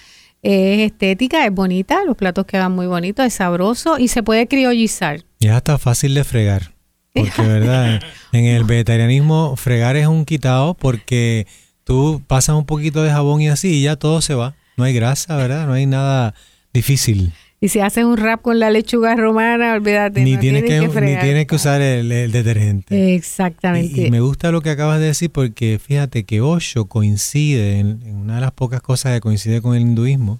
es 0.41 0.91
estética, 0.91 1.45
es 1.45 1.53
bonita, 1.53 2.03
los 2.03 2.17
platos 2.17 2.45
quedan 2.45 2.73
muy 2.73 2.87
bonitos, 2.87 3.25
es 3.25 3.35
sabroso 3.35 3.97
y 3.97 4.09
se 4.09 4.23
puede 4.23 4.49
criollizar. 4.49 5.23
Y 5.39 5.47
es 5.47 5.53
hasta 5.53 5.77
fácil 5.77 6.13
de 6.13 6.25
fregar. 6.25 6.76
Porque, 7.17 7.41
¿verdad? 7.41 8.01
en 8.31 8.45
el 8.45 8.63
vegetarianismo, 8.63 9.55
fregar 9.55 9.95
es 9.95 10.07
un 10.07 10.25
quitado 10.25 10.73
porque 10.73 11.47
tú 11.83 12.21
pasas 12.27 12.55
un 12.55 12.65
poquito 12.65 13.03
de 13.03 13.11
jabón 13.11 13.41
y 13.41 13.49
así 13.49 13.69
y 13.69 13.83
ya 13.83 13.95
todo 13.95 14.21
se 14.21 14.35
va. 14.35 14.55
No 14.75 14.83
hay 14.83 14.93
grasa, 14.93 15.35
¿verdad? 15.35 15.65
No 15.65 15.73
hay 15.73 15.85
nada 15.85 16.33
difícil. 16.73 17.33
Y 17.59 17.69
si 17.69 17.79
haces 17.79 18.03
un 18.03 18.17
rap 18.17 18.43
con 18.43 18.59
la 18.59 18.69
lechuga 18.69 19.15
romana, 19.15 19.73
olvídate. 19.73 20.23
Ni 20.23 20.37
tienes 20.37 20.63
que, 20.63 20.79
ni 20.79 21.17
tienes 21.17 21.47
que 21.47 21.55
usar 21.55 21.81
el, 21.81 22.31
detergente. 22.31 23.15
Exactamente. 23.15 24.07
Y, 24.07 24.11
me 24.11 24.19
gusta 24.19 24.51
lo 24.51 24.61
que 24.61 24.69
acabas 24.69 24.99
de 24.99 25.07
decir 25.07 25.31
porque 25.31 25.79
fíjate 25.83 26.23
que 26.23 26.41
Osho 26.41 26.85
coincide 26.85 27.79
en, 27.79 28.03
en, 28.05 28.15
una 28.15 28.35
de 28.35 28.41
las 28.41 28.51
pocas 28.51 28.81
cosas 28.81 29.13
que 29.13 29.21
coincide 29.21 29.61
con 29.61 29.75
el 29.75 29.81
hinduismo, 29.81 30.39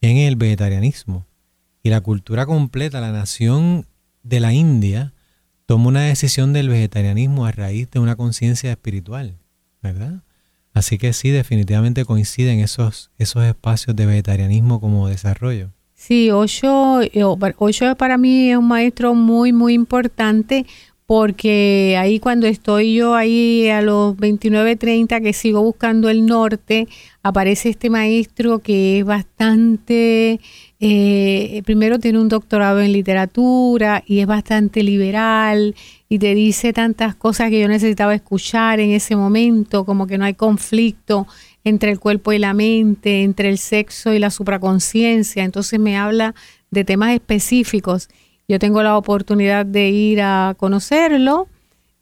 en 0.00 0.16
el 0.16 0.36
vegetarianismo. 0.36 1.26
Y 1.82 1.90
la 1.90 2.00
cultura 2.00 2.46
completa, 2.46 3.02
la 3.02 3.12
nación 3.12 3.84
de 4.22 4.40
la 4.40 4.54
India, 4.54 5.12
toma 5.66 5.88
una 5.88 6.02
decisión 6.02 6.52
del 6.52 6.68
vegetarianismo 6.68 7.46
a 7.46 7.52
raíz 7.52 7.90
de 7.90 7.98
una 8.00 8.16
conciencia 8.16 8.70
espiritual, 8.70 9.36
¿verdad? 9.82 10.22
Así 10.72 10.98
que 10.98 11.12
sí, 11.12 11.30
definitivamente 11.30 12.04
coinciden 12.04 12.58
esos, 12.60 13.10
esos 13.18 13.44
espacios 13.44 13.94
de 13.94 14.06
vegetarianismo 14.06 14.80
como 14.80 15.08
desarrollo. 15.08 15.70
Sí, 15.94 16.30
Osho, 16.30 17.00
Osho 17.58 17.94
para 17.96 18.18
mí 18.18 18.50
es 18.50 18.56
un 18.56 18.66
maestro 18.66 19.14
muy, 19.14 19.52
muy 19.52 19.74
importante 19.74 20.66
porque 21.06 21.96
ahí 21.98 22.18
cuando 22.18 22.46
estoy 22.46 22.94
yo 22.94 23.14
ahí 23.14 23.68
a 23.68 23.82
los 23.82 24.16
29, 24.16 24.76
30 24.76 25.20
que 25.20 25.32
sigo 25.32 25.62
buscando 25.62 26.08
el 26.08 26.26
norte, 26.26 26.88
aparece 27.22 27.68
este 27.68 27.90
maestro 27.90 28.58
que 28.58 28.98
es 28.98 29.04
bastante 29.04 30.40
eh, 30.86 31.62
primero 31.64 31.98
tiene 31.98 32.18
un 32.18 32.28
doctorado 32.28 32.82
en 32.82 32.92
literatura 32.92 34.04
y 34.06 34.18
es 34.18 34.26
bastante 34.26 34.82
liberal 34.82 35.74
y 36.10 36.18
te 36.18 36.34
dice 36.34 36.74
tantas 36.74 37.14
cosas 37.14 37.48
que 37.48 37.58
yo 37.58 37.68
necesitaba 37.68 38.14
escuchar 38.14 38.80
en 38.80 38.90
ese 38.90 39.16
momento, 39.16 39.86
como 39.86 40.06
que 40.06 40.18
no 40.18 40.26
hay 40.26 40.34
conflicto 40.34 41.26
entre 41.64 41.90
el 41.90 41.98
cuerpo 41.98 42.34
y 42.34 42.38
la 42.38 42.52
mente, 42.52 43.22
entre 43.22 43.48
el 43.48 43.56
sexo 43.56 44.12
y 44.12 44.18
la 44.18 44.28
supraconciencia. 44.28 45.42
Entonces 45.42 45.80
me 45.80 45.96
habla 45.96 46.34
de 46.70 46.84
temas 46.84 47.14
específicos. 47.14 48.10
Yo 48.46 48.58
tengo 48.58 48.82
la 48.82 48.98
oportunidad 48.98 49.64
de 49.64 49.88
ir 49.88 50.20
a 50.20 50.54
conocerlo 50.58 51.48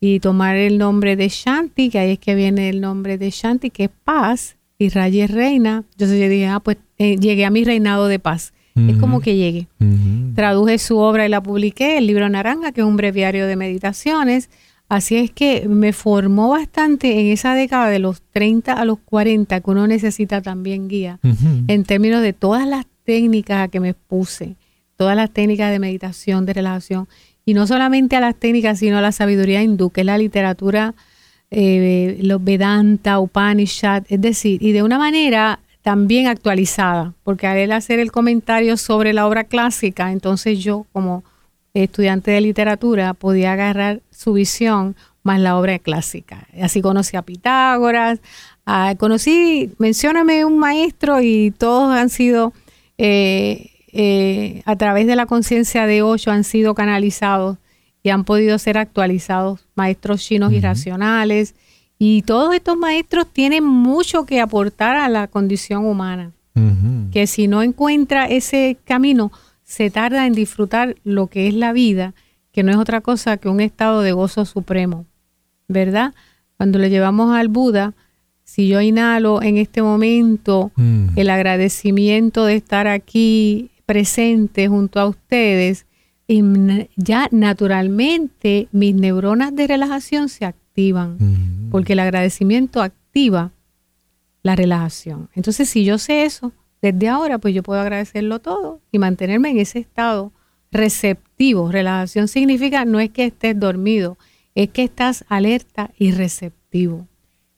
y 0.00 0.18
tomar 0.18 0.56
el 0.56 0.76
nombre 0.78 1.14
de 1.14 1.28
Shanti, 1.28 1.88
que 1.88 2.00
ahí 2.00 2.10
es 2.14 2.18
que 2.18 2.34
viene 2.34 2.68
el 2.68 2.80
nombre 2.80 3.16
de 3.16 3.30
Shanti, 3.30 3.70
que 3.70 3.84
es 3.84 3.90
paz, 4.02 4.56
y 4.76 4.88
Raya 4.88 5.26
es 5.26 5.30
reina. 5.30 5.84
Entonces 5.92 6.20
yo 6.20 6.28
dije, 6.28 6.48
ah, 6.48 6.58
pues 6.58 6.78
eh, 6.98 7.16
llegué 7.16 7.44
a 7.44 7.50
mi 7.50 7.62
reinado 7.62 8.08
de 8.08 8.18
paz. 8.18 8.52
Es 8.74 8.96
como 8.96 9.20
que 9.20 9.36
llegue. 9.36 9.66
Traduje 10.34 10.78
su 10.78 10.98
obra 10.98 11.26
y 11.26 11.28
la 11.28 11.42
publiqué, 11.42 11.98
el 11.98 12.06
libro 12.06 12.28
Naranja, 12.28 12.72
que 12.72 12.80
es 12.80 12.86
un 12.86 12.96
breviario 12.96 13.46
de 13.46 13.56
meditaciones. 13.56 14.48
Así 14.88 15.16
es 15.16 15.30
que 15.30 15.68
me 15.68 15.92
formó 15.92 16.50
bastante 16.50 17.20
en 17.20 17.26
esa 17.26 17.54
década 17.54 17.88
de 17.88 17.98
los 17.98 18.22
30 18.32 18.72
a 18.74 18.84
los 18.84 18.98
40, 18.98 19.60
que 19.60 19.70
uno 19.70 19.86
necesita 19.86 20.42
también 20.42 20.88
guía, 20.88 21.18
en 21.22 21.84
términos 21.84 22.22
de 22.22 22.32
todas 22.32 22.66
las 22.66 22.86
técnicas 23.04 23.62
a 23.62 23.68
que 23.68 23.80
me 23.80 23.94
puse, 23.94 24.56
todas 24.96 25.16
las 25.16 25.30
técnicas 25.30 25.70
de 25.70 25.78
meditación, 25.78 26.44
de 26.44 26.52
relajación, 26.52 27.08
y 27.44 27.54
no 27.54 27.66
solamente 27.66 28.16
a 28.16 28.20
las 28.20 28.36
técnicas, 28.36 28.78
sino 28.78 28.98
a 28.98 29.00
la 29.00 29.12
sabiduría 29.12 29.62
hindú, 29.62 29.90
que 29.90 30.02
es 30.02 30.06
la 30.06 30.18
literatura, 30.18 30.94
eh, 31.50 32.18
los 32.22 32.42
Vedanta, 32.44 33.18
Upanishad, 33.18 34.04
es 34.08 34.20
decir, 34.20 34.62
y 34.62 34.72
de 34.72 34.82
una 34.82 34.98
manera 34.98 35.60
también 35.82 36.28
actualizada, 36.28 37.12
porque 37.24 37.46
al 37.46 37.58
él 37.58 37.72
hacer 37.72 37.98
el 37.98 38.12
comentario 38.12 38.76
sobre 38.76 39.12
la 39.12 39.26
obra 39.26 39.44
clásica, 39.44 40.12
entonces 40.12 40.60
yo 40.60 40.86
como 40.92 41.24
estudiante 41.74 42.30
de 42.30 42.40
literatura 42.40 43.14
podía 43.14 43.52
agarrar 43.52 44.00
su 44.10 44.34
visión 44.34 44.94
más 45.22 45.40
la 45.40 45.58
obra 45.58 45.78
clásica. 45.78 46.46
Así 46.60 46.82
conocí 46.82 47.16
a 47.16 47.22
Pitágoras, 47.22 48.20
conocí, 48.98 49.72
mencióname 49.78 50.44
un 50.44 50.58
maestro 50.58 51.20
y 51.20 51.52
todos 51.52 51.94
han 51.94 52.10
sido, 52.10 52.52
eh, 52.98 53.70
eh, 53.92 54.62
a 54.64 54.76
través 54.76 55.06
de 55.06 55.16
la 55.16 55.26
conciencia 55.26 55.86
de 55.86 56.02
Osho, 56.02 56.30
han 56.30 56.44
sido 56.44 56.74
canalizados 56.74 57.58
y 58.02 58.10
han 58.10 58.24
podido 58.24 58.58
ser 58.58 58.78
actualizados, 58.78 59.66
maestros 59.74 60.22
chinos 60.22 60.52
irracionales, 60.52 61.54
y 62.04 62.22
todos 62.22 62.52
estos 62.52 62.76
maestros 62.76 63.28
tienen 63.32 63.62
mucho 63.62 64.26
que 64.26 64.40
aportar 64.40 64.96
a 64.96 65.08
la 65.08 65.28
condición 65.28 65.86
humana, 65.86 66.32
que 67.12 67.28
si 67.28 67.46
no 67.46 67.62
encuentra 67.62 68.26
ese 68.26 68.76
camino, 68.84 69.30
se 69.62 69.88
tarda 69.88 70.26
en 70.26 70.32
disfrutar 70.32 70.96
lo 71.04 71.28
que 71.28 71.46
es 71.46 71.54
la 71.54 71.72
vida, 71.72 72.12
que 72.50 72.64
no 72.64 72.72
es 72.72 72.76
otra 72.76 73.02
cosa 73.02 73.36
que 73.36 73.48
un 73.48 73.60
estado 73.60 74.02
de 74.02 74.10
gozo 74.10 74.44
supremo, 74.46 75.06
¿verdad? 75.68 76.12
Cuando 76.56 76.80
le 76.80 76.90
llevamos 76.90 77.36
al 77.36 77.46
Buda, 77.46 77.94
si 78.42 78.66
yo 78.66 78.80
inhalo 78.80 79.40
en 79.40 79.56
este 79.56 79.80
momento 79.80 80.72
mm. 80.74 81.10
el 81.14 81.30
agradecimiento 81.30 82.46
de 82.46 82.56
estar 82.56 82.88
aquí 82.88 83.70
presente 83.86 84.66
junto 84.66 84.98
a 84.98 85.06
ustedes, 85.06 85.86
ya 86.96 87.28
naturalmente 87.30 88.66
mis 88.72 88.92
neuronas 88.92 89.54
de 89.54 89.68
relajación 89.68 90.28
se 90.28 90.46
activan, 90.46 90.61
porque 91.70 91.92
el 91.92 92.00
agradecimiento 92.00 92.82
activa 92.82 93.52
la 94.42 94.56
relajación. 94.56 95.28
Entonces, 95.34 95.68
si 95.68 95.84
yo 95.84 95.98
sé 95.98 96.24
eso, 96.24 96.52
desde 96.80 97.08
ahora, 97.08 97.38
pues 97.38 97.54
yo 97.54 97.62
puedo 97.62 97.80
agradecerlo 97.80 98.40
todo 98.40 98.80
y 98.90 98.98
mantenerme 98.98 99.50
en 99.50 99.58
ese 99.58 99.78
estado 99.78 100.32
receptivo. 100.72 101.70
Relajación 101.70 102.26
significa 102.26 102.84
no 102.84 102.98
es 102.98 103.10
que 103.10 103.26
estés 103.26 103.58
dormido, 103.58 104.18
es 104.54 104.70
que 104.70 104.84
estás 104.84 105.24
alerta 105.28 105.92
y 105.96 106.10
receptivo. 106.10 107.06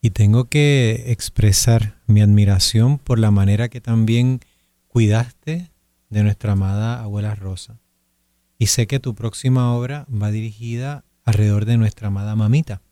Y 0.02 0.10
tengo 0.10 0.44
que 0.44 1.04
expresar 1.06 2.02
mi 2.06 2.20
admiración 2.20 2.98
por 2.98 3.18
la 3.18 3.30
manera 3.30 3.70
que 3.70 3.80
también 3.80 4.40
cuidaste 4.88 5.70
de 6.10 6.22
nuestra 6.22 6.52
amada 6.52 7.02
abuela 7.02 7.34
Rosa. 7.34 7.80
Y 8.58 8.66
sé 8.66 8.86
que 8.86 9.00
tu 9.00 9.14
próxima 9.14 9.74
obra 9.74 10.06
va 10.10 10.30
dirigida 10.30 11.04
alrededor 11.24 11.64
de 11.64 11.78
nuestra 11.78 12.08
amada 12.08 12.36
mamita. 12.36 12.82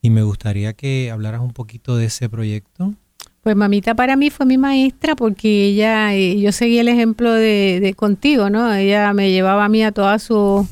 Y 0.00 0.10
me 0.10 0.22
gustaría 0.22 0.72
que 0.74 1.10
hablaras 1.10 1.40
un 1.40 1.52
poquito 1.52 1.96
de 1.96 2.06
ese 2.06 2.28
proyecto. 2.28 2.94
Pues 3.42 3.56
mamita 3.56 3.94
para 3.94 4.16
mí 4.16 4.30
fue 4.30 4.46
mi 4.46 4.58
maestra 4.58 5.16
porque 5.16 5.66
ella, 5.66 6.14
eh, 6.14 6.38
yo 6.38 6.52
seguí 6.52 6.78
el 6.78 6.88
ejemplo 6.88 7.32
de, 7.32 7.94
contigo, 7.96 8.50
¿no? 8.50 8.74
Ella 8.74 9.12
me 9.14 9.30
llevaba 9.30 9.64
a 9.64 9.68
mí 9.68 9.82
a 9.82 9.92
todas 9.92 10.22
sus 10.22 10.66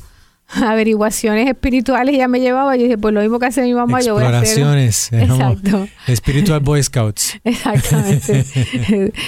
averiguaciones 0.47 1.47
espirituales, 1.47 2.15
ella 2.15 2.27
me 2.27 2.39
llevaba 2.39 2.75
y 2.77 2.83
dije, 2.83 2.97
pues 2.97 3.13
lo 3.13 3.21
mismo 3.21 3.39
que 3.39 3.47
hace 3.47 3.63
mi 3.63 3.73
mamá, 3.73 4.01
yo 4.01 4.13
voy 4.13 4.23
a 4.23 4.39
hacer. 4.39 4.77
Exacto. 4.77 5.87
Spiritual 6.13 6.59
Boy 6.59 6.83
Scouts. 6.83 7.39
Exactamente. 7.43 8.45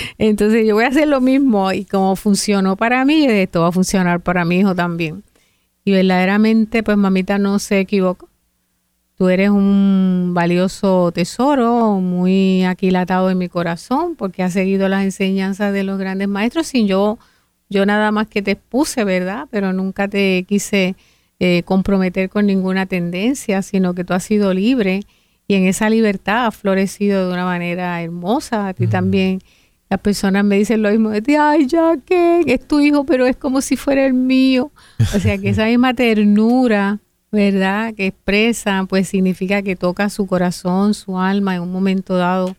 Entonces 0.17 0.67
yo 0.67 0.75
voy 0.75 0.83
a 0.83 0.89
hacer 0.89 1.07
lo 1.07 1.19
mismo 1.19 1.71
y 1.71 1.85
como 1.85 2.15
funcionó 2.15 2.75
para 2.75 3.03
mí, 3.03 3.25
esto 3.25 3.61
va 3.61 3.69
a 3.69 3.71
funcionar 3.71 4.21
para 4.21 4.45
mi 4.45 4.59
hijo 4.59 4.75
también. 4.75 5.23
Y 5.85 5.91
verdaderamente, 5.91 6.83
pues 6.83 6.97
mamita 6.97 7.39
no 7.39 7.57
se 7.57 7.79
equivocó 7.79 8.29
Tú 9.19 9.27
eres 9.27 9.49
un 9.49 10.31
valioso 10.33 11.11
tesoro, 11.11 11.99
muy 11.99 12.63
aquilatado 12.63 13.29
en 13.29 13.37
mi 13.37 13.49
corazón, 13.49 14.15
porque 14.15 14.43
has 14.43 14.53
seguido 14.53 14.87
las 14.87 15.03
enseñanzas 15.03 15.73
de 15.73 15.83
los 15.83 15.99
grandes 15.99 16.29
maestros 16.29 16.67
sin 16.67 16.87
yo, 16.87 17.19
yo 17.67 17.85
nada 17.85 18.13
más 18.13 18.27
que 18.27 18.41
te 18.41 18.51
expuse, 18.51 19.03
¿verdad? 19.03 19.49
Pero 19.51 19.73
nunca 19.73 20.07
te 20.07 20.45
quise 20.47 20.95
eh, 21.37 21.63
comprometer 21.65 22.29
con 22.29 22.45
ninguna 22.45 22.85
tendencia, 22.85 23.61
sino 23.61 23.93
que 23.93 24.05
tú 24.05 24.13
has 24.13 24.23
sido 24.23 24.53
libre 24.53 25.01
y 25.49 25.55
en 25.55 25.65
esa 25.65 25.89
libertad 25.89 26.45
has 26.45 26.55
florecido 26.55 27.27
de 27.27 27.33
una 27.33 27.43
manera 27.43 28.01
hermosa. 28.01 28.69
A 28.69 28.73
ti 28.73 28.87
también 28.87 29.41
las 29.89 29.99
personas 29.99 30.45
me 30.45 30.55
dicen 30.55 30.81
lo 30.81 30.91
mismo 30.91 31.09
de 31.09 31.21
ti, 31.21 31.35
ay, 31.35 31.67
ya 31.67 31.97
que 32.05 32.45
es 32.47 32.65
tu 32.65 32.79
hijo, 32.79 33.03
pero 33.03 33.25
es 33.25 33.35
como 33.35 33.59
si 33.59 33.75
fuera 33.75 34.05
el 34.05 34.13
mío. 34.13 34.71
O 35.13 35.19
sea 35.19 35.37
que 35.37 35.49
esa 35.49 35.65
misma 35.65 35.93
ternura 35.93 36.99
¿verdad? 37.31 37.93
Que 37.93 38.07
expresa, 38.07 38.85
pues 38.87 39.07
significa 39.07 39.61
que 39.61 39.75
toca 39.75 40.09
su 40.09 40.25
corazón, 40.25 40.93
su 40.93 41.19
alma 41.19 41.55
en 41.55 41.61
un 41.61 41.71
momento 41.71 42.15
dado 42.15 42.55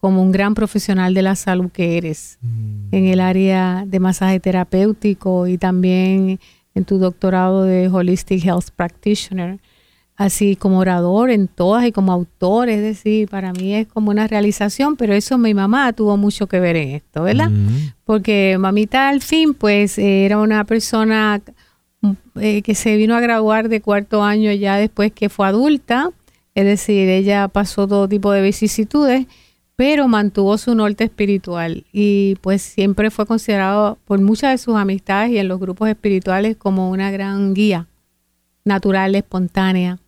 como 0.00 0.22
un 0.22 0.32
gran 0.32 0.54
profesional 0.54 1.14
de 1.14 1.22
la 1.22 1.34
salud 1.34 1.70
que 1.70 1.96
eres 1.96 2.38
mm. 2.42 2.94
en 2.94 3.06
el 3.06 3.20
área 3.20 3.84
de 3.86 4.00
masaje 4.00 4.38
terapéutico 4.38 5.46
y 5.46 5.56
también 5.56 6.38
en 6.74 6.84
tu 6.84 6.98
doctorado 6.98 7.62
de 7.62 7.88
Holistic 7.88 8.44
Health 8.44 8.68
Practitioner, 8.76 9.60
así 10.16 10.56
como 10.56 10.78
orador 10.78 11.30
en 11.30 11.48
todas 11.48 11.86
y 11.86 11.92
como 11.92 12.12
autor, 12.12 12.68
es 12.68 12.82
decir, 12.82 13.28
para 13.28 13.52
mí 13.52 13.74
es 13.74 13.86
como 13.86 14.10
una 14.10 14.26
realización, 14.26 14.96
pero 14.96 15.14
eso 15.14 15.38
mi 15.38 15.54
mamá 15.54 15.92
tuvo 15.92 16.16
mucho 16.16 16.48
que 16.48 16.60
ver 16.60 16.76
en 16.76 16.90
esto, 16.90 17.22
¿verdad? 17.22 17.50
Mm. 17.50 17.92
Porque 18.04 18.56
mamita 18.58 19.08
al 19.08 19.22
fin, 19.22 19.54
pues 19.54 19.98
era 19.98 20.38
una 20.38 20.64
persona 20.64 21.40
eh, 22.40 22.62
que 22.62 22.74
se 22.74 22.96
vino 22.96 23.14
a 23.14 23.20
graduar 23.20 23.68
de 23.68 23.80
cuarto 23.80 24.22
año 24.22 24.52
ya 24.52 24.76
después 24.76 25.12
que 25.12 25.28
fue 25.28 25.46
adulta, 25.46 26.10
es 26.54 26.64
decir, 26.64 27.08
ella 27.08 27.48
pasó 27.48 27.86
todo 27.86 28.08
tipo 28.08 28.32
de 28.32 28.42
vicisitudes 28.42 29.26
pero 29.76 30.06
mantuvo 30.06 30.56
su 30.56 30.74
norte 30.74 31.04
espiritual 31.04 31.84
y 31.92 32.36
pues 32.40 32.62
siempre 32.62 33.10
fue 33.10 33.26
considerado 33.26 33.98
por 34.04 34.20
muchas 34.20 34.52
de 34.52 34.58
sus 34.58 34.76
amistades 34.76 35.32
y 35.32 35.38
en 35.38 35.48
los 35.48 35.58
grupos 35.58 35.88
espirituales 35.88 36.56
como 36.56 36.90
una 36.90 37.10
gran 37.10 37.54
guía 37.54 37.88
natural, 38.64 39.14
espontánea. 39.14 39.98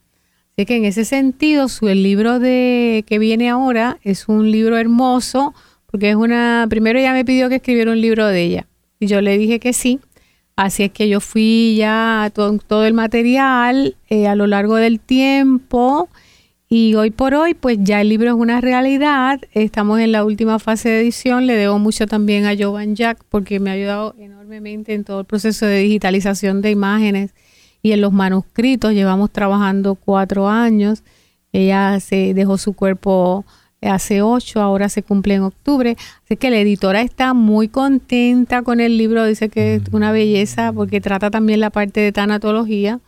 Así 0.52 0.66
que 0.66 0.76
en 0.76 0.84
ese 0.84 1.04
sentido, 1.04 1.68
su 1.68 1.88
el 1.88 2.02
libro 2.02 2.38
de 2.38 3.04
que 3.06 3.18
viene 3.18 3.50
ahora 3.50 3.98
es 4.02 4.28
un 4.28 4.50
libro 4.50 4.78
hermoso 4.78 5.54
porque 5.86 6.10
es 6.10 6.16
una, 6.16 6.66
primero 6.70 6.98
ella 6.98 7.12
me 7.12 7.24
pidió 7.24 7.48
que 7.48 7.56
escribiera 7.56 7.90
un 7.90 8.00
libro 8.00 8.26
de 8.26 8.42
ella 8.42 8.66
y 9.00 9.08
yo 9.08 9.20
le 9.20 9.36
dije 9.36 9.58
que 9.58 9.72
sí. 9.72 10.00
Así 10.56 10.84
es 10.84 10.90
que 10.90 11.08
yo 11.08 11.20
fui 11.20 11.76
ya 11.76 12.30
todo, 12.34 12.56
todo 12.58 12.86
el 12.86 12.94
material 12.94 13.96
eh, 14.08 14.26
a 14.26 14.34
lo 14.34 14.46
largo 14.46 14.76
del 14.76 15.00
tiempo 15.00 16.08
y 16.68 16.94
hoy 16.94 17.10
por 17.12 17.34
hoy, 17.34 17.54
pues 17.54 17.78
ya 17.80 18.00
el 18.00 18.08
libro 18.08 18.30
es 18.30 18.34
una 18.34 18.60
realidad. 18.60 19.40
Estamos 19.52 20.00
en 20.00 20.10
la 20.10 20.24
última 20.24 20.58
fase 20.58 20.88
de 20.88 21.00
edición. 21.00 21.46
Le 21.46 21.54
debo 21.54 21.78
mucho 21.78 22.06
también 22.06 22.44
a 22.44 22.56
Jovan 22.58 22.96
Jack 22.96 23.22
porque 23.28 23.60
me 23.60 23.70
ha 23.70 23.74
ayudado 23.74 24.16
enormemente 24.18 24.92
en 24.94 25.04
todo 25.04 25.20
el 25.20 25.26
proceso 25.26 25.64
de 25.66 25.78
digitalización 25.78 26.62
de 26.62 26.72
imágenes 26.72 27.34
y 27.82 27.92
en 27.92 28.00
los 28.00 28.12
manuscritos. 28.12 28.94
Llevamos 28.94 29.30
trabajando 29.30 29.94
cuatro 29.94 30.48
años. 30.48 31.04
Ella 31.52 32.00
se 32.00 32.34
dejó 32.34 32.58
su 32.58 32.72
cuerpo 32.72 33.44
hace 33.88 34.22
ocho, 34.22 34.60
ahora 34.60 34.88
se 34.88 35.02
cumple 35.02 35.34
en 35.34 35.42
octubre. 35.42 35.96
Así 36.24 36.36
que 36.36 36.50
la 36.50 36.58
editora 36.58 37.02
está 37.02 37.34
muy 37.34 37.68
contenta 37.68 38.62
con 38.62 38.80
el 38.80 38.98
libro. 38.98 39.24
Dice 39.24 39.48
que 39.48 39.76
es 39.76 39.82
una 39.92 40.12
belleza 40.12 40.72
porque 40.72 41.00
trata 41.00 41.30
también 41.30 41.60
la 41.60 41.70
parte 41.70 42.00
de 42.00 42.12
tanatología 42.12 43.00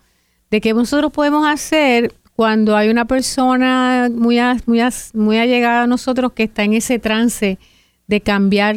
de 0.51 0.61
que 0.61 0.75
nosotros 0.75 1.13
podemos 1.13 1.47
hacer 1.47 2.15
cuando 2.35 2.77
hay 2.77 2.89
una 2.89 3.05
persona 3.05 4.09
muy, 4.13 4.39
muy, 4.67 4.81
muy 5.15 5.39
allegada 5.39 5.83
a 5.83 5.87
nosotros 5.87 6.33
que 6.33 6.45
está 6.45 6.63
en 6.63 6.75
ese 6.75 6.99
trance 6.99 7.59
de 8.07 8.21
cambiar, 8.21 8.77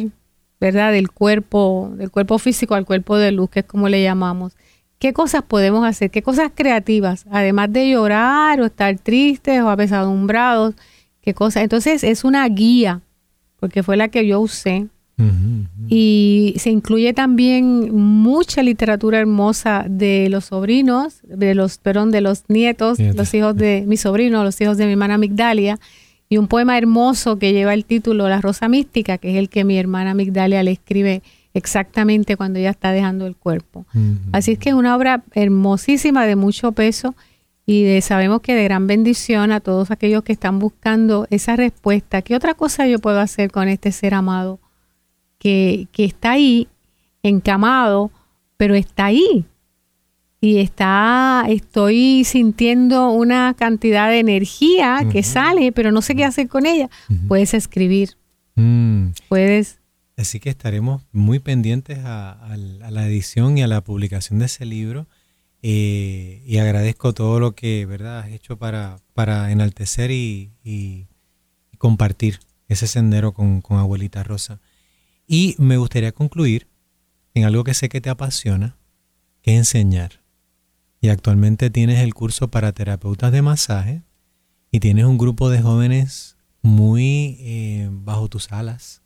¿verdad? 0.60 0.92
Del 0.92 1.10
cuerpo, 1.10 1.92
del 1.94 2.10
cuerpo 2.10 2.38
físico 2.38 2.74
al 2.74 2.84
cuerpo 2.84 3.16
de 3.16 3.32
luz, 3.32 3.50
que 3.50 3.60
es 3.60 3.66
como 3.66 3.88
le 3.88 4.02
llamamos. 4.02 4.54
¿Qué 4.98 5.12
cosas 5.12 5.42
podemos 5.42 5.84
hacer? 5.84 6.10
¿Qué 6.10 6.22
cosas 6.22 6.52
creativas? 6.54 7.24
Además 7.30 7.72
de 7.72 7.90
llorar 7.90 8.60
o 8.60 8.66
estar 8.66 8.96
tristes 8.98 9.60
o 9.62 9.70
apesadumbrados, 9.70 10.74
¿qué 11.22 11.34
cosas? 11.34 11.62
Entonces 11.62 12.04
es 12.04 12.24
una 12.24 12.46
guía, 12.48 13.00
porque 13.58 13.82
fue 13.82 13.96
la 13.96 14.08
que 14.08 14.26
yo 14.26 14.40
usé. 14.40 14.86
Y 15.88 16.54
se 16.58 16.70
incluye 16.70 17.12
también 17.12 17.94
mucha 17.94 18.60
literatura 18.64 19.20
hermosa 19.20 19.84
de 19.88 20.28
los 20.28 20.46
sobrinos, 20.46 21.20
de 21.22 21.54
los, 21.54 21.78
perdón, 21.78 22.10
de 22.10 22.20
los 22.20 22.42
nietos, 22.48 22.98
los 22.98 23.32
hijos 23.32 23.56
de 23.56 23.84
mi 23.86 23.96
sobrino, 23.96 24.42
los 24.42 24.60
hijos 24.60 24.78
de 24.78 24.86
mi 24.86 24.92
hermana 24.92 25.18
Migdalia, 25.18 25.78
y 26.28 26.38
un 26.38 26.48
poema 26.48 26.76
hermoso 26.76 27.38
que 27.38 27.52
lleva 27.52 27.72
el 27.72 27.84
título 27.84 28.28
La 28.28 28.40
Rosa 28.40 28.68
Mística, 28.68 29.18
que 29.18 29.30
es 29.30 29.36
el 29.36 29.48
que 29.48 29.64
mi 29.64 29.78
hermana 29.78 30.12
Migdalia 30.14 30.62
le 30.64 30.72
escribe 30.72 31.22
exactamente 31.54 32.36
cuando 32.36 32.58
ella 32.58 32.70
está 32.70 32.90
dejando 32.90 33.26
el 33.26 33.36
cuerpo. 33.36 33.86
Así 34.32 34.52
es 34.52 34.58
que 34.58 34.70
es 34.70 34.74
una 34.74 34.96
obra 34.96 35.22
hermosísima 35.34 36.26
de 36.26 36.34
mucho 36.34 36.72
peso 36.72 37.14
y 37.66 37.84
de, 37.84 38.00
sabemos 38.00 38.40
que 38.40 38.54
de 38.54 38.64
gran 38.64 38.86
bendición 38.86 39.52
a 39.52 39.60
todos 39.60 39.90
aquellos 39.90 40.22
que 40.22 40.32
están 40.32 40.58
buscando 40.58 41.26
esa 41.30 41.56
respuesta. 41.56 42.22
¿Qué 42.22 42.34
otra 42.34 42.54
cosa 42.54 42.86
yo 42.86 42.98
puedo 42.98 43.20
hacer 43.20 43.50
con 43.50 43.68
este 43.68 43.92
ser 43.92 44.14
amado? 44.14 44.58
que, 45.42 45.88
está 45.96 46.32
ahí, 46.32 46.68
encamado, 47.22 48.10
pero 48.56 48.74
está 48.74 49.06
ahí. 49.06 49.44
Y 50.40 50.58
está, 50.58 51.44
estoy 51.48 52.24
sintiendo 52.24 53.10
una 53.10 53.54
cantidad 53.54 54.08
de 54.08 54.20
energía 54.20 55.06
que 55.10 55.22
sale, 55.22 55.72
pero 55.72 55.92
no 55.92 56.02
sé 56.02 56.16
qué 56.16 56.24
hacer 56.24 56.48
con 56.48 56.66
ella. 56.66 56.88
Puedes 57.28 57.54
escribir. 57.54 58.10
Mm. 58.56 59.08
Puedes. 59.28 59.78
Así 60.16 60.40
que 60.40 60.50
estaremos 60.50 61.02
muy 61.12 61.38
pendientes 61.38 61.98
a, 62.04 62.56
la 62.56 63.06
edición 63.06 63.56
y 63.56 63.62
a 63.62 63.68
la 63.68 63.82
publicación 63.82 64.40
de 64.40 64.46
ese 64.46 64.64
libro. 64.64 65.06
Eh, 65.62 66.42
y 66.44 66.58
agradezco 66.58 67.14
todo 67.14 67.38
lo 67.38 67.54
que 67.54 67.86
verdad 67.86 68.18
has 68.18 68.28
hecho 68.28 68.56
para, 68.56 68.98
para 69.14 69.52
enaltecer 69.52 70.10
y, 70.10 70.50
compartir 71.78 72.38
ese 72.68 72.86
sendero 72.86 73.32
con, 73.32 73.60
con 73.60 73.78
Abuelita 73.78 74.22
Rosa. 74.22 74.60
Y 75.26 75.56
me 75.58 75.76
gustaría 75.76 76.12
concluir 76.12 76.68
en 77.34 77.44
algo 77.44 77.64
que 77.64 77.74
sé 77.74 77.88
que 77.88 78.00
te 78.00 78.10
apasiona, 78.10 78.76
que 79.42 79.56
enseñar. 79.56 80.20
Y 81.00 81.08
actualmente 81.08 81.70
tienes 81.70 81.98
el 81.98 82.14
curso 82.14 82.48
para 82.48 82.72
terapeutas 82.72 83.32
de 83.32 83.42
masaje 83.42 84.02
y 84.70 84.78
tienes 84.78 85.06
un 85.06 85.18
grupo 85.18 85.50
de 85.50 85.60
jóvenes 85.60 86.36
muy 86.62 87.36
eh, 87.40 87.88
bajo 87.90 88.28
tus 88.28 88.52
alas. 88.52 89.02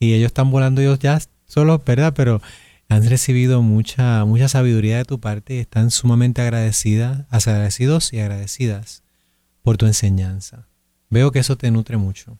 Y 0.00 0.14
ellos 0.14 0.28
están 0.28 0.50
volando 0.50 0.80
ellos 0.80 0.98
ya 0.98 1.20
solos, 1.46 1.84
¿verdad? 1.84 2.12
Pero 2.16 2.40
han 2.90 3.08
recibido 3.08 3.62
mucha, 3.62 4.24
mucha 4.24 4.48
sabiduría 4.48 4.98
de 4.98 5.04
tu 5.04 5.20
parte 5.20 5.54
y 5.54 5.58
están 5.58 5.92
sumamente 5.92 6.42
agradecidas, 6.42 7.24
agradecidos 7.30 8.12
y 8.12 8.18
agradecidas 8.18 9.04
por 9.62 9.76
tu 9.76 9.86
enseñanza. 9.86 10.66
Veo 11.08 11.30
que 11.30 11.38
eso 11.38 11.56
te 11.56 11.70
nutre 11.70 11.96
mucho. 11.98 12.36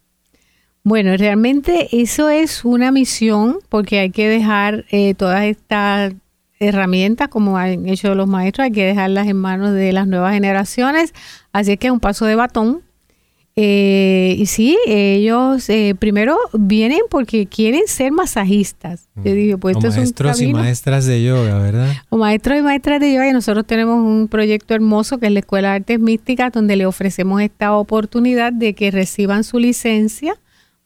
Bueno, 0.82 1.16
realmente 1.16 1.88
eso 1.92 2.30
es 2.30 2.64
una 2.64 2.90
misión 2.90 3.58
porque 3.68 4.00
hay 4.00 4.10
que 4.10 4.28
dejar 4.28 4.86
eh, 4.90 5.14
todas 5.14 5.44
estas 5.44 6.14
herramientas 6.58 7.28
como 7.28 7.56
han 7.56 7.88
hecho 7.88 8.16
los 8.16 8.26
maestros, 8.26 8.64
hay 8.64 8.72
que 8.72 8.86
dejarlas 8.86 9.28
en 9.28 9.36
manos 9.36 9.72
de 9.72 9.92
las 9.92 10.08
nuevas 10.08 10.34
generaciones. 10.34 11.14
Así 11.52 11.76
que 11.76 11.92
un 11.92 12.00
paso 12.00 12.26
de 12.26 12.34
batón. 12.34 12.82
Eh, 13.62 14.36
y 14.38 14.46
sí, 14.46 14.78
ellos 14.86 15.68
eh, 15.68 15.94
primero 15.98 16.38
vienen 16.52 17.00
porque 17.10 17.46
quieren 17.46 17.82
ser 17.86 18.12
masajistas. 18.12 19.08
Yo 19.16 19.34
dije, 19.34 19.58
pues 19.58 19.76
esto 19.76 19.88
maestros 19.90 20.40
es 20.40 20.46
un 20.46 20.48
y 20.48 20.52
maestras 20.54 21.04
de 21.04 21.22
yoga, 21.22 21.58
¿verdad? 21.58 21.92
O 22.08 22.16
maestros 22.16 22.58
y 22.58 22.62
maestras 22.62 23.00
de 23.00 23.12
yoga. 23.12 23.28
Y 23.28 23.32
nosotros 23.32 23.66
tenemos 23.66 23.96
un 23.96 24.28
proyecto 24.28 24.74
hermoso 24.74 25.18
que 25.18 25.26
es 25.26 25.32
la 25.32 25.40
Escuela 25.40 25.70
de 25.70 25.74
Artes 25.76 26.00
Místicas, 26.00 26.52
donde 26.52 26.76
le 26.76 26.86
ofrecemos 26.86 27.42
esta 27.42 27.74
oportunidad 27.74 28.52
de 28.52 28.74
que 28.74 28.90
reciban 28.90 29.44
su 29.44 29.58
licencia 29.58 30.38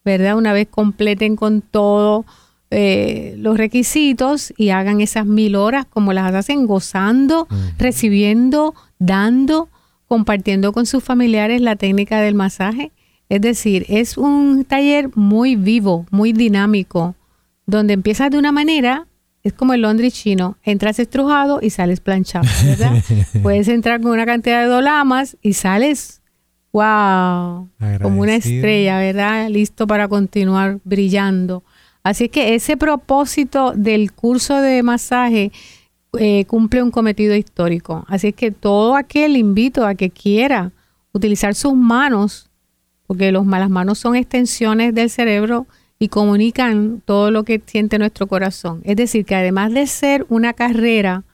¿verdad? 0.04 0.36
Una 0.36 0.52
vez 0.52 0.68
completen 0.70 1.34
con 1.34 1.62
todos 1.62 2.26
eh, 2.70 3.34
los 3.38 3.56
requisitos 3.56 4.52
y 4.56 4.70
hagan 4.70 5.00
esas 5.00 5.26
mil 5.26 5.56
horas 5.56 5.86
como 5.86 6.12
las 6.12 6.32
hacen, 6.34 6.66
gozando, 6.66 7.48
recibiendo, 7.78 8.74
dando, 8.98 9.68
compartiendo 10.08 10.72
con 10.72 10.86
sus 10.86 11.02
familiares 11.02 11.60
la 11.60 11.76
técnica 11.76 12.20
del 12.20 12.34
masaje. 12.34 12.92
Es 13.28 13.40
decir, 13.40 13.86
es 13.88 14.16
un 14.18 14.64
taller 14.64 15.10
muy 15.14 15.56
vivo, 15.56 16.06
muy 16.10 16.32
dinámico, 16.32 17.14
donde 17.66 17.94
empiezas 17.94 18.30
de 18.30 18.38
una 18.38 18.52
manera, 18.52 19.06
es 19.42 19.52
como 19.52 19.74
el 19.74 19.82
Londres 19.82 20.14
chino, 20.14 20.58
entras 20.62 20.98
estrujado 20.98 21.58
y 21.62 21.70
sales 21.70 22.00
planchado, 22.00 22.46
¿verdad? 22.64 23.02
Puedes 23.42 23.68
entrar 23.68 24.00
con 24.00 24.12
una 24.12 24.26
cantidad 24.26 24.62
de 24.62 24.68
dolamas 24.68 25.36
y 25.42 25.54
sales 25.54 26.20
wow, 26.74 27.68
como 28.02 28.22
una 28.22 28.34
estrella, 28.34 28.98
¿verdad? 28.98 29.48
Listo 29.48 29.86
para 29.86 30.08
continuar 30.08 30.80
brillando. 30.82 31.62
Así 32.02 32.28
que 32.28 32.54
ese 32.54 32.76
propósito 32.76 33.72
del 33.76 34.12
curso 34.12 34.60
de 34.60 34.82
masaje 34.82 35.52
eh, 36.18 36.44
cumple 36.46 36.82
un 36.82 36.90
cometido 36.90 37.34
histórico. 37.34 38.04
Así 38.08 38.32
que 38.32 38.50
todo 38.50 38.96
aquel 38.96 39.36
invito 39.36 39.86
a 39.86 39.94
que 39.94 40.10
quiera 40.10 40.72
utilizar 41.12 41.54
sus 41.54 41.74
manos, 41.74 42.50
porque 43.06 43.32
las 43.32 43.70
manos 43.70 43.98
son 43.98 44.16
extensiones 44.16 44.94
del 44.94 45.10
cerebro 45.10 45.66
y 45.98 46.08
comunican 46.08 47.02
todo 47.04 47.30
lo 47.30 47.44
que 47.44 47.62
siente 47.64 47.98
nuestro 47.98 48.26
corazón. 48.26 48.80
Es 48.84 48.96
decir, 48.96 49.24
que 49.24 49.34
además 49.34 49.72
de 49.72 49.86
ser 49.86 50.26
una 50.28 50.52
carrera 50.52 51.24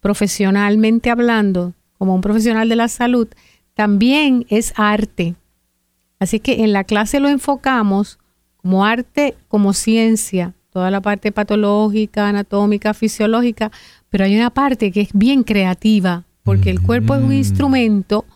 profesionalmente 0.00 1.10
hablando, 1.10 1.72
como 1.98 2.14
un 2.14 2.20
profesional 2.20 2.68
de 2.68 2.76
la 2.76 2.88
salud, 2.88 3.28
también 3.74 4.44
es 4.48 4.74
arte. 4.76 5.34
Así 6.18 6.40
que 6.40 6.62
en 6.64 6.72
la 6.72 6.84
clase 6.84 7.20
lo 7.20 7.28
enfocamos 7.28 8.18
como 8.56 8.84
arte, 8.84 9.36
como 9.48 9.72
ciencia, 9.72 10.54
toda 10.72 10.90
la 10.90 11.00
parte 11.00 11.32
patológica, 11.32 12.28
anatómica, 12.28 12.94
fisiológica, 12.94 13.70
pero 14.12 14.26
hay 14.26 14.36
una 14.36 14.50
parte 14.50 14.92
que 14.92 15.00
es 15.00 15.08
bien 15.14 15.42
creativa, 15.42 16.24
porque 16.42 16.68
el 16.68 16.82
cuerpo 16.82 17.14
es 17.14 17.22
un 17.22 17.32
instrumento 17.32 18.26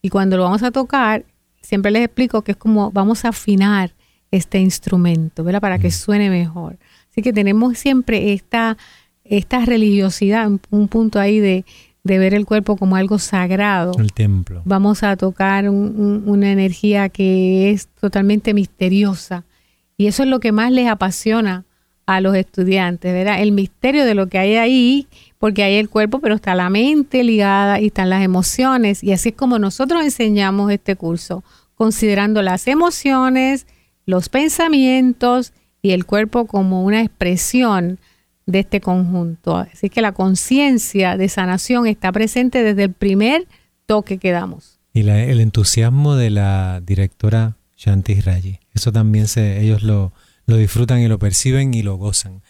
y 0.00 0.08
cuando 0.08 0.36
lo 0.36 0.44
vamos 0.44 0.62
a 0.62 0.70
tocar, 0.70 1.24
siempre 1.60 1.90
les 1.90 2.04
explico 2.04 2.42
que 2.42 2.52
es 2.52 2.56
como 2.56 2.92
vamos 2.92 3.24
a 3.24 3.30
afinar 3.30 3.92
este 4.30 4.60
instrumento, 4.60 5.42
¿verdad? 5.42 5.60
Para 5.60 5.80
que 5.80 5.90
suene 5.90 6.30
mejor. 6.30 6.78
Así 7.10 7.20
que 7.20 7.32
tenemos 7.32 7.76
siempre 7.78 8.32
esta, 8.32 8.78
esta 9.24 9.64
religiosidad, 9.64 10.48
un, 10.70 10.86
punto 10.86 11.18
ahí 11.18 11.40
de, 11.40 11.64
ver 12.04 12.32
el 12.32 12.46
cuerpo 12.46 12.76
como 12.76 12.94
algo 12.94 13.18
sagrado. 13.18 13.90
El 13.98 14.12
templo. 14.12 14.62
Vamos 14.64 15.02
a 15.02 15.16
tocar 15.16 15.68
una 15.68 16.52
energía 16.52 17.08
que 17.08 17.72
es 17.72 17.88
totalmente 18.00 18.54
misteriosa. 18.54 19.44
Y 19.96 20.06
eso 20.06 20.22
es 20.22 20.28
lo 20.28 20.38
que 20.38 20.52
más 20.52 20.70
les 20.70 20.86
apasiona 20.86 21.64
a 22.06 22.20
los 22.20 22.36
estudiantes, 22.36 23.12
¿verdad? 23.12 23.40
El 23.40 23.52
misterio 23.52 24.04
de 24.04 24.14
lo 24.14 24.28
que 24.28 24.38
hay 24.38 24.56
ahí, 24.56 25.08
porque 25.38 25.62
hay 25.62 25.76
el 25.76 25.88
cuerpo, 25.88 26.20
pero 26.20 26.34
está 26.34 26.54
la 26.54 26.70
mente 26.70 27.24
ligada 27.24 27.80
y 27.80 27.86
están 27.86 28.10
las 28.10 28.22
emociones. 28.22 29.02
Y 29.02 29.12
así 29.12 29.30
es 29.30 29.34
como 29.34 29.58
nosotros 29.58 30.02
enseñamos 30.02 30.70
este 30.70 30.96
curso, 30.96 31.44
considerando 31.74 32.42
las 32.42 32.66
emociones, 32.66 33.66
los 34.06 34.28
pensamientos 34.28 35.52
y 35.80 35.92
el 35.92 36.04
cuerpo 36.04 36.46
como 36.46 36.84
una 36.84 37.02
expresión 37.02 37.98
de 38.46 38.60
este 38.60 38.80
conjunto. 38.80 39.56
Así 39.56 39.88
que 39.88 40.02
la 40.02 40.12
conciencia 40.12 41.16
de 41.16 41.28
sanación 41.28 41.86
está 41.86 42.12
presente 42.12 42.62
desde 42.62 42.84
el 42.84 42.92
primer 42.92 43.46
toque 43.86 44.18
que 44.18 44.30
damos. 44.30 44.78
Y 44.92 45.08
el 45.08 45.40
entusiasmo 45.40 46.14
de 46.14 46.30
la 46.30 46.80
directora 46.84 47.56
Shanti 47.76 48.20
Raji. 48.20 48.60
Eso 48.72 48.92
también 48.92 49.26
se, 49.26 49.60
ellos 49.60 49.82
lo, 49.82 50.12
lo 50.46 50.56
disfrutan 50.56 51.00
y 51.00 51.08
lo 51.08 51.18
perciben 51.18 51.74
y 51.74 51.82
lo 51.82 51.96
gozan. 51.96 52.42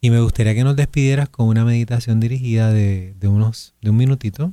Y 0.00 0.10
me 0.10 0.20
gustaría 0.20 0.54
que 0.54 0.64
nos 0.64 0.76
despidieras 0.76 1.28
con 1.28 1.48
una 1.48 1.64
meditación 1.64 2.20
dirigida 2.20 2.72
de, 2.72 3.14
de 3.18 3.28
unos, 3.28 3.74
de 3.80 3.90
un 3.90 3.96
minutito 3.96 4.52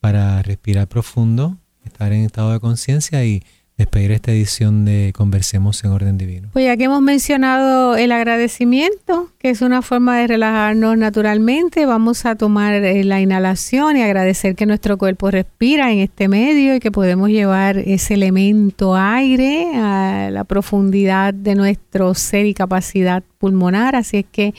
para 0.00 0.42
respirar 0.42 0.88
profundo, 0.88 1.58
estar 1.84 2.12
en 2.12 2.24
estado 2.24 2.52
de 2.52 2.60
conciencia 2.60 3.24
y 3.24 3.44
despedir 3.78 4.12
esta 4.12 4.32
edición 4.32 4.84
de 4.84 5.12
Conversemos 5.14 5.82
en 5.84 5.90
Orden 5.90 6.18
Divino. 6.18 6.48
Pues 6.52 6.64
ya 6.66 6.76
que 6.76 6.84
hemos 6.84 7.02
mencionado 7.02 7.96
el 7.96 8.12
agradecimiento, 8.12 9.30
que 9.38 9.50
es 9.50 9.62
una 9.62 9.82
forma 9.82 10.18
de 10.18 10.26
relajarnos 10.26 10.96
naturalmente, 10.96 11.86
vamos 11.86 12.24
a 12.26 12.36
tomar 12.36 12.74
eh, 12.74 13.04
la 13.04 13.20
inhalación 13.20 13.96
y 13.96 14.02
agradecer 14.02 14.54
que 14.54 14.66
nuestro 14.66 14.98
cuerpo 14.98 15.30
respira 15.30 15.92
en 15.92 15.98
este 15.98 16.28
medio 16.28 16.76
y 16.76 16.80
que 16.80 16.92
podemos 16.92 17.28
llevar 17.30 17.78
ese 17.78 18.14
elemento 18.14 18.94
aire 18.94 19.72
a 19.74 20.28
la 20.30 20.44
profundidad 20.44 21.34
de 21.34 21.54
nuestro 21.54 22.14
ser 22.14 22.46
y 22.46 22.54
capacidad 22.54 23.22
pulmonar. 23.38 23.96
Así 23.96 24.18
es 24.18 24.26
que 24.30 24.54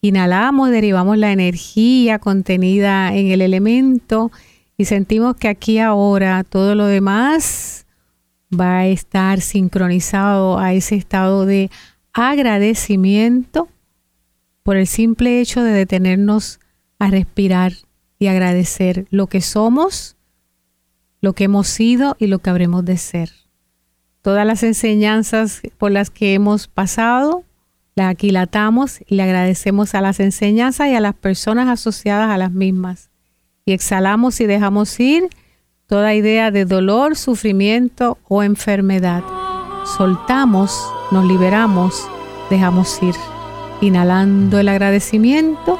inhalamos, 0.00 0.70
derivamos 0.70 1.16
la 1.16 1.32
energía 1.32 2.18
contenida 2.18 3.14
en 3.14 3.30
el 3.30 3.40
elemento 3.40 4.32
y 4.76 4.86
sentimos 4.86 5.36
que 5.36 5.48
aquí 5.48 5.78
ahora 5.78 6.44
todo 6.44 6.74
lo 6.74 6.86
demás 6.86 7.83
va 8.58 8.78
a 8.78 8.86
estar 8.86 9.40
sincronizado 9.40 10.58
a 10.58 10.72
ese 10.72 10.94
estado 10.94 11.46
de 11.46 11.70
agradecimiento 12.12 13.68
por 14.62 14.76
el 14.76 14.86
simple 14.86 15.40
hecho 15.40 15.62
de 15.62 15.72
detenernos 15.72 16.60
a 16.98 17.08
respirar 17.08 17.72
y 18.18 18.28
agradecer 18.28 19.06
lo 19.10 19.26
que 19.26 19.40
somos, 19.40 20.16
lo 21.20 21.34
que 21.34 21.44
hemos 21.44 21.68
sido 21.68 22.16
y 22.18 22.28
lo 22.28 22.38
que 22.38 22.50
habremos 22.50 22.84
de 22.84 22.96
ser. 22.96 23.30
Todas 24.22 24.46
las 24.46 24.62
enseñanzas 24.62 25.60
por 25.76 25.92
las 25.92 26.08
que 26.10 26.34
hemos 26.34 26.66
pasado, 26.66 27.44
las 27.94 28.10
aquilatamos 28.10 29.00
y 29.06 29.16
le 29.16 29.22
agradecemos 29.22 29.94
a 29.94 30.00
las 30.00 30.18
enseñanzas 30.18 30.88
y 30.88 30.94
a 30.94 31.00
las 31.00 31.14
personas 31.14 31.68
asociadas 31.68 32.30
a 32.30 32.38
las 32.38 32.52
mismas. 32.52 33.10
Y 33.66 33.72
exhalamos 33.72 34.40
y 34.40 34.46
dejamos 34.46 34.98
ir 34.98 35.28
toda 35.86 36.14
idea 36.14 36.50
de 36.50 36.64
dolor, 36.64 37.16
sufrimiento 37.16 38.18
o 38.28 38.42
enfermedad. 38.42 39.22
Soltamos, 39.96 40.76
nos 41.10 41.24
liberamos, 41.24 42.08
dejamos 42.50 43.02
ir, 43.02 43.14
inhalando 43.80 44.58
el 44.58 44.68
agradecimiento 44.68 45.78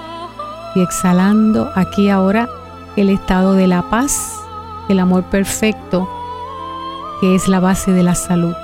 y 0.75 0.83
exhalando 0.83 1.71
aquí 1.75 2.11
ahora 2.11 2.49
el 2.97 3.11
estado 3.11 3.55
de 3.55 3.67
la 3.67 3.89
paz, 3.91 4.41
el 4.89 4.99
amor 4.99 5.25
perfecto, 5.25 6.09
que 7.21 7.35
es 7.35 7.49
la 7.49 7.61
base 7.61 7.93
de 7.93 8.03
la 8.03 8.15
salud. 8.15 8.55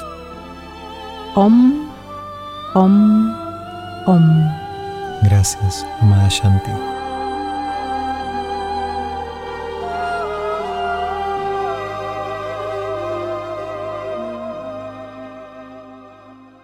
Om, 1.35 1.89
om, 2.75 3.35
om. 4.07 4.49
Gracias, 5.23 5.87
amada 6.01 6.29
Shanti. 6.29 6.90